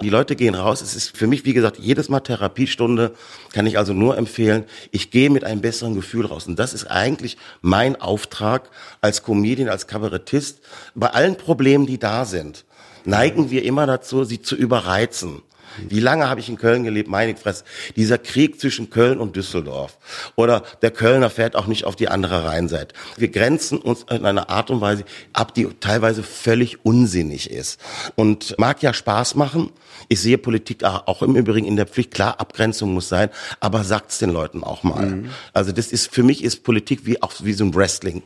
Die 0.00 0.10
Leute 0.10 0.36
gehen 0.36 0.54
raus. 0.54 0.80
Es 0.80 0.94
ist 0.94 1.16
für 1.16 1.26
mich, 1.26 1.44
wie 1.44 1.52
gesagt, 1.52 1.78
jedes 1.78 2.08
Mal 2.08 2.20
Therapiestunde 2.20 3.14
kann 3.52 3.66
ich 3.66 3.78
also 3.78 3.92
nur 3.92 4.16
empfehlen. 4.16 4.64
Ich 4.90 5.10
gehe 5.10 5.30
mit 5.30 5.44
einem 5.44 5.60
besseren 5.60 5.94
Gefühl 5.94 6.26
raus. 6.26 6.46
Und 6.46 6.58
das 6.58 6.74
ist 6.74 6.86
eigentlich 6.86 7.36
mein 7.60 8.00
Auftrag 8.00 8.70
als 9.00 9.22
Comedian, 9.22 9.68
als 9.68 9.86
Kabarettist. 9.86 10.60
Bei 10.94 11.08
allen 11.08 11.36
Problemen, 11.36 11.86
die 11.86 11.98
da 11.98 12.24
sind, 12.24 12.64
neigen 13.04 13.50
wir 13.50 13.64
immer 13.64 13.86
dazu, 13.86 14.24
sie 14.24 14.42
zu 14.42 14.56
überreizen. 14.56 15.42
Wie 15.88 16.00
lange 16.00 16.28
habe 16.28 16.40
ich 16.40 16.48
in 16.48 16.56
Köln 16.56 16.84
gelebt? 16.84 17.08
Meine 17.08 17.36
Fresse. 17.36 17.64
Dieser 17.96 18.18
Krieg 18.18 18.60
zwischen 18.60 18.90
Köln 18.90 19.18
und 19.18 19.36
Düsseldorf. 19.36 19.98
Oder 20.36 20.62
der 20.82 20.90
Kölner 20.90 21.30
fährt 21.30 21.56
auch 21.56 21.66
nicht 21.66 21.84
auf 21.84 21.96
die 21.96 22.08
andere 22.08 22.44
Rheinseite. 22.44 22.94
Wir 23.16 23.28
grenzen 23.28 23.78
uns 23.78 24.04
in 24.10 24.26
einer 24.26 24.50
Art 24.50 24.70
und 24.70 24.80
Weise 24.80 25.04
ab, 25.32 25.54
die 25.54 25.66
teilweise 25.80 26.22
völlig 26.22 26.84
unsinnig 26.84 27.50
ist. 27.50 27.80
Und 28.16 28.58
mag 28.58 28.82
ja 28.82 28.92
Spaß 28.92 29.34
machen. 29.34 29.70
Ich 30.08 30.20
sehe 30.20 30.38
Politik 30.38 30.84
auch 30.84 31.22
im 31.22 31.36
Übrigen 31.36 31.66
in 31.66 31.76
der 31.76 31.86
Pflicht. 31.86 32.12
Klar, 32.12 32.40
Abgrenzung 32.40 32.94
muss 32.94 33.08
sein, 33.08 33.30
aber 33.60 33.84
sagt's 33.84 34.18
den 34.18 34.30
Leuten 34.30 34.64
auch 34.64 34.82
mal. 34.82 35.06
Mhm. 35.06 35.30
Also 35.52 35.72
das 35.72 35.88
ist, 35.92 36.12
für 36.12 36.22
mich 36.22 36.42
ist 36.42 36.64
Politik 36.64 37.06
wie 37.06 37.22
auch 37.22 37.32
wie 37.40 37.52
so 37.52 37.64
ein 37.64 37.74
Wrestling 37.74 38.22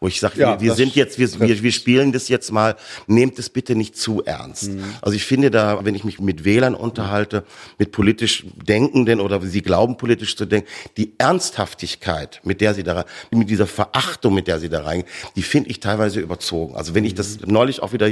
wo 0.00 0.08
ich 0.08 0.20
sage, 0.20 0.40
ja, 0.40 0.60
wir, 0.60 0.68
wir 0.68 0.74
sind 0.74 0.94
jetzt, 0.94 1.18
wir, 1.18 1.40
wir, 1.40 1.62
wir 1.62 1.72
spielen 1.72 2.12
das 2.12 2.28
jetzt 2.28 2.52
mal, 2.52 2.76
nehmt 3.06 3.38
es 3.38 3.50
bitte 3.50 3.74
nicht 3.74 3.96
zu 3.96 4.22
ernst. 4.24 4.70
Mhm. 4.70 4.84
Also 5.02 5.16
ich 5.16 5.24
finde 5.24 5.50
da, 5.50 5.84
wenn 5.84 5.94
ich 5.94 6.04
mich 6.04 6.20
mit 6.20 6.44
Wählern 6.44 6.74
unterhalte, 6.74 7.44
mit 7.78 7.92
politisch 7.92 8.44
Denkenden 8.66 9.20
oder 9.20 9.40
sie 9.42 9.62
glauben 9.62 9.96
politisch 9.96 10.36
zu 10.36 10.46
denken, 10.46 10.68
die 10.96 11.12
Ernsthaftigkeit, 11.18 12.40
mit 12.44 12.60
der 12.60 12.74
sie 12.74 12.82
da, 12.82 13.04
mit 13.30 13.50
dieser 13.50 13.66
Verachtung, 13.66 14.34
mit 14.34 14.48
der 14.48 14.58
sie 14.58 14.68
da 14.68 14.82
rein, 14.82 15.04
die 15.36 15.42
finde 15.42 15.70
ich 15.70 15.80
teilweise 15.80 16.20
überzogen. 16.20 16.74
Also 16.76 16.94
wenn 16.94 17.04
ich 17.04 17.14
das 17.14 17.40
mhm. 17.40 17.52
neulich 17.52 17.82
auch 17.82 17.92
wieder, 17.92 18.10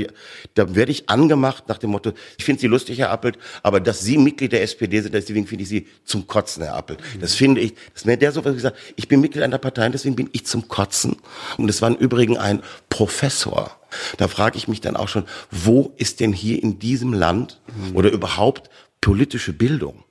da 0.55 0.75
werde 0.75 0.93
ich 0.93 1.09
angemacht 1.09 1.69
nach 1.69 1.79
dem 1.79 1.91
Motto, 1.91 2.13
ich 2.39 2.45
finde 2.45 2.61
sie 2.61 2.67
lustig, 2.67 2.99
Herr 2.99 3.11
Appelt, 3.11 3.39
aber 3.63 3.81
dass 3.81 4.01
Sie 4.01 4.19
Mitglied 4.19 4.53
der 4.53 4.63
SPD 4.63 5.01
sind, 5.01 5.15
deswegen 5.15 5.47
finde 5.47 5.63
ich 5.63 5.69
Sie 5.69 5.87
zum 6.05 6.27
Kotzen, 6.27 6.63
Herr 6.63 6.75
Appelt. 6.75 7.01
Mhm. 7.01 7.21
Das 7.21 7.35
finde 7.35 7.61
ich, 7.61 7.75
das 7.75 8.03
ist 8.03 8.07
mir 8.07 8.17
der 8.17 8.33
so 8.33 8.45
was 8.45 8.55
gesagt, 8.55 8.77
ich 8.97 9.09
bin 9.09 9.21
Mitglied 9.21 9.43
einer 9.43 9.59
Partei, 9.59 9.89
deswegen 9.89 10.17
bin 10.17 10.29
ich 10.33 10.47
zum 10.47 10.69
Kotzen. 10.69 11.17
Und 11.57 11.67
das 11.67 11.83
war 11.83 11.89
im 11.89 11.97
Übrigen 11.97 12.39
ein 12.39 12.63
Professor. 12.89 13.71
Da 14.17 14.29
frage 14.29 14.57
ich 14.57 14.69
mich 14.69 14.81
dann 14.81 14.97
auch 14.97 15.09
schon, 15.09 15.25
wo 15.51 15.93
ist 15.97 16.21
denn 16.21 16.33
hier 16.33 16.63
in 16.63 16.79
diesem 16.79 17.13
Land 17.13 17.61
oder 17.95 18.11
überhaupt 18.11 18.71
politische 19.01 19.53
Bildung? 19.53 20.05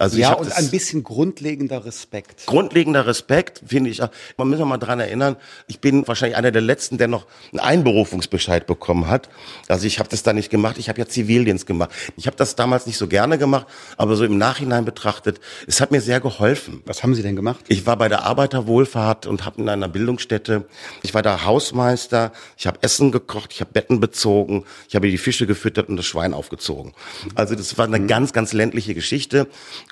Also 0.00 0.16
ja, 0.16 0.32
und 0.32 0.50
ein 0.50 0.70
bisschen 0.70 1.04
grundlegender 1.04 1.84
Respekt. 1.84 2.46
Grundlegender 2.46 3.06
Respekt, 3.06 3.60
finde 3.66 3.90
ich. 3.90 4.00
Man 4.38 4.48
muss 4.48 4.58
mal 4.58 4.78
dran 4.78 4.98
erinnern, 4.98 5.36
ich 5.66 5.80
bin 5.80 6.08
wahrscheinlich 6.08 6.38
einer 6.38 6.50
der 6.50 6.62
Letzten, 6.62 6.96
der 6.96 7.06
noch 7.06 7.26
einen 7.52 7.60
Einberufungsbescheid 7.60 8.66
bekommen 8.66 9.08
hat. 9.08 9.28
Also 9.68 9.86
ich 9.86 9.98
habe 9.98 10.08
das 10.08 10.22
da 10.22 10.32
nicht 10.32 10.48
gemacht, 10.48 10.78
ich 10.78 10.88
habe 10.88 10.98
ja 10.98 11.06
Zivildienst 11.06 11.66
gemacht. 11.66 11.90
Ich 12.16 12.26
habe 12.26 12.34
das 12.34 12.56
damals 12.56 12.86
nicht 12.86 12.96
so 12.96 13.08
gerne 13.08 13.36
gemacht, 13.36 13.66
aber 13.98 14.16
so 14.16 14.24
im 14.24 14.38
Nachhinein 14.38 14.86
betrachtet, 14.86 15.38
es 15.66 15.82
hat 15.82 15.90
mir 15.90 16.00
sehr 16.00 16.20
geholfen. 16.20 16.82
Was 16.86 17.02
haben 17.02 17.14
Sie 17.14 17.20
denn 17.20 17.36
gemacht? 17.36 17.66
Ich 17.68 17.84
war 17.84 17.98
bei 17.98 18.08
der 18.08 18.22
Arbeiterwohlfahrt 18.22 19.26
und 19.26 19.44
habe 19.44 19.60
in 19.60 19.68
einer 19.68 19.88
Bildungsstätte, 19.88 20.64
ich 21.02 21.12
war 21.12 21.20
da 21.20 21.44
Hausmeister, 21.44 22.32
ich 22.56 22.66
habe 22.66 22.78
Essen 22.80 23.12
gekocht, 23.12 23.52
ich 23.52 23.60
habe 23.60 23.72
Betten 23.74 24.00
bezogen, 24.00 24.64
ich 24.88 24.94
habe 24.94 25.10
die 25.10 25.18
Fische 25.18 25.46
gefüttert 25.46 25.90
und 25.90 25.98
das 25.98 26.06
Schwein 26.06 26.32
aufgezogen. 26.32 26.94
Also 27.34 27.54
das 27.54 27.76
war 27.76 27.84
eine 27.84 27.98
mhm. 27.98 28.06
ganz, 28.06 28.32
ganz 28.32 28.54
ländliche 28.54 28.94
Geschichte. 28.94 29.46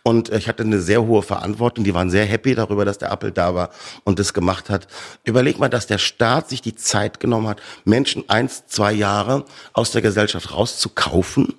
Und 0.09 0.31
ich 0.31 0.49
hatte 0.49 0.63
eine 0.63 0.81
sehr 0.81 1.07
hohe 1.07 1.21
Verantwortung. 1.21 1.85
Die 1.85 1.93
waren 1.93 2.09
sehr 2.09 2.25
happy 2.25 2.55
darüber, 2.55 2.87
dass 2.87 2.97
der 2.97 3.13
Apple 3.13 3.31
da 3.31 3.55
war 3.55 3.69
und 4.05 4.19
das 4.19 4.33
gemacht 4.33 4.71
hat. 4.71 4.89
Überleg 5.25 5.59
mal, 5.59 5.69
dass 5.69 5.87
der 5.87 5.99
Staat 5.99 6.49
sich 6.49 6.63
die 6.63 6.75
Zeit 6.75 7.21
genommen 7.21 7.47
hat, 7.47 7.61
Menschen 7.85 8.25
eins, 8.27 8.67
zwei 8.69 8.91
Jahre 8.91 9.45
aus 9.75 9.91
der 9.91 10.01
Gesellschaft 10.01 10.55
rauszukaufen 10.55 11.53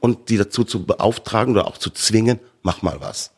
und 0.00 0.28
die 0.28 0.36
dazu 0.36 0.64
zu 0.64 0.84
beauftragen 0.84 1.54
oder 1.54 1.66
auch 1.66 1.78
zu 1.78 1.88
zwingen, 1.88 2.40
mach 2.62 2.82
mal 2.82 3.00
was. 3.00 3.30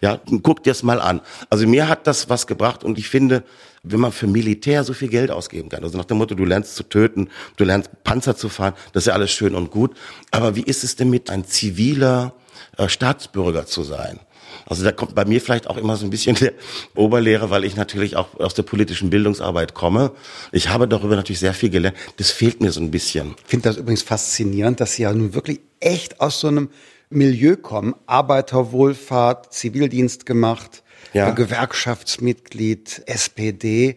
Ja, 0.00 0.20
guck 0.44 0.62
dir 0.62 0.70
es 0.70 0.84
mal 0.84 1.00
an. 1.00 1.20
Also 1.50 1.66
mir 1.66 1.88
hat 1.88 2.06
das 2.06 2.28
was 2.30 2.46
gebracht 2.46 2.84
und 2.84 2.98
ich 2.98 3.08
finde, 3.08 3.42
wenn 3.82 3.98
man 3.98 4.12
für 4.12 4.28
Militär 4.28 4.84
so 4.84 4.92
viel 4.92 5.08
Geld 5.08 5.32
ausgeben 5.32 5.70
kann, 5.70 5.82
also 5.82 5.98
nach 5.98 6.04
dem 6.04 6.18
Motto, 6.18 6.36
du 6.36 6.44
lernst 6.44 6.76
zu 6.76 6.84
töten, 6.84 7.30
du 7.56 7.64
lernst 7.64 7.90
Panzer 8.04 8.36
zu 8.36 8.48
fahren, 8.48 8.74
das 8.92 9.02
ist 9.02 9.06
ja 9.08 9.14
alles 9.14 9.32
schön 9.32 9.56
und 9.56 9.72
gut. 9.72 9.96
Aber 10.30 10.54
wie 10.54 10.62
ist 10.62 10.84
es 10.84 10.94
denn 10.94 11.10
mit 11.10 11.30
ein 11.30 11.44
ziviler 11.44 12.32
äh, 12.76 12.88
Staatsbürger 12.88 13.66
zu 13.66 13.82
sein? 13.82 14.20
Also 14.66 14.84
da 14.84 14.92
kommt 14.92 15.14
bei 15.14 15.24
mir 15.24 15.40
vielleicht 15.40 15.66
auch 15.66 15.76
immer 15.76 15.96
so 15.96 16.06
ein 16.06 16.10
bisschen 16.10 16.36
der 16.36 16.52
Oberlehrer, 16.94 17.50
weil 17.50 17.64
ich 17.64 17.76
natürlich 17.76 18.16
auch 18.16 18.38
aus 18.38 18.54
der 18.54 18.62
politischen 18.62 19.10
Bildungsarbeit 19.10 19.74
komme. 19.74 20.12
Ich 20.52 20.68
habe 20.68 20.88
darüber 20.88 21.16
natürlich 21.16 21.40
sehr 21.40 21.54
viel 21.54 21.70
gelernt. 21.70 21.96
Das 22.16 22.30
fehlt 22.30 22.60
mir 22.60 22.72
so 22.72 22.80
ein 22.80 22.90
bisschen. 22.90 23.34
Ich 23.44 23.50
finde 23.50 23.68
das 23.68 23.76
übrigens 23.76 24.02
faszinierend, 24.02 24.80
dass 24.80 24.94
Sie 24.94 25.02
ja 25.02 25.12
nun 25.12 25.34
wirklich 25.34 25.60
echt 25.80 26.20
aus 26.20 26.40
so 26.40 26.48
einem 26.48 26.70
Milieu 27.10 27.56
kommen. 27.56 27.94
Arbeiterwohlfahrt, 28.06 29.52
Zivildienst 29.52 30.26
gemacht, 30.26 30.82
ja. 31.12 31.30
Gewerkschaftsmitglied, 31.30 33.02
SPD. 33.06 33.96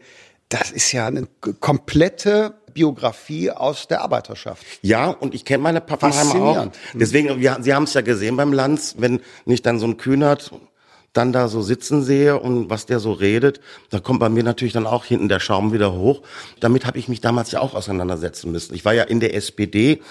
Das 0.49 0.71
ist 0.71 0.91
ja 0.91 1.07
eine 1.07 1.27
komplette 1.59 2.55
Biografie 2.77 3.49
aus 3.49 3.87
der 3.87 4.01
Arbeiterschaft. 4.01 4.63
Ja, 4.83 5.07
und 5.09 5.33
ich 5.33 5.45
kenne 5.45 5.63
meine 5.63 5.81
Pappenheimer 5.81 6.35
auch. 6.35 6.67
Deswegen, 6.93 7.39
wir, 7.39 7.57
Sie 7.61 7.73
haben 7.73 7.85
es 7.85 7.95
ja 7.95 8.01
gesehen 8.01 8.37
beim 8.37 8.53
Lanz, 8.53 8.93
wenn 8.99 9.19
nicht 9.45 9.65
dann 9.65 9.79
so 9.79 9.87
ein 9.87 9.97
Kühnert 9.97 10.51
dann 11.13 11.33
da 11.33 11.47
so 11.47 11.63
sitzen 11.63 12.03
sehe 12.03 12.39
und 12.39 12.69
was 12.69 12.85
der 12.85 12.99
so 12.99 13.11
redet, 13.11 13.59
da 13.89 13.99
kommt 13.99 14.19
bei 14.19 14.29
mir 14.29 14.43
natürlich 14.43 14.73
dann 14.73 14.85
auch 14.85 15.03
hinten 15.05 15.27
der 15.27 15.39
Schaum 15.39 15.73
wieder 15.73 15.91
hoch. 15.93 16.21
Damit 16.59 16.85
habe 16.85 16.99
ich 16.99 17.07
mich 17.07 17.19
damals 17.19 17.49
ja 17.51 17.61
auch 17.61 17.73
auseinandersetzen 17.73 18.51
müssen. 18.51 18.75
Ich 18.75 18.85
war 18.85 18.93
ja 18.93 19.03
in 19.03 19.19
der 19.19 19.33
SPD, 19.33 20.01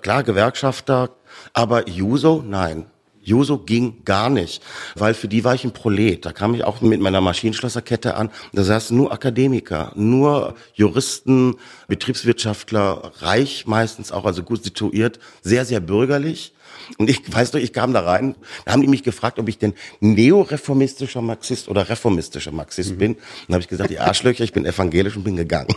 klar 0.00 0.22
Gewerkschafter, 0.22 1.10
aber 1.52 1.86
Juso, 1.90 2.42
nein. 2.46 2.86
Juso 3.24 3.58
ging 3.58 4.04
gar 4.04 4.28
nicht, 4.30 4.62
weil 4.94 5.14
für 5.14 5.28
die 5.28 5.44
war 5.44 5.54
ich 5.54 5.64
ein 5.64 5.72
Prolet. 5.72 6.24
Da 6.24 6.32
kam 6.32 6.54
ich 6.54 6.64
auch 6.64 6.80
mit 6.80 7.00
meiner 7.00 7.20
Maschinenschlosserkette 7.20 8.14
an. 8.16 8.30
Da 8.52 8.62
saßen 8.62 8.96
nur 8.96 9.12
Akademiker, 9.12 9.92
nur 9.94 10.54
Juristen, 10.74 11.56
Betriebswirtschaftler, 11.88 13.12
reich 13.20 13.66
meistens 13.66 14.12
auch, 14.12 14.24
also 14.24 14.42
gut 14.42 14.62
situiert, 14.62 15.18
sehr, 15.42 15.64
sehr 15.64 15.80
bürgerlich. 15.80 16.52
Und 16.98 17.08
ich 17.08 17.20
weiß 17.32 17.52
doch, 17.52 17.58
ich 17.58 17.72
kam 17.72 17.92
da 17.92 18.00
rein, 18.00 18.34
da 18.64 18.72
haben 18.72 18.82
die 18.82 18.88
mich 18.88 19.02
gefragt, 19.02 19.38
ob 19.38 19.48
ich 19.48 19.58
denn 19.58 19.74
neoreformistischer 20.00 21.22
Marxist 21.22 21.68
oder 21.68 21.88
reformistischer 21.88 22.52
Marxist 22.52 22.92
mhm. 22.92 22.98
bin. 22.98 23.16
dann 23.46 23.54
habe 23.54 23.62
ich 23.62 23.68
gesagt, 23.68 23.90
die 23.90 23.98
Arschlöcher, 23.98 24.44
ich 24.44 24.52
bin 24.52 24.66
evangelisch 24.66 25.16
und 25.16 25.24
bin 25.24 25.36
gegangen. 25.36 25.68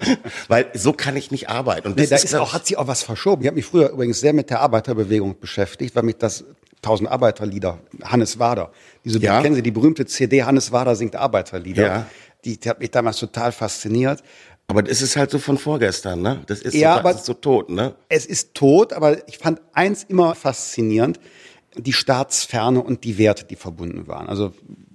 Weil 0.48 0.66
so 0.74 0.92
kann 0.92 1.16
ich 1.16 1.30
nicht 1.30 1.48
arbeiten. 1.48 1.88
Und 1.88 1.98
das 1.98 2.10
nee, 2.10 2.16
da 2.16 2.22
ist 2.22 2.34
auch, 2.34 2.52
hat 2.52 2.66
sich 2.66 2.76
auch 2.76 2.86
was 2.86 3.02
verschoben. 3.02 3.42
Ich 3.42 3.48
habe 3.48 3.56
mich 3.56 3.64
früher 3.64 3.90
übrigens 3.90 4.20
sehr 4.20 4.32
mit 4.32 4.50
der 4.50 4.60
Arbeiterbewegung 4.60 5.38
beschäftigt, 5.38 5.94
weil 5.96 6.02
mich 6.02 6.16
das 6.16 6.44
tausend 6.82 7.10
Arbeiterlieder, 7.10 7.78
Hannes 8.02 8.38
Wader. 8.38 8.72
Diese, 9.04 9.18
ja. 9.18 9.42
kennen 9.42 9.54
Sie 9.54 9.62
die 9.62 9.70
berühmte 9.70 10.06
CD 10.06 10.42
Hannes 10.42 10.72
Wader 10.72 10.96
singt 10.96 11.16
Arbeiterlieder? 11.16 11.86
Ja. 11.86 12.06
Die, 12.44 12.58
die 12.58 12.68
hat 12.68 12.80
mich 12.80 12.90
damals 12.90 13.18
total 13.18 13.52
fasziniert. 13.52 14.22
Aber 14.66 14.82
das 14.82 15.02
ist 15.02 15.16
halt 15.16 15.30
so 15.30 15.38
von 15.38 15.58
vorgestern, 15.58 16.22
ne? 16.22 16.42
Das 16.46 16.60
ist, 16.60 16.74
ja, 16.74 16.94
so, 16.94 17.00
aber 17.00 17.10
ist 17.10 17.24
so 17.24 17.34
tot, 17.34 17.70
ne? 17.70 17.96
Es 18.08 18.24
ist 18.24 18.54
tot, 18.54 18.92
aber 18.92 19.28
ich 19.28 19.38
fand 19.38 19.60
eins 19.72 20.04
immer 20.04 20.34
faszinierend, 20.36 21.18
die 21.76 21.92
Staatsferne 21.92 22.80
und 22.80 23.04
die 23.04 23.18
Werte, 23.18 23.44
die 23.44 23.56
verbunden 23.56 24.06
waren. 24.06 24.28
Also 24.28 24.52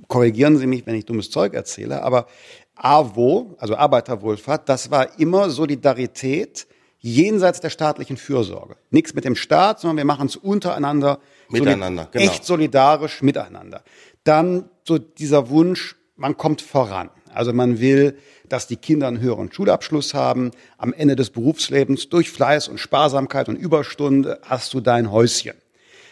korrigieren 0.07 0.57
Sie 0.57 0.65
mich, 0.65 0.85
wenn 0.85 0.95
ich 0.95 1.05
dummes 1.05 1.29
Zeug 1.29 1.53
erzähle, 1.53 2.03
aber 2.03 2.27
AWO, 2.75 3.55
also 3.57 3.75
Arbeiterwohlfahrt, 3.75 4.69
das 4.69 4.91
war 4.91 5.19
immer 5.19 5.49
Solidarität 5.49 6.67
jenseits 6.99 7.59
der 7.59 7.69
staatlichen 7.69 8.17
Fürsorge. 8.17 8.77
Nichts 8.89 9.13
mit 9.13 9.25
dem 9.25 9.35
Staat, 9.35 9.79
sondern 9.79 9.97
wir 9.97 10.05
machen 10.05 10.27
es 10.27 10.35
untereinander 10.35 11.19
Miteinander, 11.49 12.09
genau. 12.11 12.25
Echt 12.25 12.45
solidarisch 12.45 13.21
miteinander. 13.21 13.83
Dann 14.23 14.69
so 14.83 14.97
dieser 14.97 15.49
Wunsch, 15.49 15.95
man 16.15 16.37
kommt 16.37 16.61
voran. 16.61 17.09
Also 17.33 17.51
man 17.53 17.79
will, 17.79 18.17
dass 18.47 18.67
die 18.67 18.77
Kinder 18.77 19.07
einen 19.07 19.19
höheren 19.19 19.51
Schulabschluss 19.51 20.13
haben. 20.13 20.51
Am 20.77 20.93
Ende 20.93 21.15
des 21.15 21.29
Berufslebens 21.29 22.09
durch 22.09 22.31
Fleiß 22.31 22.67
und 22.69 22.79
Sparsamkeit 22.79 23.49
und 23.49 23.57
Überstunde 23.57 24.39
hast 24.43 24.73
du 24.73 24.79
dein 24.79 25.11
Häuschen. 25.11 25.55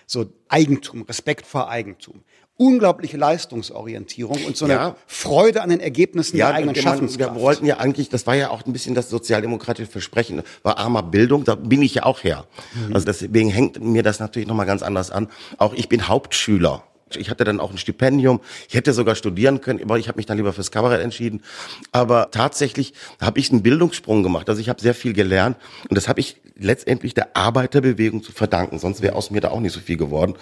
So 0.06 0.26
Eigentum, 0.50 1.04
Respekt 1.04 1.46
vor 1.48 1.70
Eigentum 1.70 2.24
unglaubliche 2.58 3.18
Leistungsorientierung 3.18 4.46
und 4.46 4.56
so 4.56 4.66
eine 4.66 4.74
ja. 4.74 4.96
Freude 5.08 5.62
an 5.62 5.70
den 5.70 5.80
Ergebnissen 5.80 6.38
ja, 6.38 6.48
der 6.48 6.56
eigenen 6.56 6.76
Schaffenskraft. 6.76 7.36
Wir 7.36 7.42
wollten 7.42 7.66
ja 7.66 7.78
eigentlich, 7.78 8.10
das 8.10 8.28
war 8.28 8.36
ja 8.36 8.50
auch 8.50 8.66
ein 8.66 8.74
bisschen 8.74 8.96
das 8.96 9.10
sozialdemokratische 9.10 9.90
Versprechen, 9.90 10.44
war 10.62 10.78
armer 10.78 11.04
Bildung, 11.04 11.44
da 11.44 11.56
bin 11.56 11.82
ich 11.82 11.96
ja 11.96 12.04
auch 12.04 12.24
her. 12.24 12.46
Mhm. 12.74 12.94
Also 12.94 13.06
deswegen 13.06 13.50
hängt 13.50 13.82
mir 13.82 14.04
das 14.04 14.20
natürlich 14.20 14.48
nochmal 14.48 14.66
ganz 14.66 14.84
anders 14.84 15.10
an. 15.10 15.30
Auch 15.58 15.74
ich 15.74 15.90
bin 15.90 16.08
Hauptschüler. 16.08 16.84
Ich 17.16 17.30
hatte 17.30 17.44
dann 17.44 17.60
auch 17.60 17.72
ein 17.72 17.78
Stipendium. 17.78 18.40
Ich 18.68 18.76
hätte 18.76 18.94
sogar 18.94 19.16
studieren 19.16 19.62
können, 19.62 19.82
aber 19.84 20.00
ich 20.00 20.08
habe 20.08 20.18
mich 20.18 20.26
dann 20.26 20.38
lieber 20.38 20.54
fürs 20.54 20.72
Kabarett 20.72 21.02
entschieden. 21.02 21.44
Aber 21.92 22.32
tatsächlich 22.32 22.94
habe 23.22 23.40
ich 23.40 23.52
einen 23.52 23.62
Bildungssprung 23.62 24.24
gemacht. 24.24 24.50
Also 24.50 24.62
ich 24.62 24.70
habe 24.70 24.82
sehr 24.82 24.96
viel 24.96 25.14
gelernt 25.14 25.58
und 25.90 25.96
das 25.96 26.08
habe 26.08 26.20
ich 26.20 26.42
letztendlich 26.56 27.14
der 27.14 27.36
Arbeiterbewegung 27.36 28.24
zu 28.24 28.32
verdanken. 28.32 28.80
Sonst 28.80 29.02
wäre 29.02 29.16
aus 29.16 29.32
mir 29.32 29.42
da 29.42 29.50
auch 29.50 29.60
nicht 29.60 29.74
so 29.74 29.80
viel 29.80 29.98
geworden. 29.98 30.36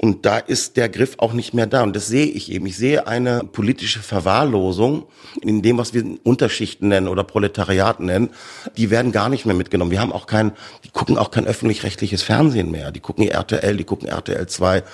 Und 0.00 0.24
da 0.26 0.38
ist 0.38 0.76
der 0.76 0.88
Griff 0.88 1.16
auch 1.18 1.32
nicht 1.32 1.54
mehr 1.54 1.66
da. 1.66 1.82
Und 1.82 1.96
das 1.96 2.06
sehe 2.06 2.26
ich 2.26 2.52
eben. 2.52 2.66
Ich 2.66 2.76
sehe 2.76 3.08
eine 3.08 3.40
politische 3.40 3.98
Verwahrlosung 3.98 5.06
in 5.42 5.60
dem, 5.60 5.76
was 5.76 5.92
wir 5.92 6.04
Unterschichten 6.22 6.86
nennen 6.86 7.08
oder 7.08 7.24
Proletariat 7.24 7.98
nennen. 7.98 8.30
Die 8.76 8.90
werden 8.90 9.10
gar 9.10 9.28
nicht 9.28 9.44
mehr 9.44 9.56
mitgenommen. 9.56 9.90
Wir 9.90 10.00
haben 10.00 10.12
auch 10.12 10.28
kein, 10.28 10.52
die 10.84 10.90
gucken 10.90 11.18
auch 11.18 11.32
kein 11.32 11.46
öffentlich-rechtliches 11.46 12.22
Fernsehen 12.22 12.70
mehr. 12.70 12.92
Die 12.92 13.00
gucken 13.00 13.26
RTL, 13.26 13.76
die 13.76 13.82
gucken 13.82 14.08
RTL 14.08 14.46
2. 14.46 14.84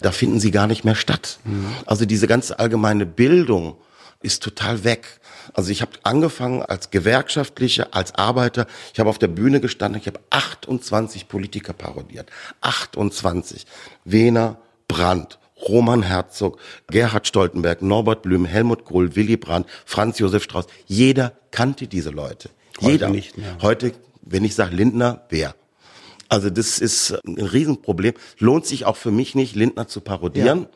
Da 0.00 0.12
finden 0.12 0.40
sie 0.40 0.50
gar 0.50 0.66
nicht 0.66 0.82
mehr 0.82 0.94
statt. 0.94 1.40
Mhm. 1.44 1.66
Also 1.84 2.06
diese 2.06 2.26
ganze 2.26 2.58
allgemeine 2.58 3.04
Bildung 3.04 3.76
ist 4.22 4.42
total 4.42 4.82
weg. 4.82 5.20
Also 5.52 5.70
ich 5.70 5.82
habe 5.82 5.92
angefangen 6.02 6.62
als 6.62 6.90
Gewerkschaftlicher, 6.90 7.88
als 7.92 8.14
Arbeiter. 8.14 8.66
Ich 8.92 9.00
habe 9.00 9.10
auf 9.10 9.18
der 9.18 9.28
Bühne 9.28 9.60
gestanden. 9.60 10.00
Ich 10.00 10.06
habe 10.06 10.20
28 10.30 11.28
Politiker 11.28 11.72
parodiert. 11.72 12.30
28. 12.60 13.66
Wehner, 14.04 14.58
Brandt, 14.88 15.38
Roman 15.68 16.02
Herzog, 16.02 16.58
Gerhard 16.88 17.26
Stoltenberg, 17.26 17.82
Norbert 17.82 18.22
Blüm, 18.22 18.44
Helmut 18.44 18.84
Kohl, 18.84 19.14
Willy 19.16 19.36
Brandt, 19.36 19.66
Franz 19.84 20.18
Josef 20.18 20.42
Strauß. 20.42 20.66
Jeder 20.86 21.32
kannte 21.50 21.86
diese 21.86 22.10
Leute. 22.10 22.50
Heute 22.80 22.90
Jeder. 22.90 23.10
nicht 23.10 23.38
mehr. 23.38 23.56
Heute, 23.62 23.92
wenn 24.22 24.44
ich 24.44 24.54
sage 24.54 24.74
Lindner, 24.74 25.22
wer? 25.28 25.54
Also 26.28 26.50
das 26.50 26.78
ist 26.78 27.16
ein 27.26 27.38
Riesenproblem. 27.38 28.14
Lohnt 28.38 28.66
sich 28.66 28.86
auch 28.86 28.96
für 28.96 29.10
mich 29.10 29.34
nicht, 29.34 29.54
Lindner 29.54 29.86
zu 29.86 30.00
parodieren. 30.00 30.62
Ja 30.62 30.68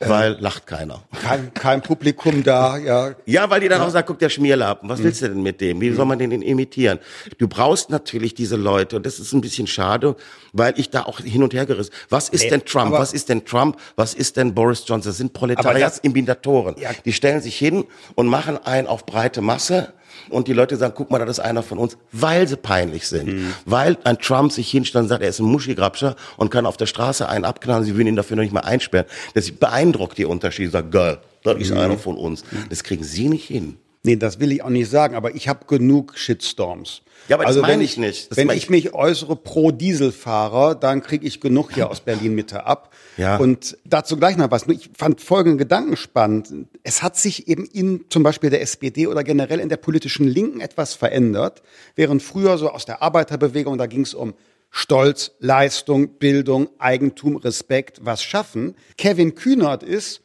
weil 0.00 0.34
äh, 0.34 0.40
lacht 0.40 0.66
keiner. 0.66 1.02
Kein, 1.22 1.52
kein 1.52 1.82
Publikum 1.82 2.42
da, 2.42 2.78
ja. 2.78 3.14
Ja, 3.26 3.50
weil 3.50 3.60
die 3.60 3.68
dann 3.68 3.80
ja. 3.80 3.86
auch 3.86 3.90
sagen, 3.90 4.06
guck, 4.06 4.18
der 4.18 4.30
Schmierlappen, 4.30 4.88
was 4.88 5.00
mhm. 5.00 5.04
willst 5.04 5.22
du 5.22 5.28
denn 5.28 5.42
mit 5.42 5.60
dem? 5.60 5.80
Wie 5.80 5.92
soll 5.92 6.06
man 6.06 6.18
den 6.18 6.32
imitieren? 6.42 6.98
Du 7.38 7.48
brauchst 7.48 7.90
natürlich 7.90 8.34
diese 8.34 8.56
Leute 8.56 8.96
und 8.96 9.04
das 9.04 9.20
ist 9.20 9.32
ein 9.32 9.42
bisschen 9.42 9.66
schade, 9.66 10.16
weil 10.52 10.72
ich 10.78 10.90
da 10.90 11.02
auch 11.02 11.20
hin 11.20 11.42
und 11.42 11.52
her 11.52 11.66
gerissen. 11.66 11.92
Was 12.08 12.30
ist 12.30 12.44
nee, 12.44 12.50
denn 12.50 12.64
Trump? 12.64 12.92
Was 12.92 13.12
ist 13.12 13.28
denn 13.28 13.44
Trump? 13.44 13.76
Was 13.96 14.14
ist 14.14 14.36
denn 14.36 14.54
Boris 14.54 14.84
Johnson? 14.86 15.10
Das 15.10 15.18
sind 15.18 15.32
Proletariatsimmitatoren. 15.34 16.76
Ja. 16.78 16.90
Die 17.04 17.12
stellen 17.12 17.42
sich 17.42 17.56
hin 17.56 17.84
und 18.14 18.26
machen 18.26 18.58
einen 18.64 18.86
auf 18.86 19.04
breite 19.04 19.42
Masse 19.42 19.92
und 20.28 20.48
die 20.48 20.52
Leute 20.52 20.76
sagen, 20.76 20.94
guck 20.96 21.10
mal, 21.10 21.18
das 21.18 21.38
ist 21.38 21.40
einer 21.40 21.62
von 21.62 21.78
uns, 21.78 21.96
weil 22.12 22.46
sie 22.46 22.56
peinlich 22.56 23.06
sind. 23.06 23.28
Mhm. 23.28 23.54
Weil 23.64 23.96
ein 24.04 24.18
Trump 24.18 24.52
sich 24.52 24.70
hinstellt 24.70 25.04
und 25.04 25.08
sagt, 25.08 25.22
er 25.22 25.28
ist 25.28 25.40
ein 25.40 25.46
Muschigrabscher 25.46 26.16
und 26.36 26.50
kann 26.50 26.66
auf 26.66 26.76
der 26.76 26.86
Straße 26.86 27.28
einen 27.28 27.44
abknallen, 27.44 27.84
sie 27.84 27.94
würden 27.96 28.08
ihn 28.08 28.16
dafür 28.16 28.36
noch 28.36 28.42
nicht 28.42 28.52
mal 28.52 28.60
einsperren. 28.60 29.06
Das 29.34 29.50
beeindruckt 29.50 30.18
die 30.18 30.24
Unterschiede, 30.24 30.70
sagt, 30.70 30.90
Girl, 30.90 31.18
das 31.42 31.56
ist 31.58 31.70
mhm. 31.70 31.78
einer 31.78 31.98
von 31.98 32.16
uns. 32.16 32.44
Das 32.68 32.84
kriegen 32.84 33.04
sie 33.04 33.28
nicht 33.28 33.46
hin. 33.46 33.76
Nee, 34.02 34.16
das 34.16 34.40
will 34.40 34.50
ich 34.50 34.62
auch 34.62 34.70
nicht 34.70 34.88
sagen, 34.88 35.14
aber 35.14 35.34
ich 35.34 35.46
habe 35.48 35.66
genug 35.66 36.16
Shitstorms. 36.16 37.02
Ja, 37.28 37.36
aber 37.36 37.46
also 37.46 37.60
das 37.60 37.68
meine 37.68 37.84
ich 37.84 37.98
nicht. 37.98 38.30
Das 38.30 38.38
wenn 38.38 38.48
ich 38.50 38.70
mich 38.70 38.94
äußere 38.94 39.36
pro 39.36 39.70
Dieselfahrer, 39.72 40.74
dann 40.74 41.02
kriege 41.02 41.26
ich 41.26 41.40
genug 41.40 41.74
hier 41.74 41.90
aus 41.90 42.00
Berlin 42.00 42.34
Mitte 42.34 42.64
ab. 42.64 42.94
Ja. 43.18 43.36
Und 43.36 43.76
dazu 43.84 44.16
gleich 44.16 44.38
noch 44.38 44.50
was. 44.50 44.66
Ich 44.68 44.88
fand 44.96 45.20
folgenden 45.20 45.58
Gedanken 45.58 45.98
spannend. 45.98 46.68
Es 46.82 47.02
hat 47.02 47.18
sich 47.18 47.46
eben 47.46 47.66
in 47.66 48.06
zum 48.08 48.22
Beispiel 48.22 48.48
der 48.48 48.62
SPD 48.62 49.06
oder 49.06 49.22
generell 49.22 49.60
in 49.60 49.68
der 49.68 49.76
politischen 49.76 50.26
Linken 50.26 50.60
etwas 50.60 50.94
verändert, 50.94 51.62
während 51.94 52.22
früher 52.22 52.56
so 52.56 52.70
aus 52.70 52.86
der 52.86 53.02
Arbeiterbewegung, 53.02 53.76
da 53.76 53.86
ging 53.86 54.02
es 54.02 54.14
um 54.14 54.32
Stolz, 54.70 55.32
Leistung, 55.40 56.08
Bildung, 56.14 56.70
Eigentum, 56.78 57.36
Respekt, 57.36 58.00
was 58.02 58.22
schaffen. 58.22 58.76
Kevin 58.96 59.34
Kühnert 59.34 59.82
ist 59.82 60.22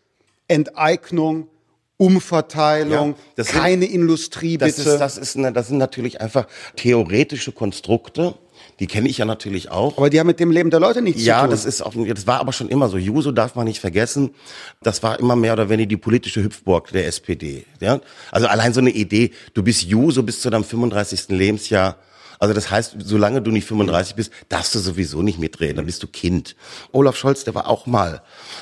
Enteignung, 0.48 1.50
Umverteilung, 1.98 3.16
ja, 3.38 3.44
keine 3.46 3.86
sind, 3.86 3.94
Industrie, 3.94 4.58
bitte. 4.58 4.84
Das, 4.84 4.86
ist, 4.86 4.98
das, 4.98 5.18
ist 5.18 5.38
eine, 5.38 5.54
das 5.54 5.70
sind 5.70 5.78
natürlich 5.78 6.20
einfach 6.20 6.48
theoretische 6.76 7.52
Konstrukte. 7.54 8.36
Die 8.80 8.88
kenne 8.88 9.08
ich 9.08 9.18
ja 9.20 9.26
natürlich 9.26 9.72
auch. 9.72 9.98
Aber 9.98 10.10
die 10.10 10.20
haben 10.20 10.28
mit 10.28 10.40
dem 10.40 10.52
Leben 10.52 10.70
der 10.70 10.82
Leute 10.82 11.02
nichts 11.02 11.24
ja, 11.24 11.36
zu 11.36 11.42
tun. 11.42 11.50
Ja, 11.50 11.52
das 11.52 11.66
ist 11.66 11.82
auch, 11.82 11.94
das 11.96 12.28
war 12.28 12.40
aber 12.42 12.52
schon 12.52 12.68
immer 12.68 12.90
so. 12.90 12.98
Juso 12.98 13.32
darf 13.32 13.56
man 13.56 13.66
nicht 13.66 13.80
vergessen. 13.80 14.32
Das 14.82 15.02
war 15.04 15.20
immer 15.20 15.38
mehr 15.38 15.54
oder 15.54 15.70
weniger 15.70 15.88
die 15.88 15.98
politische 15.98 16.44
Hüpfburg 16.44 16.92
der 16.92 17.08
SPD. 17.08 17.66
Ja? 17.80 18.02
Also 18.32 18.48
allein 18.48 18.74
so 18.74 18.82
eine 18.82 18.90
Idee, 18.90 19.32
du 19.54 19.64
bist 19.64 19.84
Juso 19.84 20.24
bis 20.24 20.42
zu 20.42 20.50
deinem 20.50 20.66
35. 20.66 21.30
Lebensjahr 21.30 21.96
Also 22.40 22.54
das 22.54 22.70
heißt, 22.70 22.96
solange 23.00 23.42
du 23.42 23.52
nicht 23.52 23.68
35 23.68 24.16
bist, 24.16 24.32
darfst 24.50 24.76
du 24.76 24.80
sowieso 24.80 25.22
nicht 25.22 25.40
mitreden, 25.40 25.78
dann 25.78 25.86
bist 25.86 26.04
du 26.04 26.08
Kind. 26.08 26.56
Olaf 26.92 27.16
Scholz, 27.16 27.44
der 27.44 27.56
war 27.56 27.68
auch 27.68 27.86
mal 27.86 28.22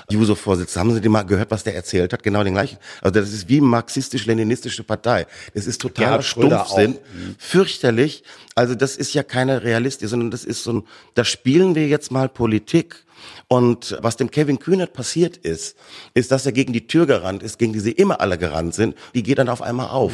Juso-Vorsitzender. 0.09 0.79
Haben 0.79 0.93
Sie 0.93 1.01
den 1.01 1.11
mal 1.11 1.23
gehört, 1.23 1.51
was 1.51 1.63
der 1.63 1.75
erzählt 1.75 2.13
hat? 2.13 2.23
Genau 2.23 2.43
den 2.43 2.53
gleichen. 2.53 2.77
Also 3.01 3.19
das 3.19 3.31
ist 3.31 3.49
wie 3.49 3.61
marxistisch-leninistische 3.61 4.83
Partei. 4.83 5.27
Das 5.53 5.67
ist 5.67 5.81
totaler 5.81 6.21
Stumpfsinn, 6.21 6.97
fürchterlich. 7.37 8.23
Also 8.55 8.75
das 8.75 8.97
ist 8.97 9.13
ja 9.13 9.23
keine 9.23 9.63
Realistik, 9.63 10.09
sondern 10.09 10.31
das 10.31 10.43
ist 10.45 10.63
so 10.63 10.73
ein, 10.73 10.87
da 11.15 11.25
spielen 11.25 11.75
wir 11.75 11.87
jetzt 11.87 12.11
mal 12.11 12.29
Politik. 12.29 13.05
Und 13.47 13.97
was 14.01 14.17
dem 14.17 14.31
Kevin 14.31 14.59
Kühnert 14.59 14.93
passiert 14.93 15.37
ist, 15.37 15.77
ist, 16.13 16.31
dass 16.31 16.45
er 16.45 16.51
gegen 16.51 16.73
die 16.73 16.87
Tür 16.87 17.05
gerannt 17.05 17.43
ist, 17.43 17.57
gegen 17.57 17.73
die 17.73 17.79
sie 17.79 17.91
immer 17.91 18.19
alle 18.21 18.37
gerannt 18.37 18.73
sind. 18.73 18.95
Die 19.13 19.23
geht 19.23 19.37
dann 19.37 19.49
auf 19.49 19.61
einmal 19.61 19.89
auf. 19.89 20.11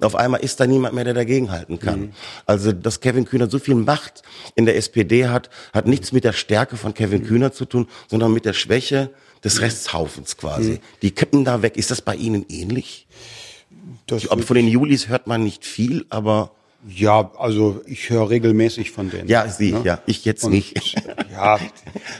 Auf 0.00 0.14
einmal 0.14 0.40
ist 0.40 0.60
da 0.60 0.66
niemand 0.66 0.94
mehr, 0.94 1.04
der 1.04 1.14
dagegenhalten 1.14 1.78
kann. 1.78 2.00
Mhm. 2.00 2.12
Also, 2.46 2.72
dass 2.72 3.00
Kevin 3.00 3.24
Kühnert 3.24 3.50
so 3.50 3.58
viel 3.58 3.74
Macht 3.74 4.22
in 4.54 4.66
der 4.66 4.76
SPD 4.76 5.28
hat, 5.28 5.50
hat 5.72 5.86
nichts 5.86 6.12
mit 6.12 6.24
der 6.24 6.32
Stärke 6.32 6.76
von 6.76 6.94
Kevin 6.94 7.22
mhm. 7.22 7.26
Kühnert 7.26 7.54
zu 7.54 7.64
tun, 7.64 7.88
sondern 8.08 8.32
mit 8.32 8.44
der 8.44 8.52
Schwäche 8.52 9.10
des 9.42 9.60
Resthaufens 9.60 10.36
quasi. 10.36 10.72
Mhm. 10.72 10.78
Die 11.02 11.10
kippen 11.10 11.44
da 11.44 11.62
weg. 11.62 11.76
Ist 11.76 11.90
das 11.90 12.02
bei 12.02 12.14
Ihnen 12.14 12.46
ähnlich? 12.48 13.06
Das 14.06 14.24
von 14.24 14.56
den 14.56 14.68
Julis 14.68 15.08
hört 15.08 15.26
man 15.26 15.42
nicht 15.44 15.64
viel, 15.64 16.06
aber 16.08 16.52
ja, 16.86 17.30
also 17.38 17.80
ich 17.86 18.10
höre 18.10 18.28
regelmäßig 18.28 18.90
von 18.90 19.10
denen. 19.10 19.28
Ja, 19.28 19.48
Sie, 19.48 19.72
ne? 19.72 19.80
ja, 19.84 19.98
ich 20.06 20.24
jetzt 20.24 20.44
Und, 20.44 20.52
nicht. 20.52 20.94
Ja, 21.32 21.58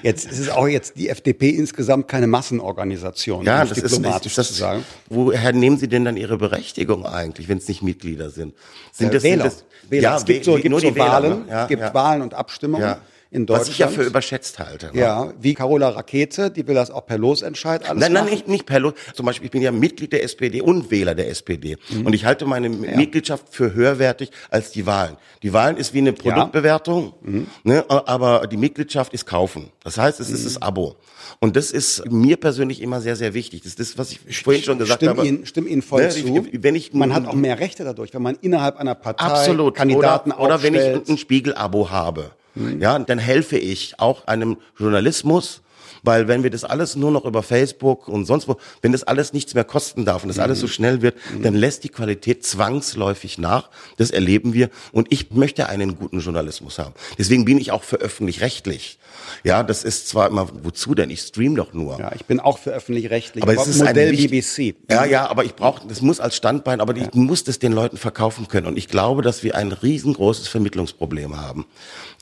jetzt 0.03 0.31
ist 0.31 0.39
es 0.39 0.49
auch 0.49 0.67
jetzt 0.67 0.97
die 0.97 1.09
FDP 1.09 1.51
insgesamt 1.51 2.09
keine 2.09 2.27
Massenorganisation. 2.27 3.45
Ja, 3.45 3.65
das 3.65 3.81
diplomatisch 3.81 4.33
ist, 4.33 4.39
ist 4.39 4.51
das, 4.51 4.59
sagen. 4.59 4.85
Woher 5.09 5.53
nehmen 5.53 5.77
Sie 5.77 5.89
denn 5.89 6.05
dann 6.05 6.17
Ihre 6.17 6.37
Berechtigung 6.37 7.07
eigentlich, 7.07 7.49
wenn 7.49 7.59
es 7.59 7.69
nicht 7.69 7.83
Mitglieder 7.83 8.31
sind? 8.31 8.55
Sind 8.93 9.09
äh, 9.09 9.13
das, 9.13 9.23
Wähler. 9.23 9.51
Sind 9.51 9.65
das, 9.83 9.91
Wähler. 9.91 10.03
Ja, 10.03 10.17
es 10.17 10.25
gibt 10.25 10.45
so, 10.45 10.55
gibt 10.55 10.71
nur 10.71 10.81
so 10.81 10.91
die 10.91 10.99
Wahlen, 10.99 11.25
Wähler, 11.25 11.37
ne? 11.37 11.45
ja, 11.49 11.63
es 11.63 11.69
gibt 11.69 11.83
ja. 11.83 11.95
Wahlen 11.95 12.23
und 12.23 12.35
Abstimmungen. 12.35 12.85
Ja 12.85 13.01
in 13.35 13.47
Deutschland. 13.47 13.69
Was 13.69 13.73
ich 13.73 13.79
ja 13.79 13.89
für 13.89 14.03
überschätzt 14.03 14.59
halte. 14.59 14.87
Ne? 14.93 15.01
Ja, 15.01 15.33
wie 15.41 15.55
Carola 15.55 15.89
Rakete, 15.89 16.51
die 16.51 16.67
will 16.67 16.75
das 16.75 16.91
auch 16.91 17.05
per 17.05 17.19
Losentscheid 17.19 17.89
alles 17.89 18.01
Nein, 18.01 18.13
nein, 18.13 18.27
nicht, 18.27 18.49
nicht 18.49 18.65
per 18.65 18.79
Los. 18.79 18.95
Zum 19.15 19.27
Beispiel, 19.27 19.47
ich 19.47 19.51
bin 19.51 19.61
ja 19.61 19.73
Mitglied 19.73 20.13
der 20.13 20.23
SPD 20.23 20.61
und 20.61 20.91
Wähler 20.91 21.15
der 21.15 21.29
SPD. 21.29 21.77
Mhm. 21.91 22.07
Und 22.07 22.13
ich 22.15 22.25
halte 22.25 22.47
meine 22.47 22.69
ja. 22.69 22.97
Mitgliedschaft 22.97 23.47
für 23.51 23.75
höherwertig 23.75 24.31
als 24.51 24.71
die 24.71 24.87
Wahlen. 24.87 25.17
Die 25.43 25.53
Wahlen 25.53 25.77
ist 25.77 25.93
wie 25.93 25.99
eine 25.99 26.13
Produktbewertung, 26.13 27.15
ja. 27.25 27.31
mhm. 27.31 27.47
ne, 27.65 27.85
aber 27.89 28.47
die 28.47 28.57
Mitgliedschaft 28.57 29.13
ist 29.13 29.27
kaufen. 29.27 29.71
Das 29.83 29.99
heißt, 29.99 30.21
es 30.21 30.29
mhm. 30.29 30.35
ist 30.37 30.47
das 30.47 30.63
Abo. 30.63 30.97
Und 31.41 31.57
das 31.57 31.73
ist 31.73 32.11
mir 32.11 32.37
persönlich 32.37 32.81
immer 32.81 33.01
sehr, 33.01 33.17
sehr 33.17 33.35
wichtig. 33.35 33.63
Das 33.63 33.73
ist 33.73 33.81
das, 33.81 33.99
was 33.99 34.13
ich 34.13 34.43
vorhin 34.43 34.63
schon 34.63 34.79
gesagt 34.79 35.01
stimm 35.03 35.11
habe. 35.11 35.27
Ihnen, 35.27 35.47
stimme 35.47 35.69
Ihnen 35.69 35.83
voll 35.83 36.03
ne, 36.03 36.11
zu. 36.11 36.47
wenn 36.53 36.75
ich, 36.77 36.93
man 36.93 37.13
hat 37.13 37.27
auch 37.27 37.35
mehr 37.35 37.59
Rechte 37.59 37.83
dadurch, 37.83 38.15
wenn 38.15 38.23
man 38.23 38.39
innerhalb 38.41 38.77
einer 38.77 38.95
Partei 38.95 39.25
Absolut. 39.25 39.75
Kandidaten 39.75 40.31
oder, 40.31 40.41
oder 40.41 40.63
wenn 40.63 40.75
ich 40.75 41.09
ein 41.09 41.19
Spiegel-Abo 41.19 41.91
habe. 41.91 42.31
Mhm. 42.55 42.81
Ja, 42.81 42.99
dann 42.99 43.19
helfe 43.19 43.59
ich 43.59 43.99
auch 43.99 44.27
einem 44.27 44.59
Journalismus, 44.79 45.63
weil 46.05 46.29
wenn 46.29 46.43
wir 46.43 46.51
das 46.51 46.65
alles 46.65 46.97
nur 46.97 47.11
noch 47.11 47.25
über 47.25 47.43
Facebook 47.43 48.09
und 48.09 48.27
sonst 48.27 48.47
wo, 48.47 48.59
wenn 48.83 48.93
das 48.93 49.05
alles 49.05 49.33
nichts 49.33 49.55
mehr 49.55 49.65
kosten 49.65 50.05
darf 50.05 50.23
und 50.23 50.29
das 50.29 50.39
alles 50.39 50.61
so 50.61 50.67
mhm. 50.67 50.71
schnell 50.71 51.03
wird, 51.03 51.17
mhm. 51.33 51.43
dann 51.43 51.55
lässt 51.55 51.83
die 51.83 51.89
Qualität 51.89 52.45
zwangsläufig 52.45 53.39
nach. 53.39 53.71
Das 53.97 54.11
erleben 54.11 54.53
wir. 54.53 54.69
Und 54.93 55.11
ich 55.11 55.31
möchte 55.31 55.69
einen 55.69 55.97
guten 55.97 56.21
Journalismus 56.21 56.79
haben. 56.79 56.95
Deswegen 57.19 57.47
bin 57.47 57.59
ich 57.59 57.73
auch 57.73 57.83
für 57.83 57.97
öffentlich-rechtlich. 57.97 58.99
Ja, 59.43 59.63
das 59.63 59.85
ist 59.85 60.09
zwar 60.09 60.29
immer, 60.29 60.49
wozu 60.63 60.95
denn? 60.95 61.09
Ich 61.09 61.21
stream 61.21 61.57
doch 61.57 61.73
nur. 61.73 61.99
Ja, 61.99 62.13
ich 62.15 62.27
bin 62.27 62.41
auch 62.41 62.59
für 62.59 62.71
öffentlich-rechtlich. 62.71 63.43
Aber 63.43 63.55
es 63.55 63.67
ist 63.67 63.83
Modell 63.83 64.11
ein 64.11 64.17
BBC. 64.17 64.75
Ja, 64.91 65.05
ja, 65.05 65.27
aber 65.29 65.45
ich 65.45 65.55
brauche, 65.55 65.87
das 65.89 66.03
muss 66.03 66.21
als 66.21 66.37
Standbein, 66.37 66.81
aber 66.81 66.97
ja. 66.97 67.05
ich 67.07 67.15
muss 67.15 67.45
das 67.45 67.59
den 67.59 67.73
Leuten 67.73 67.97
verkaufen 67.97 68.49
können. 68.49 68.67
Und 68.67 68.77
ich 68.77 68.89
glaube, 68.89 69.23
dass 69.23 69.43
wir 69.43 69.55
ein 69.55 69.73
riesengroßes 69.73 70.49
Vermittlungsproblem 70.49 71.41
haben. 71.41 71.65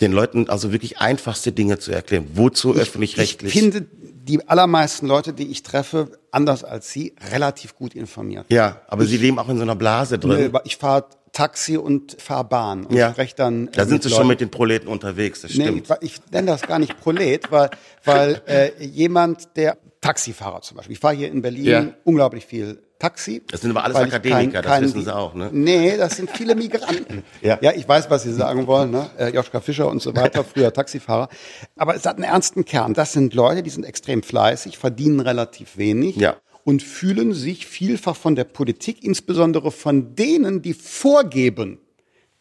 Den 0.03 0.13
Leuten 0.13 0.51
also 0.51 0.73
wirklich 0.73 0.99
einfachste 0.99 1.53
Dinge 1.53 1.79
zu 1.79 1.93
erklären. 1.93 2.27
Wozu 2.35 2.75
öffentlich-rechtlich? 2.75 3.55
Ich 3.55 3.61
finde, 3.61 3.87
die 4.25 4.49
allermeisten 4.49 5.07
Leute, 5.07 5.33
die 5.33 5.47
ich 5.47 5.63
treffe, 5.63 6.19
anders 6.31 6.65
als 6.65 6.91
Sie, 6.91 7.15
relativ 7.31 7.77
gut 7.77 7.95
informiert. 7.95 8.47
Ja, 8.49 8.83
aber 8.89 9.05
ich, 9.05 9.11
Sie 9.11 9.17
leben 9.17 9.39
auch 9.39 9.49
in 9.49 9.57
so 9.57 9.63
einer 9.63 9.77
Blase 9.77 10.19
drin. 10.19 10.53
ich 10.65 10.77
fahre 10.77 11.07
Taxi 11.33 11.77
und 11.77 12.21
fahre 12.21 12.45
Bahn 12.45 12.85
und 12.85 12.97
ja. 12.97 13.11
spreche 13.13 13.35
dann. 13.37 13.71
Da 13.73 13.87
sind 13.87 14.03
Sie 14.03 14.09
Leuten. 14.09 14.21
schon 14.21 14.29
mit 14.29 14.41
den 14.41 14.51
Proleten 14.51 14.89
unterwegs, 14.89 15.41
das 15.41 15.53
stimmt. 15.53 15.89
Nee, 15.89 15.97
ich, 16.01 16.15
ich 16.15 16.33
nenne 16.33 16.49
das 16.49 16.63
gar 16.63 16.79
nicht 16.79 17.01
Prolet, 17.01 17.51
weil, 17.51 17.71
weil 18.05 18.43
äh, 18.47 18.85
jemand, 18.85 19.57
der 19.57 19.79
Taxifahrer 20.01 20.61
zum 20.63 20.77
Beispiel, 20.77 20.95
ich 20.95 21.01
fahre 21.01 21.15
hier 21.15 21.31
in 21.31 21.43
Berlin 21.43 21.65
ja. 21.65 21.87
unglaublich 22.05 22.45
viel 22.45 22.83
Taxi. 23.03 23.43
Das 23.51 23.63
sind 23.63 23.73
aber 23.73 23.83
alles 23.83 23.97
Akademiker, 23.97 24.63
kein, 24.63 24.63
kein, 24.63 24.83
das 24.85 24.95
wissen 24.95 25.05
Sie 25.07 25.13
auch, 25.13 25.35
ne? 25.35 25.51
Nee, 25.53 25.97
das 25.97 26.17
sind 26.19 26.31
viele 26.31 26.55
Migranten. 26.55 27.25
ja. 27.43 27.59
ja, 27.61 27.73
ich 27.73 27.89
weiß, 27.89 28.09
was 28.11 28.23
Sie 28.23 28.33
sagen 28.33 28.69
wollen, 28.69 28.93
ne? 28.93 29.11
Äh, 29.19 29.31
Joschka 29.31 29.61
Fischer 29.61 29.89
und 29.89 30.01
so 30.01 30.15
weiter, 30.15 30.45
früher 30.45 30.73
Taxifahrer. 30.73 31.29
Aber 31.77 31.97
es 31.97 32.07
hat 32.07 32.15
einen 32.15 32.25
ernsten 32.25 32.65
Kern. 32.65 32.95
Das 32.95 33.13
sind 33.13 33.35
Leute, 33.35 33.65
die 33.65 33.71
sind 33.71 33.85
extrem 33.85 34.23
fleißig, 34.23 34.79
verdienen 34.79 35.19
relativ 35.19 35.77
wenig. 35.77 36.15
Ja 36.17 36.37
und 36.65 36.81
fühlen 36.81 37.33
sich 37.33 37.67
vielfach 37.67 38.15
von 38.15 38.37
der 38.37 38.45
Politik, 38.45 39.03
insbesondere 39.03 39.73
von 39.73 40.15
denen, 40.15 40.63
die 40.63 40.75
vorgeben, 40.75 41.81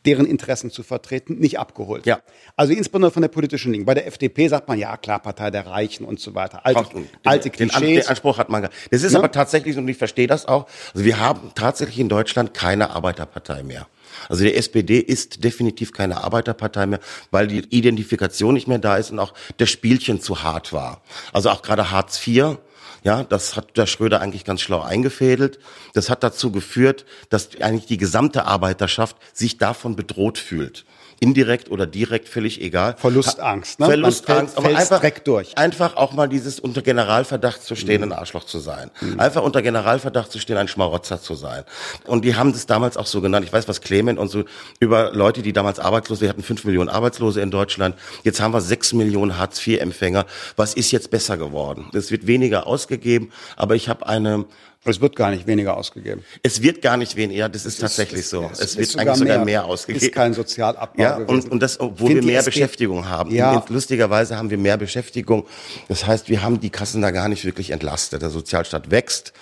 deren 0.06 0.26
Interessen 0.26 0.72
zu 0.72 0.84
vertreten, 0.84 1.36
nicht 1.36 1.60
abgeholt. 1.60 2.06
Ja. 2.06 2.22
Also 2.56 2.74
insbesondere 2.74 3.12
von 3.12 3.22
der 3.22 3.30
politischen 3.30 3.72
Linken. 3.72 3.86
Bei 3.86 3.94
der 3.94 4.08
FDP 4.08 4.48
sagt 4.48 4.68
man, 4.68 4.78
ja 4.78 4.98
klar, 4.98 5.20
Partei 5.20 5.52
der 5.52 5.68
Reichen 5.68 6.06
und 6.06 6.20
so 6.20 6.34
weiter. 6.34 6.66
Alte, 6.66 6.94
den, 6.94 7.10
alte 7.24 7.50
Klischees. 7.50 7.80
Den, 7.80 7.96
den 7.96 8.08
Anspruch 8.08 8.38
hat 8.38 8.50
man. 8.50 8.68
Das 8.90 9.04
ist 9.04 9.14
ja? 9.14 9.20
aber 9.20 9.32
tatsächlich, 9.32 9.78
und 9.78 9.88
ich 9.88 9.98
verstehe 9.98 10.28
das 10.28 10.48
auch, 10.48 10.68
also 10.94 11.06
wir 11.06 11.20
haben 11.20 11.52
tatsächlich 11.56 12.00
in 12.00 12.10
Deutschland 12.10 12.54
keine 12.54 12.90
Arbeiterpartei 12.90 13.64
mehr. 13.64 13.88
Also 14.28 14.44
die 14.44 14.54
SPD 14.54 15.00
ist 15.00 15.44
definitiv 15.44 15.94
keine 15.94 16.24
Arbeiterpartei 16.24 16.86
mehr, 16.86 17.00
weil 17.32 17.48
die 17.48 17.60
Identifikation 17.70 18.54
nicht 18.54 18.68
mehr 18.68 18.80
da 18.80 18.98
ist 18.98 19.12
und 19.12 19.20
auch 19.20 19.34
das 19.58 19.70
Spielchen 19.70 20.22
zu 20.22 20.44
hart 20.44 20.74
war. 20.74 21.02
Also 21.34 21.50
auch 21.50 21.62
gerade 21.62 21.92
Hartz 21.92 22.26
IV 22.26 22.58
ja, 23.04 23.24
das 23.24 23.56
hat 23.56 23.78
der 23.78 23.88
Schröder 23.88 24.22
eigentlich 24.22 24.46
ganz 24.46 24.62
schlau 24.62 24.82
eingefädelt. 24.82 25.60
Das 25.94 26.10
hat 26.10 26.24
dazu 26.24 26.52
geführt, 26.52 27.06
dass 27.30 27.50
eigentlich 27.60 27.88
die 27.88 27.98
gesamte 27.98 28.46
Arbeiterschaft 28.46 29.18
sich 29.34 29.58
davon 29.58 29.96
bedroht 29.96 30.38
fühlt 30.38 30.86
indirekt 31.22 31.70
oder 31.70 31.86
direkt, 31.86 32.28
völlig 32.28 32.60
egal. 32.62 32.96
Verlustangst, 32.98 33.80
ne? 33.80 33.86
Verlustangst, 33.86 34.58
aber 34.58 34.70
einfach, 34.70 35.02
durch. 35.24 35.56
einfach 35.56 35.96
auch 35.96 36.14
mal 36.14 36.28
dieses 36.28 36.60
unter 36.60 36.82
Generalverdacht 36.82 37.62
zu 37.62 37.76
stehen, 37.76 38.02
mhm. 38.02 38.12
ein 38.12 38.18
Arschloch 38.18 38.44
zu 38.44 38.58
sein. 38.58 38.90
Mhm. 39.02 39.20
Einfach 39.20 39.44
unter 39.44 39.62
Generalverdacht 39.62 40.32
zu 40.32 40.40
stehen, 40.40 40.58
ein 40.58 40.68
Schmarotzer 40.68 41.22
zu 41.22 41.36
sein. 41.36 41.64
Und 42.08 42.26
die 42.26 42.36
haben 42.36 42.54
das 42.54 42.66
damals 42.66 42.98
auch 42.98 43.06
so 43.06 43.22
genannt. 43.22 43.46
Ich 43.46 43.54
weiß, 43.54 43.68
was 43.68 43.82
Clement 43.82 44.18
und 44.18 44.30
so 44.30 44.46
über 44.80 45.12
Leute, 45.14 45.44
die 45.44 45.54
damals 45.54 45.80
arbeitslos, 45.80 46.22
wir 46.22 46.30
hatten 46.30 46.42
fünf 46.42 46.66
Millionen 46.66 46.90
Arbeitslose 46.90 47.40
in 47.40 47.52
Deutschland. 47.52 47.96
Jetzt 48.24 48.42
haben 48.42 48.52
wir 48.52 48.62
sechs 48.62 48.92
Millionen 48.92 49.38
Hartz-IV-Empfänger. 49.38 50.26
Was 50.56 50.74
ist 50.74 50.90
jetzt 50.90 51.12
besser 51.12 51.38
geworden? 51.38 51.86
Es 51.94 52.10
wird 52.10 52.26
weniger 52.26 52.66
ausgegeben, 52.66 53.32
aber 53.58 53.76
ich 53.76 53.90
habe 53.90 54.08
eine 54.08 54.46
es 54.84 55.00
wird 55.00 55.16
gar 55.16 55.30
nicht 55.30 55.46
weniger 55.46 55.78
ausgegeben. 55.78 56.24
Es 56.42 56.62
wird 56.64 56.82
gar 56.82 56.98
nicht 56.98 57.16
weniger, 57.16 57.50
das 57.50 57.66
ist, 57.66 57.76
ist 57.76 57.82
tatsächlich 57.82 58.28
so. 58.28 58.50
Es, 58.52 58.60
es 58.60 58.78
wird 58.78 58.90
sogar 58.90 59.08
eigentlich 59.08 59.20
sogar 59.20 59.38
mehr, 59.38 59.46
mehr 59.46 59.66
ausgegeben. 59.66 60.04
Ist 60.04 60.12
kein 60.12 60.34
Sozialabbau 60.34 61.02
ja, 61.02 61.18
und, 61.18 61.52
und 61.52 61.62
das, 61.62 61.80
wo 61.80 62.10
wir 62.10 62.24
mehr 62.24 62.42
Beschäftigung 62.42 63.08
haben. 63.08 63.32
Ja. 63.32 63.64
Lustigerweise 63.70 64.38
haben 64.38 64.50
wir 64.50 64.58
mehr 64.58 64.78
Beschäftigung. 64.78 65.46
Das 65.88 66.08
heißt, 66.08 66.30
wir 66.30 66.42
haben 66.42 66.60
die 66.60 66.72
Kassen 66.72 67.02
da 67.02 67.12
gar 67.12 67.30
nicht 67.30 67.46
wirklich 67.46 67.70
entlastet. 67.70 68.24
Der 68.24 68.32
Sozialstaat 68.32 68.90
wächst, 68.90 69.34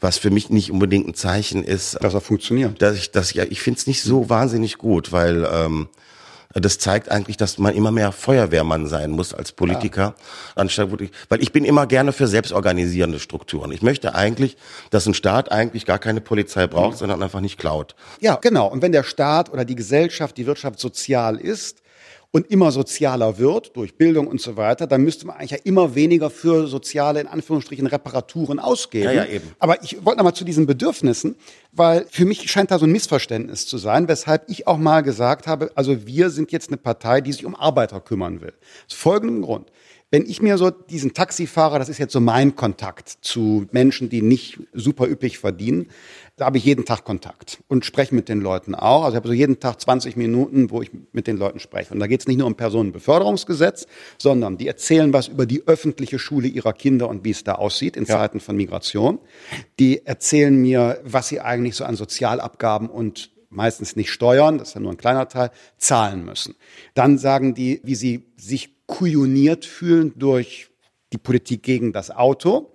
was 0.00 0.18
für 0.18 0.30
mich 0.30 0.50
nicht 0.50 0.70
unbedingt 0.70 1.08
ein 1.08 1.14
Zeichen 1.14 1.64
ist. 1.64 1.98
Dass 2.00 2.14
er 2.14 2.20
funktioniert. 2.20 2.80
Dass 2.80 2.96
ich, 2.96 3.10
dass 3.10 3.32
ich, 3.32 3.38
ich 3.38 3.60
finde 3.62 3.78
es 3.78 3.88
nicht 3.88 4.02
so 4.02 4.30
wahnsinnig 4.30 4.78
gut, 4.78 5.10
weil 5.10 5.44
ähm, 5.52 5.88
das 6.54 6.78
zeigt 6.78 7.10
eigentlich, 7.10 7.36
dass 7.36 7.58
man 7.58 7.74
immer 7.74 7.90
mehr 7.90 8.12
Feuerwehrmann 8.12 8.86
sein 8.86 9.10
muss 9.10 9.34
als 9.34 9.52
Politiker, 9.52 10.02
ja. 10.02 10.14
anstatt 10.54 10.90
wirklich, 10.90 11.10
weil 11.28 11.42
ich 11.42 11.52
bin 11.52 11.64
immer 11.64 11.86
gerne 11.86 12.12
für 12.12 12.28
selbstorganisierende 12.28 13.18
Strukturen. 13.18 13.72
Ich 13.72 13.82
möchte 13.82 14.14
eigentlich, 14.14 14.56
dass 14.90 15.06
ein 15.06 15.14
Staat 15.14 15.50
eigentlich 15.50 15.84
gar 15.84 15.98
keine 15.98 16.20
Polizei 16.20 16.66
braucht, 16.66 16.94
mhm. 16.94 16.98
sondern 16.98 17.22
einfach 17.22 17.40
nicht 17.40 17.58
klaut. 17.58 17.94
Ja, 18.20 18.36
genau. 18.36 18.68
Und 18.68 18.82
wenn 18.82 18.92
der 18.92 19.02
Staat 19.02 19.52
oder 19.52 19.64
die 19.64 19.74
Gesellschaft, 19.74 20.36
die 20.36 20.46
Wirtschaft 20.46 20.78
sozial 20.78 21.36
ist, 21.36 21.82
und 22.34 22.50
immer 22.50 22.72
sozialer 22.72 23.38
wird 23.38 23.76
durch 23.76 23.94
Bildung 23.94 24.26
und 24.26 24.40
so 24.40 24.56
weiter, 24.56 24.88
dann 24.88 25.02
müsste 25.02 25.24
man 25.24 25.36
eigentlich 25.36 25.52
ja 25.52 25.58
immer 25.62 25.94
weniger 25.94 26.30
für 26.30 26.66
soziale, 26.66 27.20
in 27.20 27.28
Anführungsstrichen, 27.28 27.86
Reparaturen 27.86 28.58
ausgeben. 28.58 29.04
Ja, 29.04 29.12
ja, 29.12 29.26
eben. 29.26 29.52
Aber 29.60 29.80
ich 29.84 30.04
wollte 30.04 30.18
nochmal 30.18 30.34
zu 30.34 30.44
diesen 30.44 30.66
Bedürfnissen, 30.66 31.36
weil 31.70 32.06
für 32.10 32.24
mich 32.24 32.50
scheint 32.50 32.72
da 32.72 32.80
so 32.80 32.86
ein 32.86 32.90
Missverständnis 32.90 33.68
zu 33.68 33.78
sein, 33.78 34.08
weshalb 34.08 34.50
ich 34.50 34.66
auch 34.66 34.78
mal 34.78 35.02
gesagt 35.02 35.46
habe, 35.46 35.70
also 35.76 36.08
wir 36.08 36.28
sind 36.30 36.50
jetzt 36.50 36.70
eine 36.70 36.76
Partei, 36.76 37.20
die 37.20 37.30
sich 37.30 37.46
um 37.46 37.54
Arbeiter 37.54 38.00
kümmern 38.00 38.40
will. 38.40 38.52
Aus 38.88 38.96
folgendem 38.96 39.42
Grund. 39.42 39.70
Wenn 40.14 40.30
ich 40.30 40.40
mir 40.40 40.58
so 40.58 40.70
diesen 40.70 41.12
Taxifahrer, 41.12 41.80
das 41.80 41.88
ist 41.88 41.98
jetzt 41.98 42.12
so 42.12 42.20
mein 42.20 42.54
Kontakt 42.54 43.08
zu 43.08 43.66
Menschen, 43.72 44.10
die 44.10 44.22
nicht 44.22 44.60
super 44.72 45.08
üppig 45.08 45.40
verdienen, 45.40 45.88
da 46.36 46.44
habe 46.46 46.56
ich 46.56 46.64
jeden 46.64 46.84
Tag 46.84 47.02
Kontakt 47.02 47.64
und 47.66 47.84
spreche 47.84 48.14
mit 48.14 48.28
den 48.28 48.40
Leuten 48.40 48.76
auch. 48.76 49.02
Also 49.02 49.14
ich 49.14 49.16
habe 49.16 49.26
so 49.26 49.34
jeden 49.34 49.58
Tag 49.58 49.80
20 49.80 50.14
Minuten, 50.14 50.70
wo 50.70 50.82
ich 50.82 50.92
mit 51.10 51.26
den 51.26 51.36
Leuten 51.36 51.58
spreche. 51.58 51.92
Und 51.92 51.98
da 51.98 52.06
geht 52.06 52.20
es 52.20 52.28
nicht 52.28 52.36
nur 52.36 52.46
um 52.46 52.54
Personenbeförderungsgesetz, 52.54 53.88
sondern 54.16 54.56
die 54.56 54.68
erzählen 54.68 55.12
was 55.12 55.26
über 55.26 55.46
die 55.46 55.66
öffentliche 55.66 56.20
Schule 56.20 56.46
ihrer 56.46 56.74
Kinder 56.74 57.08
und 57.08 57.24
wie 57.24 57.30
es 57.30 57.42
da 57.42 57.56
aussieht 57.56 57.96
in 57.96 58.04
ja. 58.04 58.14
Zeiten 58.14 58.38
von 58.38 58.54
Migration. 58.54 59.18
Die 59.80 60.06
erzählen 60.06 60.54
mir, 60.54 61.00
was 61.02 61.26
sie 61.26 61.40
eigentlich 61.40 61.74
so 61.74 61.84
an 61.84 61.96
Sozialabgaben 61.96 62.88
und 62.88 63.33
meistens 63.54 63.96
nicht 63.96 64.10
steuern, 64.10 64.58
das 64.58 64.68
ist 64.68 64.74
ja 64.74 64.80
nur 64.80 64.92
ein 64.92 64.96
kleiner 64.96 65.28
Teil, 65.28 65.50
zahlen 65.78 66.24
müssen. 66.24 66.54
Dann 66.94 67.18
sagen 67.18 67.54
die, 67.54 67.80
wie 67.84 67.94
sie 67.94 68.26
sich 68.36 68.86
kujoniert 68.86 69.64
fühlen 69.64 70.12
durch 70.16 70.70
die 71.12 71.18
Politik 71.18 71.62
gegen 71.62 71.92
das 71.92 72.10
Auto 72.10 72.74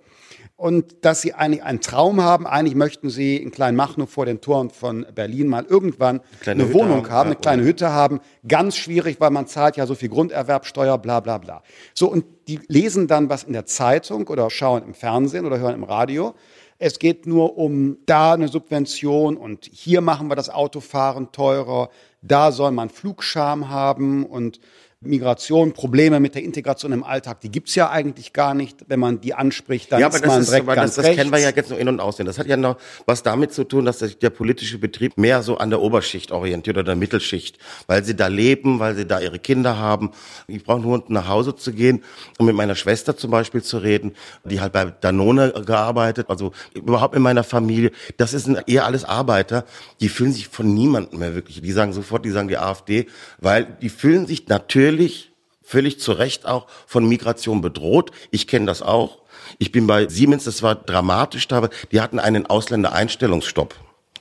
und 0.60 1.06
dass 1.06 1.22
sie 1.22 1.32
eigentlich 1.32 1.62
einen 1.62 1.80
Traum 1.80 2.20
haben. 2.20 2.46
Eigentlich 2.46 2.74
möchten 2.74 3.08
sie 3.08 3.38
in 3.38 3.50
Kleinmachnow 3.50 4.10
vor 4.10 4.26
den 4.26 4.42
Toren 4.42 4.68
von 4.68 5.06
Berlin 5.14 5.48
mal 5.48 5.64
irgendwann 5.64 6.20
eine, 6.44 6.64
eine 6.64 6.74
Wohnung 6.74 7.04
haben, 7.04 7.10
haben, 7.10 7.26
eine 7.28 7.36
kleine 7.36 7.64
Hütte 7.64 7.92
haben. 7.92 8.20
Ganz 8.46 8.76
schwierig, 8.76 9.16
weil 9.20 9.30
man 9.30 9.46
zahlt 9.46 9.78
ja 9.78 9.86
so 9.86 9.94
viel 9.94 10.10
Grunderwerbsteuer, 10.10 10.98
bla 10.98 11.20
bla 11.20 11.38
bla. 11.38 11.62
So, 11.94 12.10
und 12.10 12.26
die 12.46 12.60
lesen 12.68 13.06
dann 13.06 13.30
was 13.30 13.44
in 13.44 13.54
der 13.54 13.64
Zeitung 13.64 14.28
oder 14.28 14.50
schauen 14.50 14.82
im 14.84 14.92
Fernsehen 14.92 15.46
oder 15.46 15.58
hören 15.58 15.76
im 15.76 15.84
Radio. 15.84 16.34
Es 16.82 16.98
geht 16.98 17.26
nur 17.26 17.58
um 17.58 17.98
da 18.06 18.32
eine 18.32 18.48
Subvention 18.48 19.36
und 19.36 19.68
hier 19.70 20.00
machen 20.00 20.28
wir 20.28 20.34
das 20.34 20.48
Autofahren 20.48 21.30
teurer, 21.30 21.90
da 22.22 22.52
soll 22.52 22.70
man 22.70 22.88
Flugscham 22.88 23.68
haben 23.68 24.24
und 24.24 24.60
Migration, 25.02 25.72
Probleme 25.72 26.20
mit 26.20 26.34
der 26.34 26.42
Integration 26.42 26.92
im 26.92 27.02
Alltag, 27.02 27.40
die 27.40 27.50
gibt's 27.50 27.74
ja 27.74 27.88
eigentlich 27.88 28.34
gar 28.34 28.52
nicht. 28.52 28.84
Wenn 28.86 29.00
man 29.00 29.18
die 29.22 29.32
anspricht, 29.32 29.90
dann 29.90 29.98
ja, 29.98 30.08
ist 30.08 30.26
man 30.26 30.42
ist, 30.42 30.48
direkt 30.48 30.66
aber 30.66 30.74
ganz 30.74 30.94
das, 30.94 31.06
das 31.06 31.16
kennen 31.16 31.32
wir 31.32 31.38
ja 31.38 31.48
jetzt 31.48 31.70
nur 31.70 31.78
in- 31.78 31.88
und 31.88 32.00
auswendig. 32.00 32.36
Das 32.36 32.38
hat 32.38 32.46
ja 32.46 32.58
noch 32.58 32.76
was 33.06 33.22
damit 33.22 33.54
zu 33.54 33.64
tun, 33.64 33.86
dass 33.86 34.00
sich 34.00 34.18
der 34.18 34.28
politische 34.28 34.76
Betrieb 34.76 35.16
mehr 35.16 35.42
so 35.42 35.56
an 35.56 35.70
der 35.70 35.80
Oberschicht 35.80 36.32
orientiert 36.32 36.76
oder 36.76 36.84
der 36.84 36.96
Mittelschicht, 36.96 37.56
weil 37.86 38.04
sie 38.04 38.14
da 38.14 38.26
leben, 38.26 38.78
weil 38.78 38.94
sie 38.94 39.06
da 39.06 39.20
ihre 39.20 39.38
Kinder 39.38 39.78
haben. 39.78 40.10
Ich 40.46 40.64
brauche 40.64 40.82
nur 40.82 41.02
nach 41.08 41.28
Hause 41.28 41.56
zu 41.56 41.72
gehen, 41.72 42.04
um 42.36 42.44
mit 42.44 42.54
meiner 42.54 42.74
Schwester 42.74 43.16
zum 43.16 43.30
Beispiel 43.30 43.62
zu 43.62 43.78
reden, 43.78 44.12
die 44.44 44.60
halt 44.60 44.74
bei 44.74 44.84
Danone 45.00 45.50
gearbeitet, 45.64 46.26
also 46.28 46.52
überhaupt 46.74 47.16
in 47.16 47.22
meiner 47.22 47.42
Familie. 47.42 47.90
Das 48.18 48.34
ist 48.34 48.50
eher 48.66 48.84
alles 48.84 49.06
Arbeiter, 49.06 49.64
die 50.02 50.10
fühlen 50.10 50.34
sich 50.34 50.48
von 50.48 50.74
niemandem 50.74 51.20
mehr 51.20 51.34
wirklich. 51.34 51.62
Die 51.62 51.72
sagen 51.72 51.94
sofort, 51.94 52.26
die 52.26 52.30
sagen 52.30 52.48
die 52.48 52.58
AfD, 52.58 53.06
weil 53.38 53.64
die 53.80 53.88
fühlen 53.88 54.26
sich 54.26 54.46
natürlich 54.48 54.89
natürlich 54.90 55.30
völlig 55.62 56.00
zu 56.00 56.12
Recht 56.12 56.46
auch 56.46 56.66
von 56.86 57.08
Migration 57.08 57.60
bedroht. 57.60 58.10
Ich 58.32 58.48
kenne 58.48 58.66
das 58.66 58.82
auch. 58.82 59.18
Ich 59.58 59.70
bin 59.70 59.86
bei 59.86 60.08
Siemens, 60.08 60.44
das 60.44 60.62
war 60.62 60.74
dramatisch, 60.74 61.46
da 61.46 61.68
die 61.92 62.00
hatten 62.00 62.18
einen 62.18 62.46
Ausländereinstellungsstopp. 62.46 63.74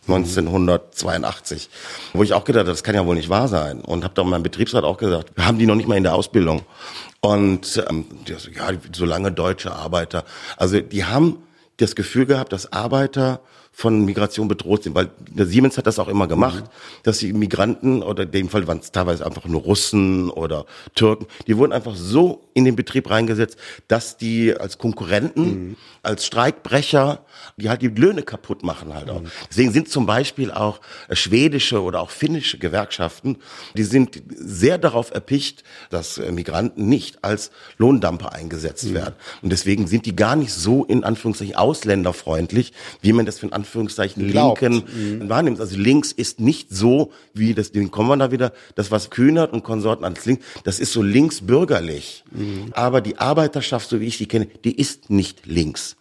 1982, 0.07 1.69
wo 2.13 2.23
ich 2.23 2.33
auch 2.33 2.43
gedacht 2.43 2.61
habe, 2.61 2.71
das 2.71 2.83
kann 2.83 2.95
ja 2.95 3.05
wohl 3.05 3.15
nicht 3.15 3.29
wahr 3.29 3.47
sein. 3.47 3.81
Und 3.81 4.03
habe 4.03 4.13
da 4.15 4.23
meinem 4.23 4.41
Betriebsrat 4.41 4.83
auch 4.83 4.97
gesagt, 4.97 5.31
wir 5.35 5.45
haben 5.45 5.59
die 5.59 5.67
noch 5.67 5.75
nicht 5.75 5.87
mal 5.87 5.97
in 5.97 6.03
der 6.03 6.15
Ausbildung. 6.15 6.63
Und 7.21 7.83
ähm, 7.89 8.05
ja, 8.27 8.71
so 8.91 9.05
lange 9.05 9.31
deutsche 9.31 9.71
Arbeiter. 9.71 10.25
Also 10.57 10.79
die 10.79 11.05
haben 11.05 11.43
das 11.77 11.95
Gefühl 11.95 12.25
gehabt, 12.25 12.53
dass 12.53 12.73
Arbeiter 12.73 13.41
von 13.71 14.03
Migration 14.03 14.47
bedroht 14.47 14.83
sind, 14.83 14.95
weil 14.95 15.09
Siemens 15.35 15.77
hat 15.77 15.87
das 15.87 15.99
auch 15.99 16.09
immer 16.09 16.27
gemacht, 16.27 16.65
mhm. 16.65 16.69
dass 17.03 17.19
die 17.19 17.31
Migranten 17.31 18.03
oder 18.03 18.23
in 18.23 18.31
dem 18.31 18.49
Fall 18.49 18.67
waren 18.67 18.79
es 18.79 18.91
teilweise 18.91 19.25
einfach 19.25 19.45
nur 19.45 19.61
Russen 19.61 20.29
oder 20.29 20.65
Türken, 20.95 21.27
die 21.47 21.57
wurden 21.57 21.71
einfach 21.71 21.95
so 21.95 22.49
in 22.53 22.65
den 22.65 22.75
Betrieb 22.75 23.09
reingesetzt, 23.09 23.57
dass 23.87 24.17
die 24.17 24.53
als 24.53 24.77
Konkurrenten, 24.77 25.69
mhm. 25.69 25.75
als 26.03 26.25
Streikbrecher, 26.25 27.25
die 27.55 27.69
halt 27.69 27.81
die 27.81 27.87
Löhne 27.87 28.23
kaputt 28.23 28.63
machen 28.63 28.93
halt 28.93 29.09
auch. 29.09 29.21
Mhm. 29.21 29.31
Deswegen 29.49 29.71
sind 29.71 29.89
zum 29.89 30.05
Beispiel 30.05 30.51
auch 30.51 30.81
äh, 31.07 31.15
schwedische 31.15 31.81
oder 31.81 32.01
auch 32.01 32.11
finnische 32.11 32.57
Gewerkschaften, 32.57 33.37
die 33.75 33.83
sind 33.83 34.21
sehr 34.35 34.77
darauf 34.77 35.11
erpicht, 35.11 35.63
dass 35.89 36.17
äh, 36.17 36.31
Migranten 36.31 36.89
nicht 36.89 37.23
als 37.23 37.51
Lohndumper 37.77 38.33
eingesetzt 38.33 38.85
mhm. 38.85 38.95
werden. 38.95 39.15
Und 39.41 39.51
deswegen 39.51 39.87
sind 39.87 40.05
die 40.05 40.15
gar 40.15 40.35
nicht 40.35 40.53
so 40.53 40.83
in 40.83 41.03
Anführungszeichen 41.03 41.55
ausländerfreundlich, 41.55 42.73
wie 43.01 43.13
man 43.13 43.25
das 43.25 43.39
für 43.39 43.53
Anführungszeichen 43.59 44.27
Glaubt. 44.27 44.61
Linken 44.61 45.19
mhm. 45.19 45.29
wahrnimmt. 45.29 45.59
Also 45.59 45.77
links 45.77 46.11
ist 46.11 46.39
nicht 46.39 46.69
so, 46.71 47.11
wie 47.33 47.53
das, 47.53 47.71
den 47.71 47.91
kommen 47.91 48.09
wir 48.09 48.17
da 48.17 48.31
wieder, 48.31 48.53
das 48.75 48.91
was 48.91 49.09
Kühnert 49.09 49.53
und 49.53 49.63
Konsorten 49.63 50.05
als 50.05 50.25
links, 50.25 50.45
das 50.63 50.79
ist 50.79 50.93
so 50.93 51.01
linksbürgerlich. 51.01 52.23
Mhm. 52.31 52.71
Aber 52.73 53.01
die 53.01 53.17
Arbeiterschaft, 53.17 53.89
so 53.89 53.99
wie 53.99 54.05
ich 54.05 54.17
sie 54.17 54.27
kenne, 54.27 54.47
die 54.63 54.75
ist 54.79 55.09
nicht 55.09 55.45
links. 55.45 55.95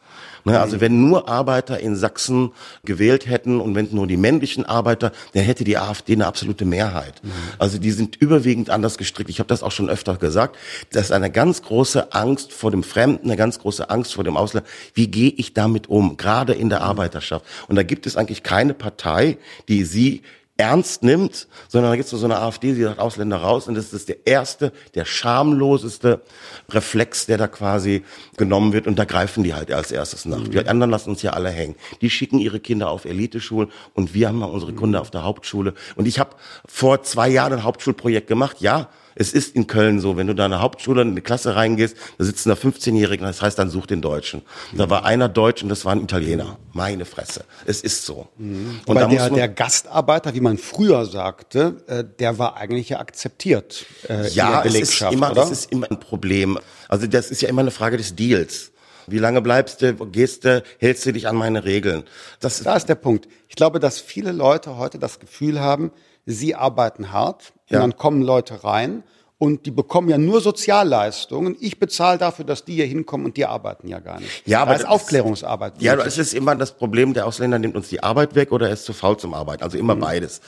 Ne, 0.48 0.60
also 0.60 0.80
wenn 0.80 1.08
nur 1.08 1.28
Arbeiter 1.28 1.78
in 1.80 1.96
Sachsen 1.96 2.52
gewählt 2.84 3.28
hätten 3.28 3.60
und 3.60 3.74
wenn 3.74 3.88
nur 3.92 4.06
die 4.06 4.16
männlichen 4.16 4.64
Arbeiter, 4.64 5.12
dann 5.34 5.42
hätte 5.42 5.64
die 5.64 5.78
AfD 5.78 6.14
eine 6.14 6.26
absolute 6.26 6.64
Mehrheit. 6.64 7.20
Mhm. 7.22 7.30
Also 7.58 7.78
die 7.78 7.90
sind 7.90 8.16
überwiegend 8.16 8.70
anders 8.70 8.98
gestrickt. 8.98 9.30
Ich 9.30 9.38
habe 9.38 9.48
das 9.48 9.62
auch 9.62 9.72
schon 9.72 9.88
öfter 9.88 10.16
gesagt. 10.16 10.56
Das 10.92 11.06
ist 11.06 11.12
eine 11.12 11.30
ganz 11.30 11.62
große 11.62 12.12
Angst 12.12 12.52
vor 12.52 12.70
dem 12.70 12.82
Fremden, 12.82 13.26
eine 13.26 13.36
ganz 13.36 13.58
große 13.58 13.90
Angst 13.90 14.14
vor 14.14 14.24
dem 14.24 14.36
Ausland. 14.36 14.66
Wie 14.94 15.08
gehe 15.08 15.30
ich 15.30 15.54
damit 15.54 15.88
um, 15.88 16.16
gerade 16.16 16.54
in 16.54 16.68
der 16.68 16.80
mhm. 16.80 16.86
Arbeiterschaft? 16.86 17.44
Und 17.68 17.76
da 17.76 17.82
gibt 17.82 18.06
es 18.06 18.16
eigentlich 18.16 18.42
keine 18.42 18.74
Partei, 18.74 19.38
die 19.68 19.84
sie 19.84 20.22
ernst 20.58 21.04
nimmt, 21.04 21.46
sondern 21.68 21.92
da 21.92 21.96
gibt 21.96 22.12
es 22.12 22.18
so 22.18 22.24
eine 22.24 22.38
AfD, 22.38 22.74
die 22.74 22.82
sagt 22.82 22.98
Ausländer 22.98 23.38
raus 23.38 23.68
und 23.68 23.76
das 23.76 23.92
ist 23.92 24.08
der 24.08 24.26
erste, 24.26 24.72
der 24.96 25.04
schamloseste 25.04 26.20
Reflex, 26.68 27.26
der 27.26 27.38
da 27.38 27.46
quasi 27.46 28.04
genommen 28.36 28.72
wird 28.72 28.88
und 28.88 28.98
da 28.98 29.04
greifen 29.04 29.44
die 29.44 29.54
halt 29.54 29.72
als 29.72 29.92
erstes 29.92 30.24
nach. 30.26 30.40
Mhm. 30.40 30.50
Die 30.50 30.58
anderen 30.66 30.90
lassen 30.90 31.10
uns 31.10 31.22
ja 31.22 31.30
alle 31.32 31.50
hängen. 31.50 31.76
Die 32.00 32.10
schicken 32.10 32.40
ihre 32.40 32.58
Kinder 32.58 32.90
auf 32.90 33.04
Eliteschulen 33.04 33.70
und 33.94 34.14
wir 34.14 34.28
haben 34.28 34.38
mal 34.38 34.46
unsere 34.46 34.74
Kinder 34.74 35.00
auf 35.00 35.12
der 35.12 35.22
Hauptschule. 35.22 35.74
Und 35.94 36.08
ich 36.08 36.18
habe 36.18 36.30
vor 36.66 37.02
zwei 37.04 37.28
Jahren 37.28 37.52
ein 37.52 37.62
Hauptschulprojekt 37.62 38.26
gemacht, 38.26 38.56
ja, 38.60 38.88
es 39.18 39.32
ist 39.32 39.56
in 39.56 39.66
Köln 39.66 40.00
so, 40.00 40.16
wenn 40.16 40.28
du 40.28 40.34
da 40.34 40.46
in 40.46 40.52
eine 40.52 40.62
Hauptschule 40.62 41.02
in 41.02 41.10
eine 41.10 41.20
Klasse 41.20 41.56
reingehst, 41.56 41.96
da 42.18 42.24
sitzen 42.24 42.50
da 42.50 42.54
15-Jährige, 42.54 43.24
das 43.24 43.42
heißt, 43.42 43.58
dann 43.58 43.68
such 43.68 43.86
den 43.86 44.00
Deutschen. 44.00 44.42
Da 44.72 44.88
war 44.90 45.04
einer 45.04 45.28
Deutsch 45.28 45.62
und 45.62 45.68
das 45.68 45.84
war 45.84 45.92
ein 45.92 46.02
Italiener. 46.02 46.56
Meine 46.72 47.04
Fresse. 47.04 47.44
Es 47.66 47.80
ist 47.82 48.06
so. 48.06 48.28
Mhm. 48.38 48.80
Und 48.86 48.96
der, 48.96 49.30
der 49.30 49.48
Gastarbeiter, 49.48 50.34
wie 50.34 50.40
man 50.40 50.56
früher 50.56 51.04
sagte, 51.04 51.82
äh, 51.88 52.04
der 52.18 52.38
war 52.38 52.56
eigentlich 52.56 52.90
ja 52.90 53.00
akzeptiert. 53.00 53.86
Äh, 54.08 54.28
ja, 54.28 54.62
es 54.64 54.74
ist 54.74 55.02
immer, 55.02 55.32
oder? 55.32 55.42
es 55.42 55.50
ist 55.50 55.72
immer 55.72 55.90
ein 55.90 55.98
Problem. 55.98 56.58
Also 56.88 57.08
das 57.08 57.32
ist 57.32 57.42
ja 57.42 57.48
immer 57.48 57.62
eine 57.62 57.72
Frage 57.72 57.96
des 57.96 58.14
Deals. 58.14 58.70
Wie 59.08 59.18
lange 59.18 59.42
bleibst 59.42 59.82
du, 59.82 59.94
gehst 59.94 60.44
du, 60.44 60.62
hältst 60.78 61.06
du 61.06 61.12
dich 61.12 61.26
an 61.26 61.34
meine 61.34 61.64
Regeln? 61.64 62.04
Das 62.40 62.62
da 62.62 62.76
ist 62.76 62.88
der 62.88 62.94
Punkt. 62.94 63.26
Ich 63.48 63.56
glaube, 63.56 63.80
dass 63.80 63.98
viele 63.98 64.32
Leute 64.32 64.76
heute 64.76 64.98
das 64.98 65.18
Gefühl 65.18 65.60
haben, 65.60 65.90
sie 66.28 66.54
arbeiten 66.54 67.10
hart 67.10 67.54
ja. 67.68 67.78
und 67.78 67.82
dann 67.82 67.98
kommen 67.98 68.22
Leute 68.22 68.62
rein 68.62 69.02
und 69.38 69.66
die 69.66 69.70
bekommen 69.70 70.08
ja 70.08 70.18
nur 70.18 70.40
Sozialleistungen. 70.40 71.56
Ich 71.60 71.78
bezahle 71.78 72.18
dafür, 72.18 72.44
dass 72.44 72.64
die 72.64 72.74
hier 72.74 72.86
hinkommen 72.86 73.24
und 73.24 73.36
die 73.36 73.46
arbeiten 73.46 73.86
ja 73.86 74.00
gar 74.00 74.18
nicht. 74.18 74.42
Ja, 74.46 74.62
aber 74.62 74.72
da 74.72 74.78
ist 74.78 74.88
Aufklärungsarbeit. 74.88 75.74
Ja, 75.78 75.94
es 75.94 76.18
ist 76.18 76.34
immer 76.34 76.56
das 76.56 76.72
Problem, 76.72 77.14
der 77.14 77.24
Ausländer 77.24 77.60
nimmt 77.60 77.76
uns 77.76 77.88
die 77.88 78.02
Arbeit 78.02 78.34
weg 78.34 78.50
oder 78.50 78.66
er 78.66 78.72
ist 78.72 78.84
zu 78.84 78.92
faul 78.92 79.16
zum 79.16 79.34
Arbeiten. 79.34 79.62
Also 79.62 79.78
immer 79.78 79.94
mhm. 79.94 80.00
beides. 80.00 80.40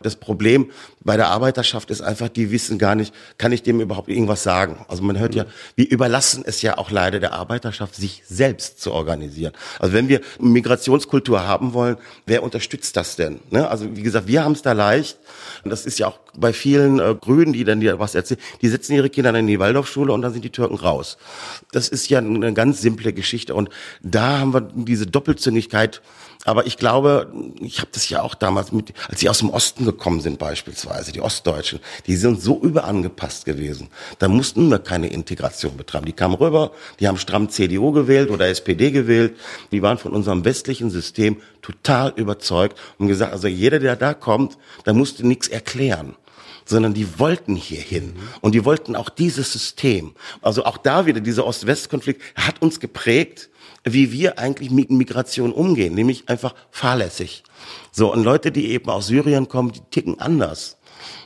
Das 0.00 0.16
Problem 0.16 0.70
bei 1.02 1.18
der 1.18 1.28
Arbeiterschaft 1.28 1.90
ist 1.90 2.00
einfach, 2.00 2.30
die 2.30 2.50
wissen 2.50 2.78
gar 2.78 2.94
nicht, 2.94 3.14
kann 3.36 3.52
ich 3.52 3.62
dem 3.62 3.78
überhaupt 3.78 4.08
irgendwas 4.08 4.42
sagen? 4.42 4.86
Also 4.88 5.02
man 5.02 5.18
hört 5.18 5.32
mhm. 5.32 5.38
ja, 5.38 5.46
wir 5.76 5.90
überlassen 5.90 6.42
es 6.46 6.62
ja 6.62 6.78
auch 6.78 6.90
leider 6.90 7.20
der 7.20 7.34
Arbeiterschaft, 7.34 7.94
sich 7.94 8.22
selbst 8.26 8.80
zu 8.80 8.92
organisieren. 8.92 9.52
Also 9.78 9.92
wenn 9.92 10.08
wir 10.08 10.22
Migrationskultur 10.38 11.46
haben 11.46 11.74
wollen, 11.74 11.98
wer 12.24 12.42
unterstützt 12.42 12.96
das 12.96 13.16
denn? 13.16 13.40
Ne? 13.50 13.68
Also 13.68 13.94
wie 13.96 14.02
gesagt, 14.02 14.28
wir 14.28 14.44
haben 14.44 14.52
es 14.52 14.62
da 14.62 14.72
leicht. 14.72 15.18
Und 15.62 15.68
das 15.68 15.84
ist 15.84 15.98
ja 15.98 16.06
auch 16.06 16.18
bei 16.34 16.54
vielen 16.54 17.00
äh, 17.00 17.14
Grünen, 17.20 17.52
die 17.52 17.64
dann 17.64 17.80
dir 17.80 17.98
was 17.98 18.14
erzählen 18.14 18.29
die 18.62 18.68
setzen 18.68 18.94
ihre 18.94 19.10
Kinder 19.10 19.32
dann 19.32 19.42
in 19.42 19.46
die 19.46 19.58
Waldorfschule 19.58 20.12
und 20.12 20.22
dann 20.22 20.32
sind 20.32 20.44
die 20.44 20.50
Türken 20.50 20.76
raus. 20.76 21.16
Das 21.72 21.88
ist 21.88 22.08
ja 22.10 22.18
eine 22.18 22.52
ganz 22.52 22.80
simple 22.80 23.12
Geschichte 23.12 23.54
und 23.54 23.70
da 24.02 24.38
haben 24.38 24.52
wir 24.52 24.60
diese 24.60 25.06
Doppelzüngigkeit. 25.06 26.02
Aber 26.46 26.66
ich 26.66 26.78
glaube, 26.78 27.30
ich 27.60 27.80
habe 27.80 27.90
das 27.92 28.08
ja 28.08 28.22
auch 28.22 28.34
damals 28.34 28.72
mit, 28.72 28.94
als 29.08 29.20
sie 29.20 29.28
aus 29.28 29.40
dem 29.40 29.50
Osten 29.50 29.84
gekommen 29.84 30.20
sind 30.20 30.38
beispielsweise, 30.38 31.12
die 31.12 31.20
Ostdeutschen, 31.20 31.80
die 32.06 32.16
sind 32.16 32.40
so 32.40 32.58
überangepasst 32.58 33.44
gewesen. 33.44 33.88
Da 34.18 34.28
mussten 34.28 34.70
wir 34.70 34.78
keine 34.78 35.08
Integration 35.08 35.76
betreiben. 35.76 36.06
Die 36.06 36.14
kamen 36.14 36.34
rüber, 36.34 36.72
die 36.98 37.08
haben 37.08 37.18
stramm 37.18 37.50
CDU 37.50 37.92
gewählt 37.92 38.30
oder 38.30 38.48
SPD 38.48 38.90
gewählt. 38.90 39.36
Die 39.70 39.82
waren 39.82 39.98
von 39.98 40.12
unserem 40.12 40.44
westlichen 40.46 40.88
System 40.88 41.36
total 41.60 42.14
überzeugt 42.16 42.78
und 42.96 43.08
gesagt, 43.08 43.32
also 43.32 43.46
jeder, 43.46 43.78
der 43.78 43.96
da 43.96 44.14
kommt, 44.14 44.56
da 44.84 44.94
musst 44.94 45.18
du 45.20 45.26
nichts 45.26 45.46
erklären 45.46 46.14
sondern 46.70 46.94
die 46.94 47.18
wollten 47.18 47.56
hierhin. 47.56 48.14
Und 48.40 48.54
die 48.54 48.64
wollten 48.64 48.96
auch 48.96 49.10
dieses 49.10 49.52
System. 49.52 50.14
Also 50.40 50.64
auch 50.64 50.78
da 50.78 51.04
wieder 51.04 51.20
dieser 51.20 51.44
Ost-West-Konflikt 51.44 52.22
hat 52.36 52.62
uns 52.62 52.80
geprägt, 52.80 53.50
wie 53.84 54.12
wir 54.12 54.38
eigentlich 54.38 54.70
mit 54.70 54.90
Migration 54.90 55.52
umgehen, 55.52 55.94
nämlich 55.94 56.28
einfach 56.28 56.54
fahrlässig. 56.70 57.42
So, 57.92 58.12
und 58.12 58.22
Leute, 58.22 58.52
die 58.52 58.70
eben 58.70 58.88
aus 58.88 59.08
Syrien 59.08 59.48
kommen, 59.48 59.72
die 59.72 59.80
ticken 59.90 60.20
anders. 60.20 60.78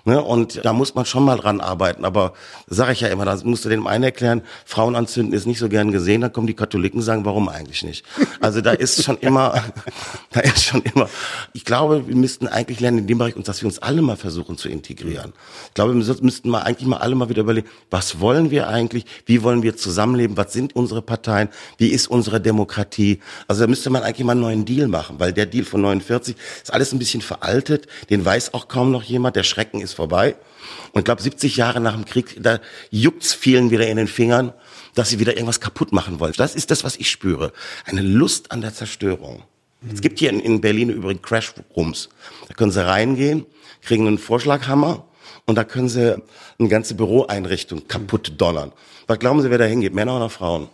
Ne? 0.05 0.23
Und 0.23 0.65
da 0.65 0.73
muss 0.73 0.95
man 0.95 1.07
schon 1.07 1.25
mal 1.25 1.37
dran 1.37 1.61
arbeiten. 1.61 2.05
Aber 2.05 2.35
sage 2.67 2.93
ich 2.93 3.01
ja 3.01 3.09
immer, 3.09 3.25
da 3.25 3.39
musst 3.45 3.65
du 3.65 3.69
dem 3.69 3.87
einen 3.87 4.05
erklären, 4.05 4.43
Frauen 4.65 4.97
anzünden 4.97 5.35
ist 5.35 5.47
nicht 5.47 5.59
so 5.59 5.69
gern 5.69 5.93
gesehen, 5.93 6.21
dann 6.21 6.33
kommen 6.33 6.47
die 6.47 6.55
Katholiken 6.55 7.03
sagen, 7.03 7.25
warum 7.25 7.49
eigentlich 7.49 7.83
nicht? 7.83 8.05
Also 8.41 8.61
da 8.61 8.73
ist 8.73 9.03
schon 9.03 9.19
immer, 9.19 9.63
da 10.33 10.41
ist 10.41 10.65
schon 10.65 10.83
immer, 10.83 11.09
ich 11.53 11.65
glaube, 11.65 12.07
wir 12.07 12.17
müssten 12.17 12.49
eigentlich 12.49 12.81
lernen 12.81 12.99
in 12.99 13.07
dem 13.07 13.19
Bereich, 13.19 13.35
dass 13.45 13.63
wir 13.63 13.67
uns 13.67 13.79
alle 13.79 14.03
mal 14.03 14.17
versuchen 14.17 14.59
zu 14.59 14.69
integrieren. 14.69 15.33
Ich 15.69 15.75
glaube, 15.75 15.95
wir 15.95 16.17
müssten 16.23 16.49
mal 16.49 16.63
eigentlich 16.63 16.89
mal 16.89 16.99
alle 16.99 17.15
mal 17.15 17.29
wieder 17.29 17.43
überlegen, 17.43 17.69
was 17.91 18.21
wollen 18.21 18.51
wir 18.51 18.69
eigentlich? 18.69 19.05
Wie 19.27 19.43
wollen 19.43 19.63
wir 19.63 19.77
zusammenleben? 19.77 20.37
Was 20.37 20.53
sind 20.53 20.77
unsere 20.77 21.03
Parteien? 21.03 21.49
Wie 21.79 21.89
ist 21.89 22.09
unsere 22.09 22.41
Demokratie? 22.41 23.21
Also 23.49 23.63
da 23.63 23.67
müsste 23.67 23.91
man 23.91 24.03
eigentlich 24.03 24.25
mal 24.25 24.33
einen 24.33 24.41
neuen 24.41 24.65
Deal 24.65 24.89
machen, 24.89 25.17
weil 25.19 25.33
der 25.33 25.47
Deal 25.47 25.65
von 25.65 25.81
49 25.81 26.37
ist 26.63 26.73
alles 26.73 26.93
ein 26.93 26.99
bisschen 26.99 27.23
veraltet. 27.23 27.87
Den 28.11 28.25
weiß 28.25 28.55
auch 28.55 28.69
kaum 28.69 28.91
noch 28.91 29.03
jemand. 29.03 29.37
Der 29.37 29.45
Schrecken 29.65 29.81
ist 29.81 29.95
vorbei. 29.95 30.37
Und 30.93 31.01
ich 31.01 31.05
glaube, 31.05 31.23
70 31.23 31.57
Jahre 31.57 31.81
nach 31.81 31.95
dem 31.95 32.05
Krieg, 32.05 32.37
da 32.41 32.61
juckt's 32.91 33.33
vielen 33.33 33.71
wieder 33.71 33.87
in 33.87 33.97
den 33.97 34.09
Fingern, 34.09 34.53
dass 34.95 35.09
sie 35.09 35.19
wieder 35.19 35.33
irgendwas 35.33 35.61
kaputt 35.61 35.93
machen 35.93 36.21
wollen. 36.21 36.35
Das 36.37 36.55
ist 36.55 36.71
das, 36.71 36.85
was 36.85 36.97
ich 36.97 37.11
spüre. 37.11 37.53
Eine 37.87 38.03
Lust 38.03 38.53
an 38.53 38.61
der 38.61 38.75
Zerstörung. 38.75 39.43
Es 39.93 40.01
gibt 40.01 40.19
hier 40.19 40.31
in, 40.31 40.41
in 40.41 40.61
Berlin 40.61 40.91
übrigens 40.91 41.23
Crash 41.23 41.53
Rooms. 41.77 42.09
Da 42.49 42.55
können 42.55 42.71
Sie 42.71 42.87
reingehen, 42.87 43.45
kriegen 43.83 44.07
einen 44.07 44.19
Vorschlaghammer 44.19 45.05
und 45.47 45.57
da 45.57 45.65
können 45.65 45.89
Sie 45.89 46.23
eine 46.59 46.69
ganze 46.69 46.95
Büroeinrichtung 46.95 47.89
kaputt 47.89 48.33
donnern. 48.39 48.73
Was 49.07 49.19
glauben 49.19 49.43
Sie, 49.43 49.51
wer 49.51 49.59
da 49.59 49.65
hingeht? 49.65 49.95
Männer 49.95 50.17
oder 50.17 50.31
Frauen? 50.31 50.69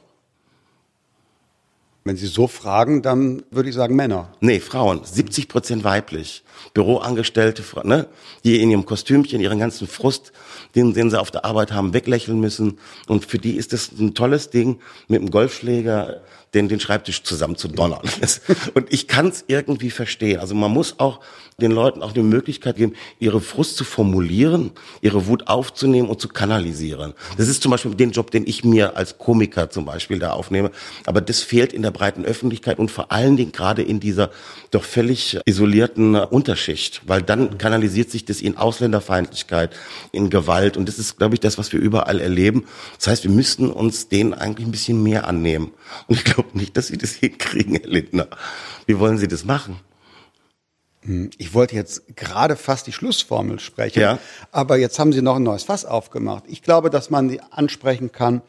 Wenn 2.05 2.16
Sie 2.16 2.26
so 2.26 2.47
fragen, 2.47 3.03
dann 3.03 3.43
würde 3.51 3.68
ich 3.68 3.74
sagen 3.74 3.97
Männer. 3.97 4.32
Nee, 4.41 4.61
Frauen. 4.61 5.03
70 5.05 5.49
Prozent 5.49 5.84
weiblich. 5.84 6.45
Büroangestellte, 6.74 7.62
ne, 7.84 8.06
die 8.44 8.61
in 8.61 8.70
ihrem 8.70 8.86
Kostümchen 8.86 9.40
ihren 9.40 9.58
ganzen 9.58 9.86
Frust, 9.86 10.32
den, 10.74 10.94
den 10.94 11.11
sie 11.11 11.20
auf 11.20 11.30
der 11.30 11.44
Arbeit 11.44 11.72
haben, 11.72 11.94
weglächeln 11.94 12.40
müssen. 12.40 12.78
Und 13.06 13.24
für 13.24 13.38
die 13.38 13.56
ist 13.56 13.72
das 13.72 13.90
ein 13.92 14.14
tolles 14.14 14.50
Ding, 14.50 14.80
mit 15.08 15.20
dem 15.20 15.30
Golfschläger 15.30 16.20
den, 16.54 16.68
den 16.68 16.80
Schreibtisch 16.80 17.22
zusammen 17.22 17.56
zu 17.56 17.68
donnern. 17.68 18.00
Und 18.74 18.92
ich 18.92 19.06
kann 19.06 19.28
es 19.28 19.44
irgendwie 19.46 19.90
verstehen. 19.90 20.40
Also 20.40 20.54
man 20.54 20.70
muss 20.70 20.98
auch 20.98 21.20
den 21.61 21.70
Leuten 21.70 22.02
auch 22.02 22.12
die 22.12 22.22
Möglichkeit 22.22 22.76
geben, 22.76 22.94
ihre 23.18 23.40
Frust 23.40 23.76
zu 23.76 23.84
formulieren, 23.84 24.72
ihre 25.00 25.26
Wut 25.26 25.46
aufzunehmen 25.46 26.08
und 26.08 26.20
zu 26.20 26.28
kanalisieren. 26.28 27.12
Das 27.36 27.48
ist 27.48 27.62
zum 27.62 27.70
Beispiel 27.70 27.94
den 27.94 28.11
Job, 28.11 28.30
den 28.30 28.46
ich 28.46 28.64
mir 28.64 28.96
als 28.96 29.18
Komiker 29.18 29.70
zum 29.70 29.84
Beispiel 29.84 30.18
da 30.18 30.32
aufnehme. 30.32 30.70
Aber 31.06 31.20
das 31.20 31.42
fehlt 31.42 31.72
in 31.72 31.82
der 31.82 31.90
breiten 31.90 32.24
Öffentlichkeit 32.24 32.78
und 32.78 32.90
vor 32.90 33.12
allen 33.12 33.36
Dingen 33.36 33.52
gerade 33.52 33.82
in 33.82 34.00
dieser 34.00 34.30
doch 34.70 34.84
völlig 34.84 35.38
isolierten 35.44 36.14
Unterschicht, 36.51 37.03
weil 37.07 37.22
dann 37.22 37.59
kanalisiert 37.59 38.11
sich 38.11 38.24
das 38.24 38.40
in 38.40 38.57
Ausländerfeindlichkeit, 38.57 39.70
in 40.11 40.30
Gewalt 40.30 40.76
und 40.76 40.88
das 40.88 40.98
ist, 40.98 41.16
glaube 41.16 41.34
ich, 41.34 41.40
das, 41.40 41.59
was 41.59 41.72
wir 41.72 41.78
überall 41.78 42.18
erleben. 42.18 42.64
Das 42.98 43.07
heißt, 43.07 43.22
wir 43.22 43.30
müssten 43.30 43.70
uns 43.70 44.09
denen 44.09 44.34
eigentlich 44.34 44.66
ein 44.66 44.72
bisschen 44.72 45.01
mehr 45.01 45.28
annehmen. 45.28 45.72
Und 46.09 46.16
ich 46.16 46.24
glaube 46.24 46.59
nicht, 46.59 46.76
dass 46.76 46.88
Sie 46.88 46.98
das 46.98 47.12
hinkriegen, 47.14 47.76
Herr 47.76 47.88
Lindner. 47.88 48.26
Wie 48.86 48.98
wollen 48.98 49.16
Sie 49.16 49.28
das 49.28 49.44
machen? 49.44 49.76
Hm, 51.03 51.30
ich 51.38 51.55
wollte 51.55 51.76
jetzt 51.76 52.16
gerade 52.16 52.57
fast 52.57 52.88
die 52.88 52.92
Schlussformel 52.92 53.61
sprechen, 53.61 54.01
ja. 54.01 54.18
aber 54.51 54.76
jetzt 54.76 54.98
haben 54.98 55.12
Sie 55.12 55.22
noch 55.22 55.36
ein 55.36 55.44
neues 55.44 55.62
Fass 55.62 55.84
aufgemacht. 55.84 56.42
Ich 56.48 56.62
glaube, 56.62 56.90
dass 56.90 57.11
man 57.11 57.28
die 57.28 57.40
ansprechen 57.53 58.11
kann, 58.11 58.42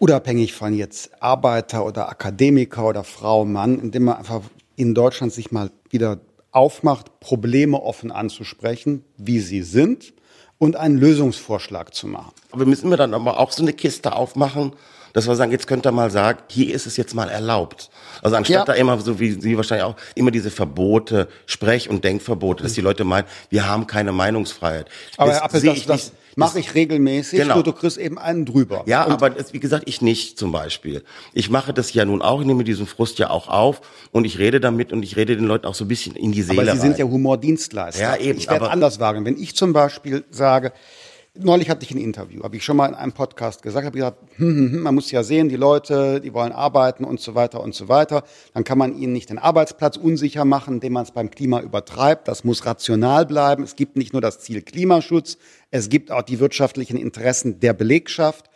unabhängig 0.00 0.54
von 0.54 0.74
jetzt 0.74 1.22
Arbeiter 1.22 1.84
oder 1.84 2.08
Akademiker 2.08 2.88
oder 2.88 3.04
Frau, 3.04 3.44
Mann, 3.44 3.78
indem 3.78 4.06
man 4.06 4.16
einfach 4.16 4.40
in 4.74 4.92
Deutschland 4.92 5.32
sich 5.32 5.52
mal 5.52 5.70
wieder 5.90 6.18
aufmacht, 6.52 7.20
Probleme 7.20 7.80
offen 7.80 8.10
anzusprechen, 8.10 9.04
wie 9.16 9.40
sie 9.40 9.62
sind 9.62 10.12
und 10.58 10.76
einen 10.76 10.98
Lösungsvorschlag 10.98 11.94
zu 11.94 12.06
machen. 12.06 12.32
Aber 12.50 12.66
müssen 12.66 12.90
wir 12.90 12.96
dann 12.96 13.14
aber 13.14 13.38
auch 13.38 13.52
so 13.52 13.62
eine 13.62 13.72
Kiste 13.72 14.14
aufmachen, 14.14 14.72
dass 15.12 15.26
wir 15.26 15.34
sagen, 15.34 15.50
jetzt 15.50 15.66
könnt 15.66 15.86
ihr 15.86 15.92
mal 15.92 16.10
sagen, 16.10 16.40
hier 16.48 16.74
ist 16.74 16.86
es 16.86 16.96
jetzt 16.96 17.14
mal 17.14 17.28
erlaubt. 17.28 17.90
Also 18.22 18.36
anstatt 18.36 18.56
ja. 18.56 18.64
da 18.64 18.72
immer, 18.74 18.98
so 19.00 19.18
wie 19.18 19.32
Sie 19.32 19.56
wahrscheinlich 19.56 19.84
auch, 19.84 19.96
immer 20.14 20.30
diese 20.30 20.50
Verbote, 20.50 21.28
Sprech- 21.46 21.88
und 21.88 22.04
Denkverbote, 22.04 22.62
dass 22.62 22.74
die 22.74 22.80
Leute 22.80 23.04
meinen, 23.04 23.26
wir 23.48 23.66
haben 23.66 23.86
keine 23.86 24.12
Meinungsfreiheit. 24.12 24.88
Aber 25.16 25.32
das, 25.32 25.42
Appel, 25.42 25.62
das, 25.62 25.86
das 25.86 26.12
mache 26.40 26.58
ich 26.58 26.74
regelmäßig, 26.74 27.40
genau. 27.40 27.54
nur 27.54 27.64
du 27.64 27.72
kriegst 27.72 27.98
eben 27.98 28.18
einen 28.18 28.44
drüber. 28.44 28.82
Ja, 28.86 29.04
und 29.04 29.12
aber 29.12 29.30
das, 29.30 29.52
wie 29.52 29.60
gesagt, 29.60 29.84
ich 29.86 30.02
nicht 30.02 30.38
zum 30.38 30.52
Beispiel. 30.52 31.04
Ich 31.32 31.50
mache 31.50 31.72
das 31.72 31.92
ja 31.92 32.04
nun 32.04 32.22
auch, 32.22 32.40
ich 32.40 32.46
nehme 32.46 32.64
diesen 32.64 32.86
Frust 32.86 33.18
ja 33.18 33.30
auch 33.30 33.48
auf 33.48 33.80
und 34.12 34.24
ich 34.24 34.38
rede 34.38 34.60
damit 34.60 34.92
und 34.92 35.02
ich 35.02 35.16
rede 35.16 35.36
den 35.36 35.46
Leuten 35.46 35.66
auch 35.66 35.74
so 35.74 35.84
ein 35.84 35.88
bisschen 35.88 36.16
in 36.16 36.32
die 36.32 36.42
Seele 36.42 36.62
Aber 36.62 36.72
sie 36.72 36.78
sind 36.78 36.98
ja 36.98 37.04
Humordienstleister. 37.04 38.02
Ja, 38.02 38.16
eben. 38.16 38.38
Ich 38.38 38.48
werde 38.50 38.70
anders 38.70 38.98
wagen. 39.00 39.24
Wenn 39.24 39.38
ich 39.38 39.54
zum 39.54 39.72
Beispiel 39.72 40.24
sage, 40.30 40.72
Neulich 41.38 41.70
hatte 41.70 41.84
ich 41.84 41.92
ein 41.92 41.98
Interview, 41.98 42.42
habe 42.42 42.56
ich 42.56 42.64
schon 42.64 42.76
mal 42.76 42.88
in 42.88 42.94
einem 42.94 43.12
Podcast 43.12 43.62
gesagt, 43.62 43.86
habe 43.86 43.96
gesagt, 43.96 44.18
hm, 44.36 44.48
hm, 44.48 44.72
hm, 44.72 44.80
man 44.80 44.96
muss 44.96 45.12
ja 45.12 45.22
sehen, 45.22 45.48
die 45.48 45.54
Leute, 45.56 46.20
die 46.20 46.34
wollen 46.34 46.50
arbeiten 46.50 47.04
und 47.04 47.20
so 47.20 47.36
weiter 47.36 47.60
und 47.60 47.72
so 47.72 47.88
weiter. 47.88 48.24
Dann 48.52 48.64
kann 48.64 48.78
man 48.78 48.98
ihnen 48.98 49.12
nicht 49.12 49.30
den 49.30 49.38
Arbeitsplatz 49.38 49.96
unsicher 49.96 50.44
machen, 50.44 50.74
indem 50.74 50.94
man 50.94 51.04
es 51.04 51.12
beim 51.12 51.30
Klima 51.30 51.60
übertreibt. 51.60 52.26
Das 52.26 52.42
muss 52.42 52.66
rational 52.66 53.26
bleiben. 53.26 53.62
Es 53.62 53.76
gibt 53.76 53.96
nicht 53.96 54.12
nur 54.12 54.20
das 54.20 54.40
Ziel 54.40 54.60
Klimaschutz, 54.62 55.38
es 55.70 55.88
gibt 55.88 56.10
auch 56.10 56.22
die 56.22 56.40
wirtschaftlichen 56.40 56.96
Interessen 56.96 57.60
der 57.60 57.74
Belegschaft. 57.74 58.50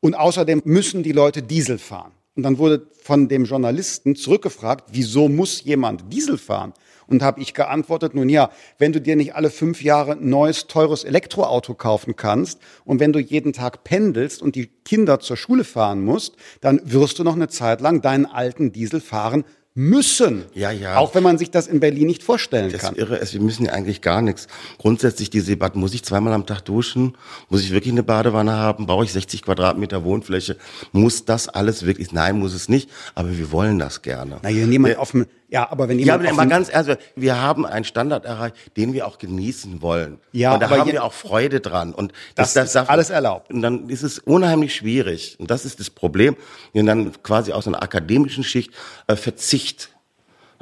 Und 0.00 0.14
außerdem 0.14 0.60
müssen 0.64 1.02
die 1.02 1.12
Leute 1.12 1.42
Diesel 1.42 1.78
fahren. 1.78 2.12
Und 2.36 2.42
dann 2.42 2.58
wurde 2.58 2.86
von 3.02 3.28
dem 3.28 3.44
Journalisten 3.44 4.14
zurückgefragt, 4.14 4.90
wieso 4.92 5.28
muss 5.30 5.64
jemand 5.64 6.12
Diesel 6.12 6.36
fahren? 6.36 6.74
Und 7.10 7.22
habe 7.22 7.40
ich 7.40 7.54
geantwortet, 7.54 8.14
nun 8.14 8.28
ja, 8.28 8.50
wenn 8.78 8.92
du 8.92 9.00
dir 9.00 9.16
nicht 9.16 9.34
alle 9.34 9.50
fünf 9.50 9.82
Jahre 9.82 10.12
ein 10.12 10.28
neues, 10.28 10.68
teures 10.68 11.04
Elektroauto 11.04 11.74
kaufen 11.74 12.16
kannst 12.16 12.60
und 12.84 13.00
wenn 13.00 13.12
du 13.12 13.18
jeden 13.18 13.52
Tag 13.52 13.84
pendelst 13.84 14.40
und 14.40 14.54
die 14.54 14.68
Kinder 14.84 15.20
zur 15.20 15.36
Schule 15.36 15.64
fahren 15.64 16.02
musst, 16.04 16.36
dann 16.60 16.80
wirst 16.84 17.18
du 17.18 17.24
noch 17.24 17.34
eine 17.34 17.48
Zeit 17.48 17.80
lang 17.80 18.00
deinen 18.00 18.26
alten 18.26 18.72
Diesel 18.72 19.00
fahren 19.00 19.44
müssen. 19.74 20.44
Ja, 20.52 20.70
ja. 20.72 20.96
Auch 20.96 21.14
wenn 21.14 21.22
man 21.22 21.38
sich 21.38 21.50
das 21.50 21.66
in 21.66 21.80
Berlin 21.80 22.06
nicht 22.06 22.22
vorstellen 22.22 22.72
das 22.72 22.80
kann. 22.80 22.94
Das 22.94 23.02
Irre 23.02 23.16
ist, 23.16 23.32
wir 23.32 23.40
müssen 23.40 23.66
ja 23.66 23.72
eigentlich 23.72 24.00
gar 24.00 24.20
nichts. 24.20 24.48
Grundsätzlich 24.78 25.30
diese 25.30 25.52
Debatte, 25.52 25.78
muss 25.78 25.94
ich 25.94 26.02
zweimal 26.02 26.32
am 26.32 26.44
Tag 26.44 26.62
duschen? 26.62 27.16
Muss 27.48 27.62
ich 27.62 27.70
wirklich 27.70 27.92
eine 27.92 28.02
Badewanne 28.02 28.52
haben? 28.52 28.86
Brauche 28.86 29.04
ich 29.04 29.12
60 29.12 29.42
Quadratmeter 29.42 30.04
Wohnfläche? 30.04 30.56
Muss 30.92 31.24
das 31.24 31.48
alles 31.48 31.86
wirklich? 31.86 32.12
Nein, 32.12 32.38
muss 32.38 32.52
es 32.52 32.68
nicht. 32.68 32.90
Aber 33.14 33.36
wir 33.36 33.52
wollen 33.52 33.78
das 33.78 34.02
gerne. 34.02 34.38
Na, 34.42 34.48
hier 34.48 34.66
niemand 34.66 34.98
auf 34.98 35.12
dem 35.12 35.26
ja, 35.50 35.68
aber 35.70 35.88
wenn 35.88 35.98
jemand. 35.98 36.24
Ja, 36.24 36.30
aber 36.30 36.46
ganz 36.46 36.68
ernst, 36.68 36.96
wir 37.16 37.40
haben 37.40 37.66
einen 37.66 37.84
Standard 37.84 38.24
erreicht, 38.24 38.54
den 38.76 38.92
wir 38.92 39.06
auch 39.06 39.18
genießen 39.18 39.82
wollen. 39.82 40.20
Ja, 40.32 40.54
und 40.54 40.60
da 40.60 40.70
haben 40.70 40.90
wir 40.90 41.02
auch 41.02 41.12
Freude 41.12 41.60
dran. 41.60 41.92
Und 41.92 42.12
das, 42.36 42.54
das, 42.54 42.72
das 42.72 42.84
ist 42.84 42.90
alles 42.90 43.10
erlaubt. 43.10 43.50
Und 43.50 43.62
dann 43.62 43.88
ist 43.88 44.02
es 44.02 44.20
unheimlich 44.20 44.74
schwierig. 44.74 45.36
Und 45.40 45.50
das 45.50 45.64
ist 45.64 45.80
das 45.80 45.90
Problem, 45.90 46.36
wenn 46.72 46.86
dann 46.86 47.20
quasi 47.22 47.52
aus 47.52 47.66
einer 47.66 47.82
akademischen 47.82 48.44
Schicht 48.44 48.72
äh, 49.08 49.16
Verzicht 49.16 49.90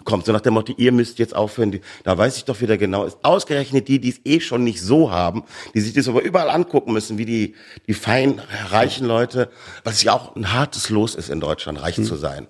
kommt, 0.08 0.24
so 0.24 0.32
nach 0.32 0.40
dem 0.40 0.54
Motto, 0.54 0.72
ihr 0.78 0.90
müsst 0.90 1.18
jetzt 1.18 1.36
aufhören, 1.36 1.80
da 2.02 2.16
weiß 2.16 2.38
ich 2.38 2.46
doch 2.46 2.62
wieder 2.62 2.78
genau, 2.78 3.04
ist 3.04 3.18
ausgerechnet 3.22 3.88
die, 3.88 4.00
die 4.00 4.08
es 4.08 4.20
eh 4.24 4.40
schon 4.40 4.64
nicht 4.64 4.80
so 4.80 5.10
haben, 5.10 5.44
die 5.74 5.80
sich 5.80 5.92
das 5.92 6.08
aber 6.08 6.22
überall 6.22 6.48
angucken 6.48 6.94
müssen, 6.94 7.18
wie 7.18 7.26
die, 7.26 7.54
die 7.86 7.92
fein 7.92 8.40
reichen 8.70 9.06
Leute, 9.06 9.50
was 9.84 10.02
ja 10.02 10.14
auch 10.14 10.34
ein 10.34 10.50
hartes 10.50 10.88
Los 10.88 11.14
ist 11.14 11.28
in 11.28 11.40
Deutschland, 11.40 11.82
reich 11.82 11.98
mhm. 11.98 12.04
zu 12.04 12.16
sein 12.16 12.48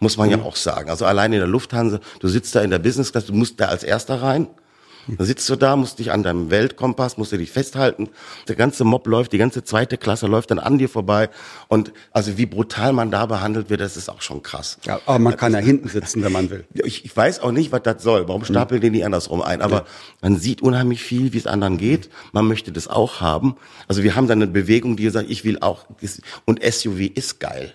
muss 0.00 0.16
man 0.16 0.28
mhm. 0.28 0.36
ja 0.36 0.42
auch 0.42 0.54
sagen. 0.54 0.90
Also 0.90 1.06
allein 1.06 1.32
in 1.32 1.40
der 1.40 1.48
Lufthansa, 1.48 1.98
du 2.20 2.28
sitzt 2.28 2.54
da 2.54 2.60
in 2.60 2.70
der 2.70 2.78
Business 2.78 3.10
Class, 3.10 3.26
du 3.26 3.32
musst 3.32 3.58
da 3.58 3.66
als 3.66 3.82
Erster 3.82 4.22
rein. 4.22 4.46
Da 5.16 5.24
sitzt 5.24 5.48
du 5.48 5.56
da, 5.56 5.76
musst 5.76 5.98
dich 5.98 6.12
an 6.12 6.22
deinem 6.22 6.50
Weltkompass, 6.50 7.16
musst 7.16 7.32
du 7.32 7.38
dich 7.38 7.50
festhalten. 7.50 8.10
Der 8.46 8.56
ganze 8.56 8.84
Mob 8.84 9.06
läuft, 9.06 9.32
die 9.32 9.38
ganze 9.38 9.64
zweite 9.64 9.96
Klasse 9.96 10.26
läuft 10.26 10.50
dann 10.50 10.58
an 10.58 10.78
dir 10.78 10.88
vorbei. 10.88 11.30
Und 11.68 11.92
also 12.12 12.36
wie 12.36 12.46
brutal 12.46 12.92
man 12.92 13.10
da 13.10 13.26
behandelt 13.26 13.70
wird, 13.70 13.80
das 13.80 13.96
ist 13.96 14.08
auch 14.08 14.20
schon 14.20 14.42
krass. 14.42 14.78
Ja, 14.84 15.00
aber 15.06 15.18
man 15.18 15.36
kann 15.36 15.52
ja 15.52 15.60
hinten 15.60 15.88
sitzen, 15.88 16.22
wenn 16.22 16.32
man 16.32 16.50
will. 16.50 16.64
Ich, 16.74 17.04
ich 17.04 17.16
weiß 17.16 17.40
auch 17.40 17.52
nicht, 17.52 17.72
was 17.72 17.82
das 17.82 18.02
soll. 18.02 18.28
Warum 18.28 18.44
stapeln 18.44 18.80
die 18.80 18.90
nicht 18.90 19.04
andersrum 19.04 19.42
ein? 19.42 19.62
Aber 19.62 19.76
ja. 19.76 19.86
man 20.20 20.36
sieht 20.36 20.62
unheimlich 20.62 21.02
viel, 21.02 21.32
wie 21.32 21.38
es 21.38 21.46
anderen 21.46 21.78
geht. 21.78 22.10
Man 22.32 22.46
möchte 22.46 22.72
das 22.72 22.88
auch 22.88 23.20
haben. 23.20 23.56
Also 23.86 24.02
wir 24.02 24.14
haben 24.14 24.28
dann 24.28 24.42
eine 24.42 24.50
Bewegung, 24.50 24.96
die 24.96 25.08
sagt, 25.08 25.30
ich 25.30 25.44
will 25.44 25.58
auch. 25.60 25.86
Und 26.44 26.62
SUV 26.62 27.00
ist 27.14 27.40
geil 27.40 27.72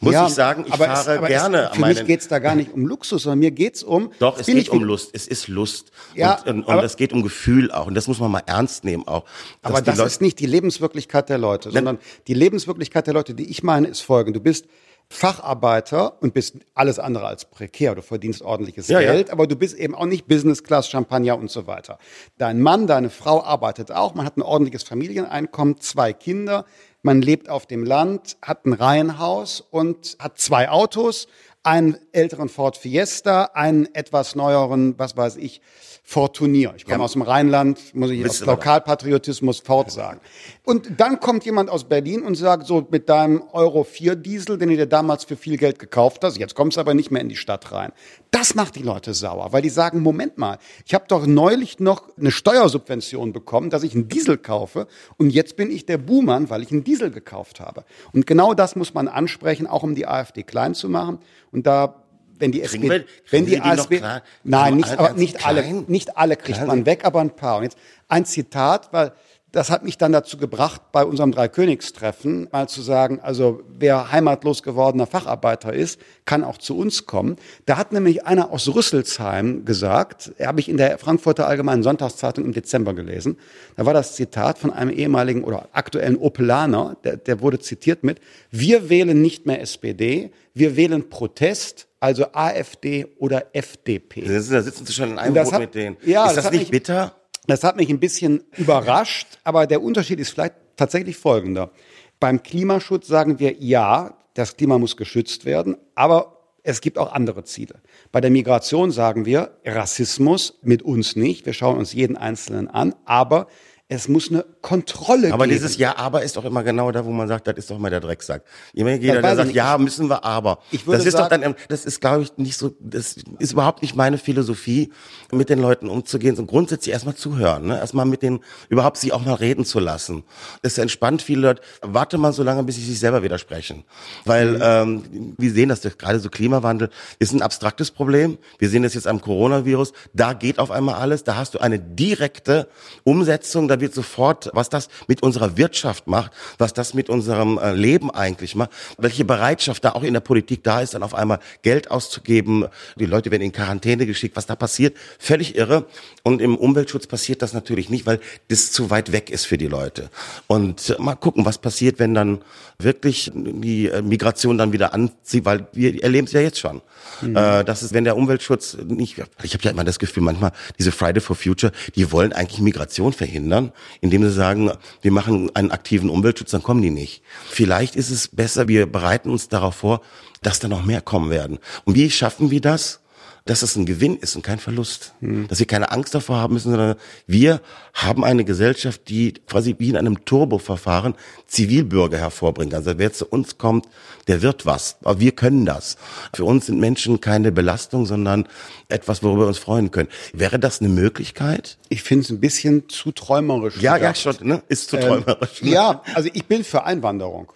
muss 0.00 0.14
ja, 0.14 0.26
ich 0.26 0.34
sagen, 0.34 0.64
ich 0.66 0.74
fahre 0.74 1.20
es, 1.20 1.26
gerne. 1.28 1.70
Es, 1.70 1.76
für 1.76 1.86
mich 1.86 2.04
geht's 2.06 2.28
da 2.28 2.38
gar 2.38 2.54
nicht 2.54 2.72
um 2.72 2.86
Luxus, 2.86 3.24
sondern 3.24 3.40
mir 3.40 3.50
geht's 3.50 3.82
um. 3.82 4.12
Doch, 4.18 4.38
es 4.38 4.46
geht 4.46 4.70
um 4.70 4.82
Lust. 4.82 5.10
Es 5.12 5.28
ist 5.28 5.48
Lust. 5.48 5.92
Ja, 6.14 6.40
und, 6.46 6.64
und, 6.64 6.64
und 6.64 6.84
es 6.84 6.96
geht 6.96 7.12
um 7.12 7.22
Gefühl 7.22 7.70
auch. 7.70 7.86
Und 7.86 7.94
das 7.94 8.08
muss 8.08 8.18
man 8.18 8.30
mal 8.30 8.42
ernst 8.46 8.84
nehmen 8.84 9.06
auch. 9.06 9.24
Aber 9.62 9.82
das 9.82 9.98
Leute 9.98 10.08
ist 10.08 10.20
nicht 10.22 10.38
die 10.38 10.46
Lebenswirklichkeit 10.46 11.28
der 11.28 11.38
Leute, 11.38 11.70
sondern 11.70 11.98
die 12.26 12.34
Lebenswirklichkeit 12.34 13.06
der 13.06 13.14
Leute, 13.14 13.34
die 13.34 13.50
ich 13.50 13.62
meine, 13.62 13.88
ist 13.88 14.00
folgende. 14.00 14.38
Du 14.38 14.42
bist 14.42 14.66
Facharbeiter 15.12 16.22
und 16.22 16.34
bist 16.34 16.54
alles 16.72 17.00
andere 17.00 17.26
als 17.26 17.44
prekär. 17.44 17.96
Du 17.96 18.02
verdienst 18.02 18.42
ordentliches 18.42 18.86
ja, 18.86 19.00
Geld, 19.00 19.26
ja. 19.26 19.32
aber 19.32 19.48
du 19.48 19.56
bist 19.56 19.76
eben 19.76 19.94
auch 19.94 20.06
nicht 20.06 20.28
Business 20.28 20.62
Class, 20.62 20.88
Champagner 20.88 21.36
und 21.36 21.50
so 21.50 21.66
weiter. 21.66 21.98
Dein 22.38 22.60
Mann, 22.60 22.86
deine 22.86 23.10
Frau 23.10 23.42
arbeitet 23.42 23.90
auch. 23.90 24.14
Man 24.14 24.24
hat 24.24 24.36
ein 24.36 24.42
ordentliches 24.42 24.84
Familieneinkommen, 24.84 25.80
zwei 25.80 26.12
Kinder. 26.12 26.64
Man 27.02 27.22
lebt 27.22 27.48
auf 27.48 27.66
dem 27.66 27.84
Land, 27.84 28.36
hat 28.42 28.66
ein 28.66 28.72
Reihenhaus 28.72 29.60
und 29.70 30.16
hat 30.18 30.38
zwei 30.38 30.68
Autos. 30.68 31.28
einen 31.62 31.98
älteren 32.12 32.48
Ford 32.48 32.76
Fiesta, 32.76 33.50
einen 33.52 33.94
etwas 33.94 34.34
neueren, 34.34 34.98
was 34.98 35.16
weiß 35.16 35.36
ich, 35.36 35.60
Fortunier. 36.02 36.72
Ich 36.76 36.86
komme 36.86 36.98
ja. 36.98 37.04
aus 37.04 37.12
dem 37.12 37.22
Rheinland, 37.22 37.94
muss 37.94 38.10
ich 38.10 38.24
aus 38.24 38.40
Lokalpatriotismus 38.40 39.60
Ford 39.60 39.90
sagen. 39.90 40.20
Und 40.64 40.98
dann 40.98 41.20
kommt 41.20 41.44
jemand 41.44 41.70
aus 41.70 41.84
Berlin 41.84 42.22
und 42.22 42.34
sagt, 42.34 42.66
so 42.66 42.86
mit 42.90 43.08
deinem 43.08 43.42
Euro 43.52 43.84
4 43.84 44.16
Diesel, 44.16 44.58
den 44.58 44.70
du 44.70 44.76
dir 44.76 44.86
damals 44.86 45.24
für 45.24 45.36
viel 45.36 45.56
Geld 45.56 45.78
gekauft 45.78 46.24
hast, 46.24 46.38
jetzt 46.38 46.54
kommst 46.54 46.78
du 46.78 46.80
aber 46.80 46.94
nicht 46.94 47.10
mehr 47.10 47.20
in 47.20 47.28
die 47.28 47.36
Stadt 47.36 47.70
rein. 47.70 47.92
Das 48.30 48.54
macht 48.54 48.76
die 48.76 48.82
Leute 48.82 49.12
sauer, 49.12 49.52
weil 49.52 49.62
die 49.62 49.70
sagen, 49.70 50.00
Moment 50.00 50.38
mal, 50.38 50.58
ich 50.86 50.94
habe 50.94 51.04
doch 51.08 51.26
neulich 51.26 51.80
noch 51.80 52.16
eine 52.16 52.30
Steuersubvention 52.30 53.32
bekommen, 53.32 53.70
dass 53.70 53.82
ich 53.82 53.94
einen 53.94 54.08
Diesel 54.08 54.38
kaufe 54.38 54.86
und 55.16 55.30
jetzt 55.30 55.56
bin 55.56 55.70
ich 55.70 55.84
der 55.84 55.98
Buhmann, 55.98 56.48
weil 56.48 56.62
ich 56.62 56.70
einen 56.70 56.84
Diesel 56.84 57.10
gekauft 57.10 57.58
habe. 57.58 57.84
Und 58.12 58.26
genau 58.26 58.54
das 58.54 58.76
muss 58.76 58.94
man 58.94 59.08
ansprechen, 59.08 59.66
auch 59.66 59.82
um 59.82 59.94
die 59.94 60.06
AfD 60.06 60.44
klein 60.44 60.74
zu 60.74 60.88
machen. 60.88 61.18
Und 61.50 61.66
da 61.66 62.04
wenn 62.40 62.52
die 62.52 62.62
SPD, 62.62 62.88
wir, 62.88 63.04
wenn 63.30 63.44
die, 63.44 63.52
die 63.52 63.60
AfD, 63.60 64.02
nein, 64.44 64.76
nicht, 64.76 64.90
aber 64.98 65.12
nicht 65.12 65.46
alle, 65.46 65.62
nicht 65.86 66.16
alle 66.16 66.36
kriegt 66.36 66.56
klein. 66.56 66.66
man 66.66 66.86
weg, 66.86 67.04
aber 67.04 67.20
ein 67.20 67.36
paar. 67.36 67.58
Und 67.58 67.64
jetzt 67.64 67.78
ein 68.08 68.24
Zitat, 68.24 68.92
weil 68.92 69.12
das 69.52 69.70
hat 69.70 69.84
mich 69.84 69.98
dann 69.98 70.12
dazu 70.12 70.36
gebracht, 70.36 70.80
bei 70.92 71.04
unserem 71.04 71.32
Dreikönigstreffen 71.32 72.48
mal 72.52 72.68
zu 72.68 72.82
sagen, 72.82 73.20
also 73.20 73.62
wer 73.68 74.12
heimatlos 74.12 74.62
gewordener 74.62 75.06
Facharbeiter 75.06 75.72
ist, 75.72 76.00
kann 76.24 76.44
auch 76.44 76.58
zu 76.58 76.78
uns 76.78 77.06
kommen. 77.06 77.36
Da 77.66 77.76
hat 77.76 77.92
nämlich 77.92 78.26
einer 78.26 78.52
aus 78.52 78.72
Rüsselsheim 78.72 79.64
gesagt, 79.64 80.32
habe 80.40 80.60
ich 80.60 80.68
in 80.68 80.76
der 80.76 80.98
Frankfurter 80.98 81.48
Allgemeinen 81.48 81.82
Sonntagszeitung 81.82 82.44
im 82.44 82.52
Dezember 82.52 82.94
gelesen, 82.94 83.38
da 83.76 83.86
war 83.86 83.94
das 83.94 84.14
Zitat 84.14 84.58
von 84.58 84.72
einem 84.72 84.90
ehemaligen 84.90 85.42
oder 85.42 85.68
aktuellen 85.72 86.16
Opelaner, 86.16 86.96
der, 87.02 87.16
der 87.16 87.40
wurde 87.40 87.58
zitiert 87.58 88.04
mit, 88.04 88.20
wir 88.50 88.88
wählen 88.88 89.20
nicht 89.20 89.46
mehr 89.46 89.60
SPD, 89.60 90.30
wir 90.54 90.76
wählen 90.76 91.08
Protest, 91.08 91.88
also 91.98 92.26
AfD 92.32 93.06
oder 93.18 93.54
FDP. 93.54 94.22
Da 94.22 94.40
sitzen 94.40 94.86
Sie 94.86 94.92
schon 94.92 95.10
in 95.10 95.18
einem 95.18 95.34
Boot 95.34 95.58
mit 95.58 95.74
denen. 95.74 95.96
Ja, 96.04 96.26
ist 96.26 96.36
das, 96.36 96.44
das 96.44 96.52
nicht 96.52 96.70
bitter? 96.70 97.14
Das 97.50 97.64
hat 97.64 97.76
mich 97.76 97.90
ein 97.90 97.98
bisschen 97.98 98.44
überrascht, 98.56 99.38
aber 99.42 99.66
der 99.66 99.82
Unterschied 99.82 100.20
ist 100.20 100.30
vielleicht 100.30 100.54
tatsächlich 100.76 101.16
folgender. 101.16 101.72
Beim 102.20 102.42
Klimaschutz 102.42 103.08
sagen 103.08 103.40
wir, 103.40 103.56
ja, 103.58 104.16
das 104.34 104.56
Klima 104.56 104.78
muss 104.78 104.96
geschützt 104.96 105.44
werden, 105.44 105.76
aber 105.96 106.36
es 106.62 106.80
gibt 106.80 106.96
auch 106.96 107.12
andere 107.12 107.42
Ziele. 107.42 107.80
Bei 108.12 108.20
der 108.20 108.30
Migration 108.30 108.92
sagen 108.92 109.26
wir, 109.26 109.56
Rassismus 109.64 110.58
mit 110.62 110.82
uns 110.82 111.16
nicht, 111.16 111.44
wir 111.44 111.52
schauen 111.52 111.78
uns 111.78 111.92
jeden 111.92 112.16
Einzelnen 112.16 112.68
an, 112.68 112.94
aber 113.04 113.48
es 113.92 114.06
muss 114.06 114.30
eine 114.30 114.44
Kontrolle 114.62 115.32
aber 115.32 115.46
geben. 115.46 115.58
dieses 115.58 115.76
Ja, 115.76 115.98
aber 115.98 116.22
ist 116.22 116.36
doch 116.36 116.44
immer 116.44 116.62
genau 116.62 116.92
da, 116.92 117.04
wo 117.04 117.10
man 117.10 117.26
sagt, 117.26 117.48
das 117.48 117.56
ist 117.56 117.70
doch 117.72 117.76
immer 117.76 117.90
der 117.90 117.98
Drecksack. 117.98 118.44
Immer 118.72 118.92
jeder, 118.92 119.20
der 119.20 119.34
sagt, 119.34 119.48
nicht. 119.48 119.56
ja, 119.56 119.76
müssen 119.78 120.08
wir 120.08 120.24
aber. 120.24 120.60
Ich 120.70 120.86
würde 120.86 120.98
das 120.98 121.06
ist 121.06 121.14
sagen, 121.14 121.42
doch 121.42 121.48
dann, 121.48 121.56
das 121.68 121.84
ist, 121.84 122.00
glaube 122.00 122.22
ich, 122.22 122.36
nicht 122.36 122.56
so, 122.56 122.70
das 122.78 123.16
ist 123.40 123.52
überhaupt 123.52 123.82
nicht 123.82 123.96
meine 123.96 124.16
Philosophie, 124.16 124.92
mit 125.32 125.48
den 125.48 125.58
Leuten 125.58 125.88
umzugehen, 125.88 126.38
und 126.38 126.46
grundsätzlich 126.46 126.92
erstmal 126.92 127.16
zuhören, 127.16 127.66
ne? 127.66 127.78
erstmal 127.78 128.06
mit 128.06 128.22
denen, 128.22 128.40
überhaupt 128.68 128.96
sie 128.96 129.12
auch 129.12 129.24
mal 129.24 129.34
reden 129.34 129.64
zu 129.64 129.80
lassen. 129.80 130.22
Das 130.62 130.78
entspannt 130.78 131.20
viele 131.20 131.40
Leute, 131.40 131.62
warte 131.82 132.16
mal 132.16 132.32
so 132.32 132.44
lange, 132.44 132.62
bis 132.62 132.76
sie 132.76 132.84
sich 132.84 133.00
selber 133.00 133.24
widersprechen. 133.24 133.82
Weil, 134.24 134.52
mhm. 134.52 134.60
ähm, 134.62 135.34
wir 135.36 135.50
sehen 135.50 135.68
das, 135.68 135.82
gerade 135.82 136.20
so 136.20 136.30
Klimawandel 136.30 136.90
ist 137.18 137.32
ein 137.32 137.42
abstraktes 137.42 137.90
Problem. 137.90 138.38
Wir 138.58 138.68
sehen 138.68 138.84
das 138.84 138.94
jetzt 138.94 139.08
am 139.08 139.20
Coronavirus. 139.20 139.92
Da 140.12 140.32
geht 140.32 140.60
auf 140.60 140.70
einmal 140.70 140.94
alles. 140.94 141.24
Da 141.24 141.34
hast 141.34 141.54
du 141.54 141.58
eine 141.58 141.80
direkte 141.80 142.68
Umsetzung. 143.02 143.66
Da 143.66 143.79
wird 143.80 143.94
sofort, 143.94 144.50
was 144.52 144.68
das 144.68 144.88
mit 145.06 145.22
unserer 145.22 145.56
Wirtschaft 145.56 146.06
macht, 146.06 146.32
was 146.58 146.72
das 146.72 146.94
mit 146.94 147.08
unserem 147.08 147.58
äh, 147.58 147.72
Leben 147.72 148.10
eigentlich 148.10 148.54
macht, 148.54 148.70
welche 148.98 149.24
Bereitschaft 149.24 149.84
da 149.84 149.92
auch 149.92 150.02
in 150.02 150.14
der 150.14 150.20
Politik 150.20 150.62
da 150.64 150.80
ist, 150.80 150.94
dann 150.94 151.02
auf 151.02 151.14
einmal 151.14 151.40
Geld 151.62 151.90
auszugeben. 151.90 152.66
Die 152.96 153.06
Leute 153.06 153.30
werden 153.30 153.42
in 153.42 153.52
Quarantäne 153.52 154.06
geschickt, 154.06 154.36
was 154.36 154.46
da 154.46 154.56
passiert, 154.56 154.96
völlig 155.18 155.56
irre. 155.56 155.86
Und 156.22 156.40
im 156.40 156.56
Umweltschutz 156.56 157.06
passiert 157.06 157.42
das 157.42 157.52
natürlich 157.52 157.88
nicht, 157.88 158.06
weil 158.06 158.20
das 158.48 158.72
zu 158.72 158.90
weit 158.90 159.12
weg 159.12 159.30
ist 159.30 159.46
für 159.46 159.58
die 159.58 159.66
Leute. 159.66 160.10
Und 160.46 160.98
mal 160.98 161.14
gucken, 161.14 161.44
was 161.44 161.58
passiert, 161.58 161.98
wenn 161.98 162.14
dann 162.14 162.42
wirklich 162.78 163.30
die 163.34 163.86
äh, 163.86 164.02
Migration 164.02 164.58
dann 164.58 164.72
wieder 164.72 164.94
anzieht, 164.94 165.44
weil 165.44 165.66
wir 165.72 166.02
erleben 166.02 166.26
es 166.26 166.32
ja 166.32 166.40
jetzt 166.40 166.58
schon. 166.58 166.80
Mhm. 167.20 167.36
Äh, 167.36 167.64
das 167.64 167.82
ist, 167.82 167.92
wenn 167.92 168.04
der 168.04 168.16
Umweltschutz 168.16 168.76
nicht, 168.86 169.22
ich 169.42 169.54
habe 169.54 169.64
ja 169.64 169.70
immer 169.70 169.84
das 169.84 169.98
Gefühl, 169.98 170.22
manchmal 170.22 170.52
diese 170.78 170.92
Friday 170.92 171.20
for 171.20 171.36
Future, 171.36 171.72
die 171.94 172.10
wollen 172.12 172.32
eigentlich 172.32 172.60
Migration 172.60 173.12
verhindern, 173.12 173.69
indem 174.00 174.22
sie 174.22 174.32
sagen, 174.32 174.70
wir 175.02 175.12
machen 175.12 175.50
einen 175.54 175.70
aktiven 175.70 176.10
Umweltschutz, 176.10 176.50
dann 176.50 176.62
kommen 176.62 176.82
die 176.82 176.90
nicht. 176.90 177.22
Vielleicht 177.48 177.96
ist 177.96 178.10
es 178.10 178.28
besser, 178.28 178.68
wir 178.68 178.86
bereiten 178.86 179.30
uns 179.30 179.48
darauf 179.48 179.76
vor, 179.76 180.00
dass 180.42 180.58
da 180.58 180.68
noch 180.68 180.84
mehr 180.84 181.00
kommen 181.00 181.30
werden. 181.30 181.58
Und 181.84 181.94
wie 181.94 182.10
schaffen 182.10 182.50
wir 182.50 182.60
das? 182.60 183.00
Dass 183.44 183.62
es 183.62 183.76
ein 183.76 183.86
Gewinn 183.86 184.16
ist 184.16 184.36
und 184.36 184.42
kein 184.42 184.58
Verlust. 184.58 185.14
Mhm. 185.20 185.48
Dass 185.48 185.58
wir 185.58 185.66
keine 185.66 185.90
Angst 185.90 186.14
davor 186.14 186.36
haben 186.36 186.54
müssen, 186.54 186.70
sondern 186.70 186.96
wir 187.26 187.60
haben 187.94 188.24
eine 188.24 188.44
Gesellschaft, 188.44 189.08
die 189.08 189.34
quasi 189.46 189.76
wie 189.78 189.88
in 189.88 189.96
einem 189.96 190.24
Turboverfahren 190.24 191.14
Zivilbürger 191.46 192.18
hervorbringt. 192.18 192.74
Also 192.74 192.98
wer 192.98 193.12
zu 193.12 193.26
uns 193.26 193.58
kommt, 193.58 193.86
der 194.28 194.42
wird 194.42 194.66
was. 194.66 194.96
Aber 195.02 195.20
wir 195.20 195.32
können 195.32 195.66
das. 195.66 195.96
Für 196.34 196.44
uns 196.44 196.66
sind 196.66 196.78
Menschen 196.78 197.20
keine 197.20 197.52
Belastung, 197.52 198.06
sondern 198.06 198.46
etwas, 198.88 199.22
worüber 199.22 199.44
wir 199.44 199.48
uns 199.48 199.58
freuen 199.58 199.90
können. 199.90 200.08
Wäre 200.32 200.58
das 200.58 200.80
eine 200.80 200.88
Möglichkeit? 200.88 201.78
Ich 201.88 202.02
finde 202.02 202.24
es 202.24 202.30
ein 202.30 202.40
bisschen 202.40 202.88
zu 202.88 203.12
träumerisch. 203.12 203.80
Ja, 203.80 203.96
gedacht. 203.96 204.24
ja, 204.24 204.32
schon, 204.32 204.46
ne? 204.46 204.62
Ist 204.68 204.90
zu 204.90 204.96
ähm, 204.96 205.02
träumerisch. 205.02 205.62
Ne? 205.62 205.70
Ja, 205.70 206.02
also 206.14 206.28
ich 206.32 206.46
bin 206.46 206.64
für 206.64 206.84
Einwanderung. 206.84 207.52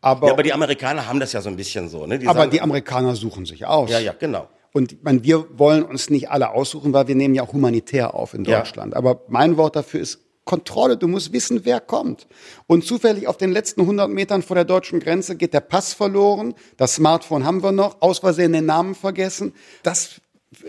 Aber, 0.00 0.28
ja, 0.28 0.32
aber 0.32 0.42
die 0.42 0.52
Amerikaner 0.52 1.06
haben 1.06 1.20
das 1.20 1.32
ja 1.32 1.40
so 1.40 1.48
ein 1.48 1.56
bisschen 1.56 1.88
so. 1.88 2.06
Ne? 2.06 2.18
Die 2.18 2.28
aber 2.28 2.40
sagen, 2.40 2.50
die 2.52 2.60
Amerikaner 2.60 3.16
suchen 3.16 3.46
sich 3.46 3.66
aus. 3.66 3.90
Ja, 3.90 3.98
ja, 3.98 4.14
genau. 4.18 4.48
Und 4.78 5.02
man, 5.02 5.24
wir 5.24 5.58
wollen 5.58 5.82
uns 5.82 6.08
nicht 6.08 6.30
alle 6.30 6.50
aussuchen, 6.50 6.92
weil 6.92 7.08
wir 7.08 7.16
nehmen 7.16 7.34
ja 7.34 7.42
auch 7.42 7.52
humanitär 7.52 8.14
auf 8.14 8.32
in 8.32 8.44
Deutschland. 8.44 8.92
Ja. 8.92 8.98
Aber 8.98 9.22
mein 9.28 9.56
Wort 9.56 9.74
dafür 9.74 10.00
ist 10.00 10.20
Kontrolle. 10.44 10.96
Du 10.96 11.08
musst 11.08 11.32
wissen, 11.32 11.64
wer 11.64 11.80
kommt. 11.80 12.28
Und 12.68 12.84
zufällig 12.84 13.26
auf 13.26 13.36
den 13.36 13.50
letzten 13.50 13.80
100 13.82 14.08
Metern 14.08 14.42
vor 14.42 14.54
der 14.54 14.64
deutschen 14.64 15.00
Grenze 15.00 15.36
geht 15.36 15.52
der 15.52 15.60
Pass 15.60 15.92
verloren. 15.92 16.54
Das 16.76 16.94
Smartphone 16.94 17.44
haben 17.44 17.62
wir 17.62 17.72
noch. 17.72 18.00
Aus 18.00 18.20
Versehen 18.20 18.52
den 18.52 18.66
Namen 18.66 18.94
vergessen. 18.94 19.52
Das 19.82 20.20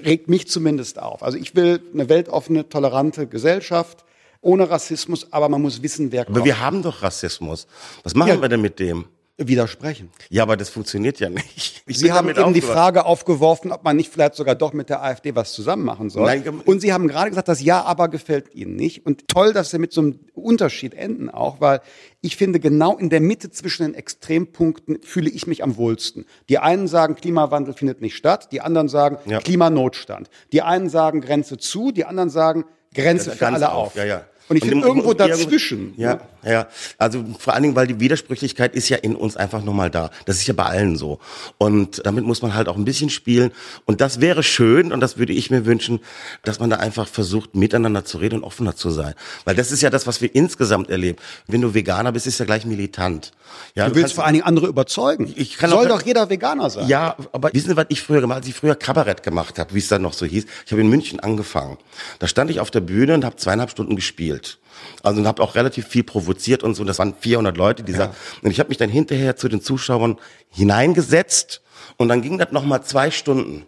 regt 0.04 0.28
mich 0.28 0.48
zumindest 0.48 1.00
auf. 1.00 1.22
Also 1.22 1.38
ich 1.38 1.56
will 1.56 1.80
eine 1.94 2.10
weltoffene, 2.10 2.68
tolerante 2.68 3.28
Gesellschaft 3.28 4.06
ohne 4.42 4.70
Rassismus, 4.70 5.32
aber 5.32 5.50
man 5.50 5.62
muss 5.62 5.84
wissen, 5.84 6.12
wer 6.12 6.26
kommt. 6.26 6.36
Aber 6.36 6.46
wir 6.46 6.60
haben 6.60 6.82
doch 6.82 7.04
Rassismus. 7.04 7.68
Was 8.04 8.16
machen 8.16 8.30
ja. 8.30 8.42
wir 8.42 8.50
denn 8.50 8.62
mit 8.62 8.80
dem? 8.80 9.06
Widersprechen. 9.40 10.10
Ja, 10.30 10.44
aber 10.44 10.58
das 10.58 10.70
funktioniert 10.70 11.20
ja 11.20 11.30
nicht. 11.30 11.84
Ich 11.86 12.00
Sie 12.00 12.12
haben 12.12 12.30
eben 12.30 12.54
die 12.54 12.62
Frage 12.62 13.06
aufgeworfen, 13.06 13.72
ob 13.72 13.84
man 13.84 13.96
nicht 13.96 14.12
vielleicht 14.12 14.36
sogar 14.36 14.56
doch 14.56 14.74
mit 14.74 14.90
der 14.90 15.02
AfD 15.04 15.36
was 15.36 15.54
zusammen 15.54 15.84
machen 15.84 16.10
soll. 16.10 16.26
Nein, 16.26 16.48
und 16.66 16.82
Sie 16.82 16.94
haben 16.94 17.08
gerade 17.08 17.30
gesagt, 17.30 17.48
das 17.48 17.62
Ja 17.62 17.84
aber 17.84 18.10
gefällt 18.10 18.54
Ihnen 18.54 18.76
nicht. 18.76 19.06
Und 19.06 19.28
toll, 19.28 19.54
dass 19.54 19.72
Sie 19.72 19.80
mit 19.80 19.94
so 19.94 20.02
einem 20.02 20.20
Unterschied 20.34 20.94
enden 20.94 21.30
auch, 21.30 21.62
weil 21.62 21.82
ich 22.22 22.36
finde, 22.36 22.60
genau 22.60 22.98
in 22.98 23.10
der 23.10 23.22
Mitte 23.22 23.50
zwischen 23.50 23.84
den 23.84 23.96
Extrempunkten 23.96 25.02
fühle 25.04 25.30
ich 25.30 25.48
mich 25.48 25.64
am 25.64 25.78
wohlsten. 25.78 26.26
Die 26.50 26.60
einen 26.60 26.88
sagen, 26.88 27.16
Klimawandel 27.16 27.74
findet 27.74 28.02
nicht 28.02 28.16
statt, 28.16 28.52
die 28.52 28.62
anderen 28.62 28.90
sagen, 28.90 29.18
ja. 29.26 29.40
Klimanotstand. 29.40 30.30
Die 30.52 30.62
einen 30.62 30.90
sagen 30.90 31.22
Grenze 31.22 31.58
zu, 31.58 31.92
die 31.92 32.06
anderen 32.06 32.30
sagen 32.30 32.66
Grenze 32.94 33.32
für 33.32 33.48
alle 33.48 33.72
auf. 33.72 33.88
auf. 33.88 33.96
Ja, 33.96 34.06
ja. 34.06 34.26
Und 34.50 34.56
ich 34.58 34.66
finde 34.66 34.86
irgendwo 34.86 35.14
dazwischen. 35.14 35.94
Ja, 35.96 36.22
ja. 36.44 36.68
Also 36.98 37.24
vor 37.38 37.54
allen 37.54 37.64
Dingen, 37.64 37.76
weil 37.76 37.88
die 37.88 38.00
Widersprüchlichkeit 38.00 38.76
ist 38.76 38.90
ja 38.90 38.98
in 38.98 39.16
uns 39.16 39.38
einfach 39.38 39.64
nur 39.64 39.74
mal 39.74 39.90
da. 39.90 40.10
Das 40.26 40.38
ist 40.38 40.48
ja 40.48 40.54
bei 40.54 40.66
allen 40.66 40.96
so. 40.96 41.20
Und 41.58 42.06
damit 42.06 42.26
muss 42.26 42.42
man 42.42 42.54
halt 42.54 42.68
auch 42.68 42.76
ein 42.76 42.86
bisschen 42.86 43.10
spielen. 43.10 43.52
Und 43.86 44.02
das 44.02 44.22
wäre 44.22 44.44
schön 44.44 44.92
und 44.92 45.00
das 45.02 45.18
würde 45.18 45.34
ich 45.34 45.52
mir 45.52 45.66
wünschen, 45.66 46.00
dass 46.44 46.60
man 46.60 46.70
da 46.70 46.78
einfach 46.78 47.08
versucht, 47.08 47.56
miteinander 47.56 48.06
zu 48.06 48.18
reden 48.18 48.40
und 48.40 48.44
offener 48.44 48.76
zu 48.76 48.90
sein. 48.90 49.14
Weil 49.46 49.56
das 49.56 49.72
ist 49.72 49.82
ja 49.82 49.90
das, 49.90 50.08
was 50.08 50.22
wir 50.22 50.34
insgesamt 50.34 50.90
erleben. 50.90 51.18
Wenn 51.48 51.62
du 51.62 51.74
Veganer 51.74 52.12
bist, 52.12 52.28
ist 52.28 52.40
ja 52.40 52.46
gleich 52.46 52.66
militant. 52.66 53.32
Ja, 53.76 53.86
du, 53.86 53.94
du 53.94 54.00
willst 54.00 54.14
vor 54.14 54.26
allen 54.26 54.34
Dingen 54.34 54.46
andere 54.46 54.68
überzeugen. 54.68 55.32
Ich 55.36 55.58
kann 55.58 55.70
Soll 55.70 55.88
doch 55.88 56.02
jeder 56.02 56.30
Veganer 56.30 56.70
sein. 56.70 56.88
Ja, 56.88 57.16
aber 57.32 57.52
wissen 57.54 57.70
Sie, 57.70 57.78
was 57.78 57.86
ich 57.90 58.02
früher 58.02 58.22
gemacht 58.22 58.38
habe? 58.38 58.40
Als 58.40 58.48
ich 58.48 58.56
früher 58.56 58.76
Kabarett 58.76 59.24
gemacht 59.24 59.60
habe, 59.60 59.74
wie 59.74 59.80
es 59.80 59.88
dann 59.88 60.02
noch 60.02 60.14
so 60.14 60.26
hieß. 60.26 60.46
Ich 60.66 60.72
habe 60.72 60.82
in 60.82 60.90
München 60.90 61.20
angefangen. 61.20 61.78
Da 62.20 62.28
stand 62.28 62.52
ich 62.52 62.60
auf 62.60 62.72
der 62.72 62.82
Bühne 62.82 63.14
und 63.14 63.26
habe 63.26 63.36
zweieinhalb 63.36 63.70
Stunden 63.72 63.96
gespielt. 63.96 64.60
Also 65.04 65.22
und 65.22 65.28
habe 65.28 65.42
auch 65.42 65.56
relativ 65.56 65.88
viel 65.88 66.04
provoziert 66.04 66.64
und 66.64 66.76
so. 66.76 66.84
Das 66.84 67.00
waren 67.00 67.14
400 67.20 67.56
Leute, 67.58 67.84
die 67.84 67.92
ja. 67.92 68.00
sagten. 68.00 68.18
Und 68.44 68.52
ich 68.52 68.60
habe 68.60 68.70
mich 68.70 68.78
dann 68.78 68.90
hinterher 68.90 69.36
zu 69.36 69.48
den 69.48 69.62
Zuschauern 69.62 70.18
hineingesetzt 70.50 71.62
und 71.98 72.10
dann 72.10 72.22
ging 72.22 72.38
das 72.38 72.52
noch 72.52 72.64
mal 72.64 72.82
zwei 72.84 73.12
Stunden. 73.12 73.66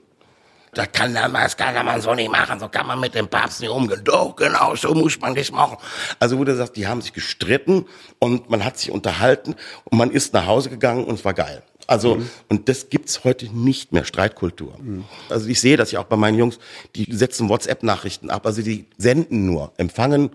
Das 0.74 0.89
kann, 0.93 1.14
das 1.14 1.57
kann 1.57 1.86
man 1.86 1.99
so 1.99 2.16
nicht 2.16 2.32
machen, 2.32 2.57
so 2.57 2.70
kann 2.70 2.88
man 2.88 2.97
mit 2.99 3.14
dem 3.14 3.28
Papst 3.28 3.59
nicht 3.59 3.70
umgehen. 3.70 4.01
Doch, 4.05 4.34
genau, 4.38 4.74
so 4.76 4.93
muss 4.93 5.20
man 5.20 5.36
das 5.36 5.51
machen. 5.51 5.78
Also 6.18 6.41
du 6.41 6.55
sagst, 6.55 6.78
die 6.78 6.88
haben 6.88 7.01
sich 7.01 7.12
gestritten 7.12 7.86
und 8.20 8.49
man 8.49 8.64
hat 8.64 8.78
sich 8.78 8.89
unterhalten 8.89 9.55
und 9.84 9.97
man 9.97 10.12
ist 10.12 10.34
nach 10.34 10.45
Hause 10.45 10.70
gegangen 10.70 11.03
und 11.03 11.16
es 11.16 11.26
war 11.26 11.34
geil. 11.34 11.62
Also, 11.88 12.16
mhm. 12.16 12.30
und 12.47 12.70
das 12.70 12.89
gibt's 12.89 13.26
heute 13.26 13.47
nicht 13.47 13.91
mehr, 13.91 14.05
Streitkultur. 14.05 14.78
Mhm. 14.80 15.03
Also 15.30 15.49
ich 15.49 15.59
sehe 15.59 15.76
das 15.76 15.91
ja 15.91 15.99
auch 15.99 16.05
bei 16.05 16.16
meinen 16.16 16.38
Jungs, 16.38 16.57
die 16.95 17.05
setzen 17.12 17.49
WhatsApp-Nachrichten 17.49 18.30
ab, 18.30 18.45
also 18.45 18.62
die 18.62 18.86
senden 18.97 19.45
nur, 19.45 19.74
empfangen 19.76 20.30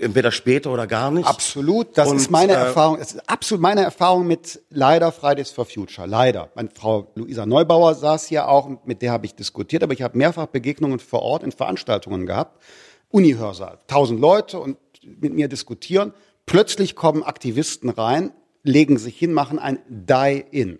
Entweder 0.00 0.32
später 0.32 0.72
oder 0.72 0.86
gar 0.86 1.10
nicht. 1.10 1.26
Absolut, 1.26 1.96
das 1.96 2.08
Und, 2.08 2.16
ist 2.16 2.30
meine 2.30 2.52
äh, 2.52 2.56
Erfahrung. 2.56 2.98
Das 2.98 3.12
ist 3.12 3.28
absolut 3.28 3.60
meine 3.60 3.82
Erfahrung 3.82 4.26
mit 4.26 4.60
leider 4.70 5.12
Fridays 5.12 5.50
for 5.50 5.66
Future. 5.66 6.06
Leider. 6.06 6.50
Meine 6.54 6.70
Frau 6.70 7.10
Luisa 7.14 7.46
Neubauer 7.46 7.94
saß 7.94 8.26
hier 8.26 8.48
auch, 8.48 8.70
mit 8.84 9.02
der 9.02 9.12
habe 9.12 9.26
ich 9.26 9.34
diskutiert, 9.34 9.82
aber 9.82 9.92
ich 9.92 10.02
habe 10.02 10.16
mehrfach 10.16 10.46
Begegnungen 10.46 10.98
vor 10.98 11.22
Ort 11.22 11.42
in 11.42 11.52
Veranstaltungen 11.52 12.26
gehabt. 12.26 12.62
Uni-Hörsaal, 13.10 13.78
tausend 13.86 14.20
Leute 14.20 14.58
und 14.58 14.76
mit 15.02 15.34
mir 15.34 15.48
diskutieren. 15.48 16.12
Plötzlich 16.46 16.94
kommen 16.94 17.22
Aktivisten 17.22 17.90
rein, 17.90 18.32
legen 18.62 18.98
sich 18.98 19.18
hin, 19.18 19.32
machen 19.32 19.58
ein 19.58 19.80
Die-In. 19.88 20.78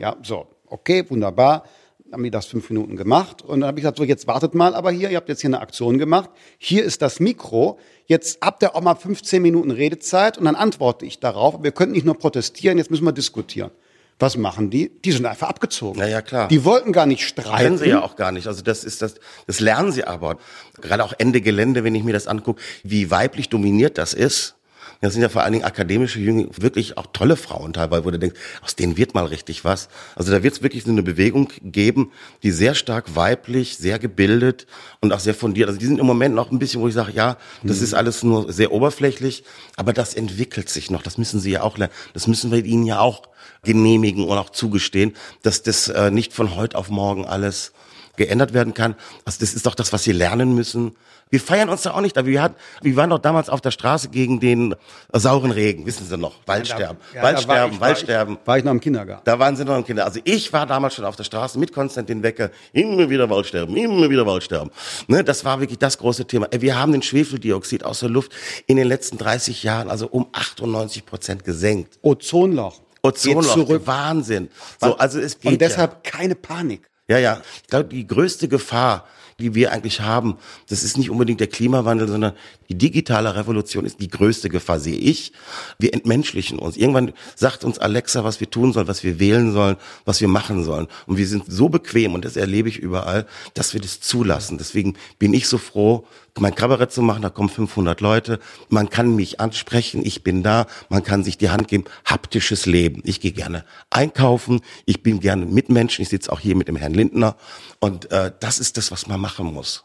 Ja, 0.00 0.16
so, 0.22 0.46
okay, 0.66 1.04
wunderbar. 1.08 1.64
Haben 2.12 2.24
die 2.24 2.30
das 2.30 2.46
fünf 2.46 2.68
Minuten 2.70 2.96
gemacht 2.96 3.42
und 3.42 3.60
dann 3.60 3.68
habe 3.68 3.78
ich 3.78 3.82
gesagt, 3.82 3.98
so 3.98 4.04
jetzt 4.04 4.26
wartet 4.26 4.54
mal, 4.54 4.74
aber 4.74 4.90
hier, 4.90 5.10
ihr 5.10 5.16
habt 5.16 5.28
jetzt 5.28 5.42
hier 5.42 5.48
eine 5.48 5.60
Aktion 5.60 5.96
gemacht. 5.96 6.30
Hier 6.58 6.84
ist 6.84 7.02
das 7.02 7.20
Mikro. 7.20 7.78
Jetzt 8.06 8.38
habt 8.42 8.62
ihr 8.64 8.74
auch 8.74 8.80
mal 8.80 8.96
15 8.96 9.40
Minuten 9.40 9.70
Redezeit 9.70 10.36
und 10.36 10.46
dann 10.46 10.56
antworte 10.56 11.06
ich 11.06 11.20
darauf. 11.20 11.62
Wir 11.62 11.70
könnten 11.70 11.92
nicht 11.92 12.04
nur 12.04 12.18
protestieren, 12.18 12.78
jetzt 12.78 12.90
müssen 12.90 13.04
wir 13.04 13.12
diskutieren. 13.12 13.70
Was 14.18 14.36
machen 14.36 14.70
die? 14.70 14.90
Die 15.02 15.12
sind 15.12 15.24
einfach 15.24 15.48
abgezogen. 15.48 15.98
Na 15.98 16.06
ja, 16.06 16.20
klar. 16.20 16.48
Die 16.48 16.64
wollten 16.64 16.92
gar 16.92 17.06
nicht 17.06 17.26
streiten. 17.26 17.56
Können 17.56 17.78
sie 17.78 17.88
ja 17.88 18.02
auch 18.02 18.16
gar 18.16 18.32
nicht. 18.32 18.46
Also 18.46 18.62
das 18.62 18.84
ist 18.84 19.00
das, 19.00 19.14
das 19.46 19.60
lernen 19.60 19.92
sie 19.92 20.04
aber. 20.04 20.36
Gerade 20.80 21.04
auch 21.04 21.14
Ende 21.16 21.40
Gelände, 21.40 21.84
wenn 21.84 21.94
ich 21.94 22.04
mir 22.04 22.12
das 22.12 22.26
angucke, 22.26 22.60
wie 22.82 23.10
weiblich 23.10 23.48
dominiert 23.48 23.96
das 23.96 24.12
ist. 24.12 24.56
Das 25.00 25.14
sind 25.14 25.22
ja 25.22 25.30
vor 25.30 25.42
allen 25.42 25.52
Dingen 25.52 25.64
akademische 25.64 26.20
Jünger, 26.20 26.46
wirklich 26.56 26.98
auch 26.98 27.06
tolle 27.12 27.36
Frauen 27.36 27.72
teilweise, 27.72 28.04
wo 28.04 28.10
du 28.10 28.18
denkst, 28.18 28.38
aus 28.62 28.76
denen 28.76 28.98
wird 28.98 29.14
mal 29.14 29.24
richtig 29.24 29.64
was. 29.64 29.88
Also 30.14 30.30
da 30.30 30.42
wird 30.42 30.54
es 30.54 30.62
wirklich 30.62 30.84
so 30.84 30.90
eine 30.90 31.02
Bewegung 31.02 31.50
geben, 31.62 32.12
die 32.42 32.50
sehr 32.50 32.74
stark 32.74 33.16
weiblich, 33.16 33.78
sehr 33.78 33.98
gebildet 33.98 34.66
und 35.00 35.12
auch 35.12 35.20
sehr 35.20 35.34
fundiert. 35.34 35.68
Also 35.68 35.80
die 35.80 35.86
sind 35.86 35.98
im 35.98 36.06
Moment 36.06 36.34
noch 36.34 36.50
ein 36.50 36.58
bisschen, 36.58 36.82
wo 36.82 36.88
ich 36.88 36.94
sage, 36.94 37.12
ja, 37.12 37.38
das 37.62 37.80
ist 37.80 37.94
alles 37.94 38.22
nur 38.22 38.52
sehr 38.52 38.72
oberflächlich, 38.72 39.44
aber 39.76 39.94
das 39.94 40.12
entwickelt 40.12 40.68
sich 40.68 40.90
noch. 40.90 41.02
Das 41.02 41.16
müssen 41.16 41.40
sie 41.40 41.52
ja 41.52 41.62
auch 41.62 41.78
lernen. 41.78 41.94
Das 42.12 42.26
müssen 42.26 42.50
wir 42.50 42.62
ihnen 42.64 42.84
ja 42.84 43.00
auch 43.00 43.22
genehmigen 43.62 44.24
und 44.24 44.36
auch 44.36 44.50
zugestehen, 44.50 45.14
dass 45.42 45.62
das 45.62 45.88
äh, 45.88 46.10
nicht 46.10 46.34
von 46.34 46.56
heute 46.56 46.76
auf 46.76 46.90
morgen 46.90 47.24
alles 47.24 47.72
geändert 48.20 48.52
werden 48.52 48.74
kann. 48.74 48.96
Also 49.24 49.38
das 49.40 49.54
ist 49.54 49.64
doch 49.64 49.74
das, 49.74 49.94
was 49.94 50.04
sie 50.04 50.12
lernen 50.12 50.54
müssen. 50.54 50.94
Wir 51.30 51.40
feiern 51.40 51.70
uns 51.70 51.82
da 51.82 51.92
auch 51.92 52.02
nicht, 52.02 52.18
aber 52.18 52.26
wir, 52.26 52.42
hatten, 52.42 52.56
wir 52.82 52.94
waren 52.96 53.08
doch 53.08 53.18
damals 53.18 53.48
auf 53.48 53.62
der 53.62 53.70
Straße 53.70 54.10
gegen 54.10 54.40
den 54.40 54.74
äh, 55.12 55.18
sauren 55.18 55.52
Regen, 55.52 55.86
wissen 55.86 56.06
Sie 56.06 56.18
noch, 56.18 56.34
Waldsterben, 56.44 56.98
Ja, 57.14 57.20
da 57.20 57.22
war 57.22 57.32
Waldsterben, 57.32 57.80
war 57.80 57.88
Waldsterben. 57.88 58.34
Ich, 58.42 58.46
war 58.46 58.58
ich 58.58 58.64
noch 58.64 58.72
im 58.72 58.80
Kindergarten. 58.80 59.22
Da 59.24 59.38
waren 59.38 59.56
sie 59.56 59.64
noch 59.64 59.74
ein 59.74 59.84
Kinder. 59.84 60.04
Also 60.04 60.20
ich 60.24 60.52
war 60.52 60.66
damals 60.66 60.96
schon 60.96 61.06
auf 61.06 61.16
der 61.16 61.24
Straße 61.24 61.58
mit 61.58 61.72
Konstantin 61.72 62.22
Wecker. 62.22 62.50
Immer 62.74 63.08
wieder 63.08 63.30
Waldsterben, 63.30 63.74
immer 63.74 64.10
wieder 64.10 64.26
Waldsterben. 64.26 64.70
Ne, 65.06 65.24
das 65.24 65.42
war 65.46 65.60
wirklich 65.60 65.78
das 65.78 65.96
große 65.96 66.26
Thema. 66.26 66.46
Ey, 66.50 66.60
Wir 66.60 66.78
haben 66.78 66.92
den 66.92 67.02
Schwefeldioxid 67.02 67.84
aus 67.84 68.00
der 68.00 68.10
Luft 68.10 68.32
in 68.66 68.76
den 68.76 68.86
letzten 68.86 69.16
30 69.16 69.62
Jahren 69.62 69.88
also 69.88 70.08
um 70.08 70.28
98 70.32 71.06
Prozent 71.06 71.44
gesenkt. 71.44 71.98
Ozonloch. 72.02 72.82
Ozonloch. 73.02 73.86
Wahnsinn. 73.86 74.50
So, 74.78 74.98
also 74.98 75.18
es 75.20 75.40
geht 75.40 75.52
Und 75.52 75.60
deshalb 75.62 76.04
keine 76.04 76.34
Panik. 76.34 76.90
Ja, 77.10 77.18
ja. 77.18 77.42
Ich 77.62 77.68
glaube, 77.68 77.88
die 77.88 78.06
größte 78.06 78.46
Gefahr, 78.46 79.04
die 79.40 79.54
wir 79.54 79.72
eigentlich 79.72 80.00
haben, 80.00 80.38
das 80.68 80.84
ist 80.84 80.96
nicht 80.96 81.10
unbedingt 81.10 81.40
der 81.40 81.48
Klimawandel, 81.48 82.06
sondern 82.06 82.34
die 82.70 82.78
digitale 82.78 83.34
Revolution 83.34 83.84
ist 83.84 84.00
die 84.00 84.06
größte 84.06 84.48
Gefahr, 84.48 84.78
sehe 84.78 84.96
ich. 84.96 85.32
Wir 85.80 85.92
entmenschlichen 85.92 86.60
uns. 86.60 86.76
Irgendwann 86.76 87.12
sagt 87.34 87.64
uns 87.64 87.80
Alexa, 87.80 88.22
was 88.22 88.38
wir 88.38 88.48
tun 88.48 88.72
sollen, 88.72 88.86
was 88.86 89.02
wir 89.02 89.18
wählen 89.18 89.52
sollen, 89.52 89.76
was 90.04 90.20
wir 90.20 90.28
machen 90.28 90.62
sollen. 90.62 90.86
Und 91.06 91.16
wir 91.16 91.26
sind 91.26 91.44
so 91.48 91.68
bequem, 91.68 92.14
und 92.14 92.24
das 92.24 92.36
erlebe 92.36 92.68
ich 92.68 92.78
überall, 92.78 93.26
dass 93.54 93.74
wir 93.74 93.80
das 93.80 94.00
zulassen. 94.00 94.56
Deswegen 94.56 94.94
bin 95.18 95.34
ich 95.34 95.48
so 95.48 95.58
froh, 95.58 96.06
mein 96.38 96.54
Kabarett 96.54 96.92
zu 96.92 97.02
machen, 97.02 97.22
da 97.22 97.28
kommen 97.28 97.48
500 97.48 98.00
Leute, 98.00 98.38
man 98.68 98.88
kann 98.88 99.16
mich 99.16 99.40
ansprechen, 99.40 100.06
ich 100.06 100.22
bin 100.22 100.44
da, 100.44 100.68
man 100.88 101.02
kann 101.02 101.24
sich 101.24 101.38
die 101.38 101.50
Hand 101.50 101.66
geben, 101.66 101.86
haptisches 102.04 102.66
Leben. 102.66 103.02
Ich 103.04 103.20
gehe 103.20 103.32
gerne 103.32 103.64
einkaufen, 103.90 104.60
ich 104.86 105.02
bin 105.02 105.18
gerne 105.18 105.44
mit 105.44 105.70
Menschen, 105.70 106.02
ich 106.02 106.08
sitze 106.08 106.30
auch 106.30 106.38
hier 106.38 106.54
mit 106.54 106.68
dem 106.68 106.76
Herrn 106.76 106.94
Lindner 106.94 107.36
und 107.80 108.12
äh, 108.12 108.30
das 108.38 108.60
ist 108.60 108.76
das, 108.76 108.92
was 108.92 109.08
man 109.08 109.18
machen 109.20 109.52
muss. 109.52 109.84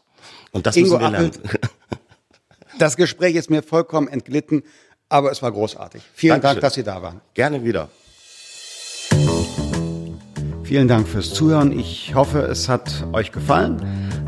Und 0.52 0.66
das 0.66 0.76
Ingo 0.76 0.98
müssen 0.98 1.00
wir 1.00 1.10
lernen. 1.10 1.32
Das 2.78 2.96
Gespräch 2.96 3.36
ist 3.36 3.50
mir 3.50 3.62
vollkommen 3.62 4.08
entglitten, 4.08 4.62
aber 5.08 5.30
es 5.30 5.42
war 5.42 5.52
großartig. 5.52 6.02
Vielen 6.14 6.34
Dank, 6.34 6.42
Dankeschön. 6.42 6.60
dass 6.62 6.74
Sie 6.74 6.82
da 6.82 7.02
waren. 7.02 7.20
gerne 7.34 7.64
wieder. 7.64 7.88
Vielen 10.64 10.88
Dank 10.88 11.06
fürs 11.06 11.32
Zuhören. 11.32 11.78
Ich 11.78 12.14
hoffe, 12.14 12.40
es 12.40 12.68
hat 12.68 13.06
euch 13.12 13.30
gefallen. 13.30 13.80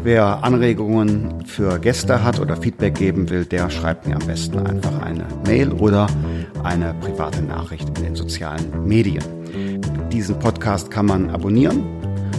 Wer 0.05 0.45
Anregungen 0.45 1.45
für 1.47 1.81
Gäste 1.81 2.23
hat 2.23 2.39
oder 2.39 2.57
Feedback 2.57 2.95
geben 2.95 3.29
will, 3.29 3.45
der 3.45 3.69
schreibt 3.71 4.07
mir 4.07 4.15
am 4.15 4.25
besten 4.27 4.65
einfach 4.65 5.03
eine 5.03 5.27
Mail 5.47 5.73
oder 5.73 6.07
eine 6.63 6.95
private 6.95 7.43
Nachricht 7.43 7.89
in 7.99 8.05
den 8.05 8.15
sozialen 8.15 8.87
Medien. 8.87 9.25
Diesen 10.13 10.39
Podcast 10.39 10.93
kann 10.93 11.07
man 11.07 11.29
abonnieren 11.31 11.83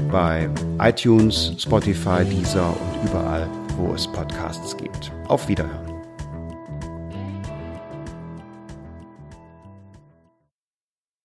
bei 0.10 0.49
iTunes, 0.80 1.53
Spotify, 1.60 2.24
Deezer 2.24 2.70
und 2.70 3.10
überall, 3.10 3.47
wo 3.78 3.93
es 3.93 4.07
Podcasts 4.07 4.76
gibt. 4.78 5.12
Auf 5.28 5.47
Wiederhören. 5.49 5.89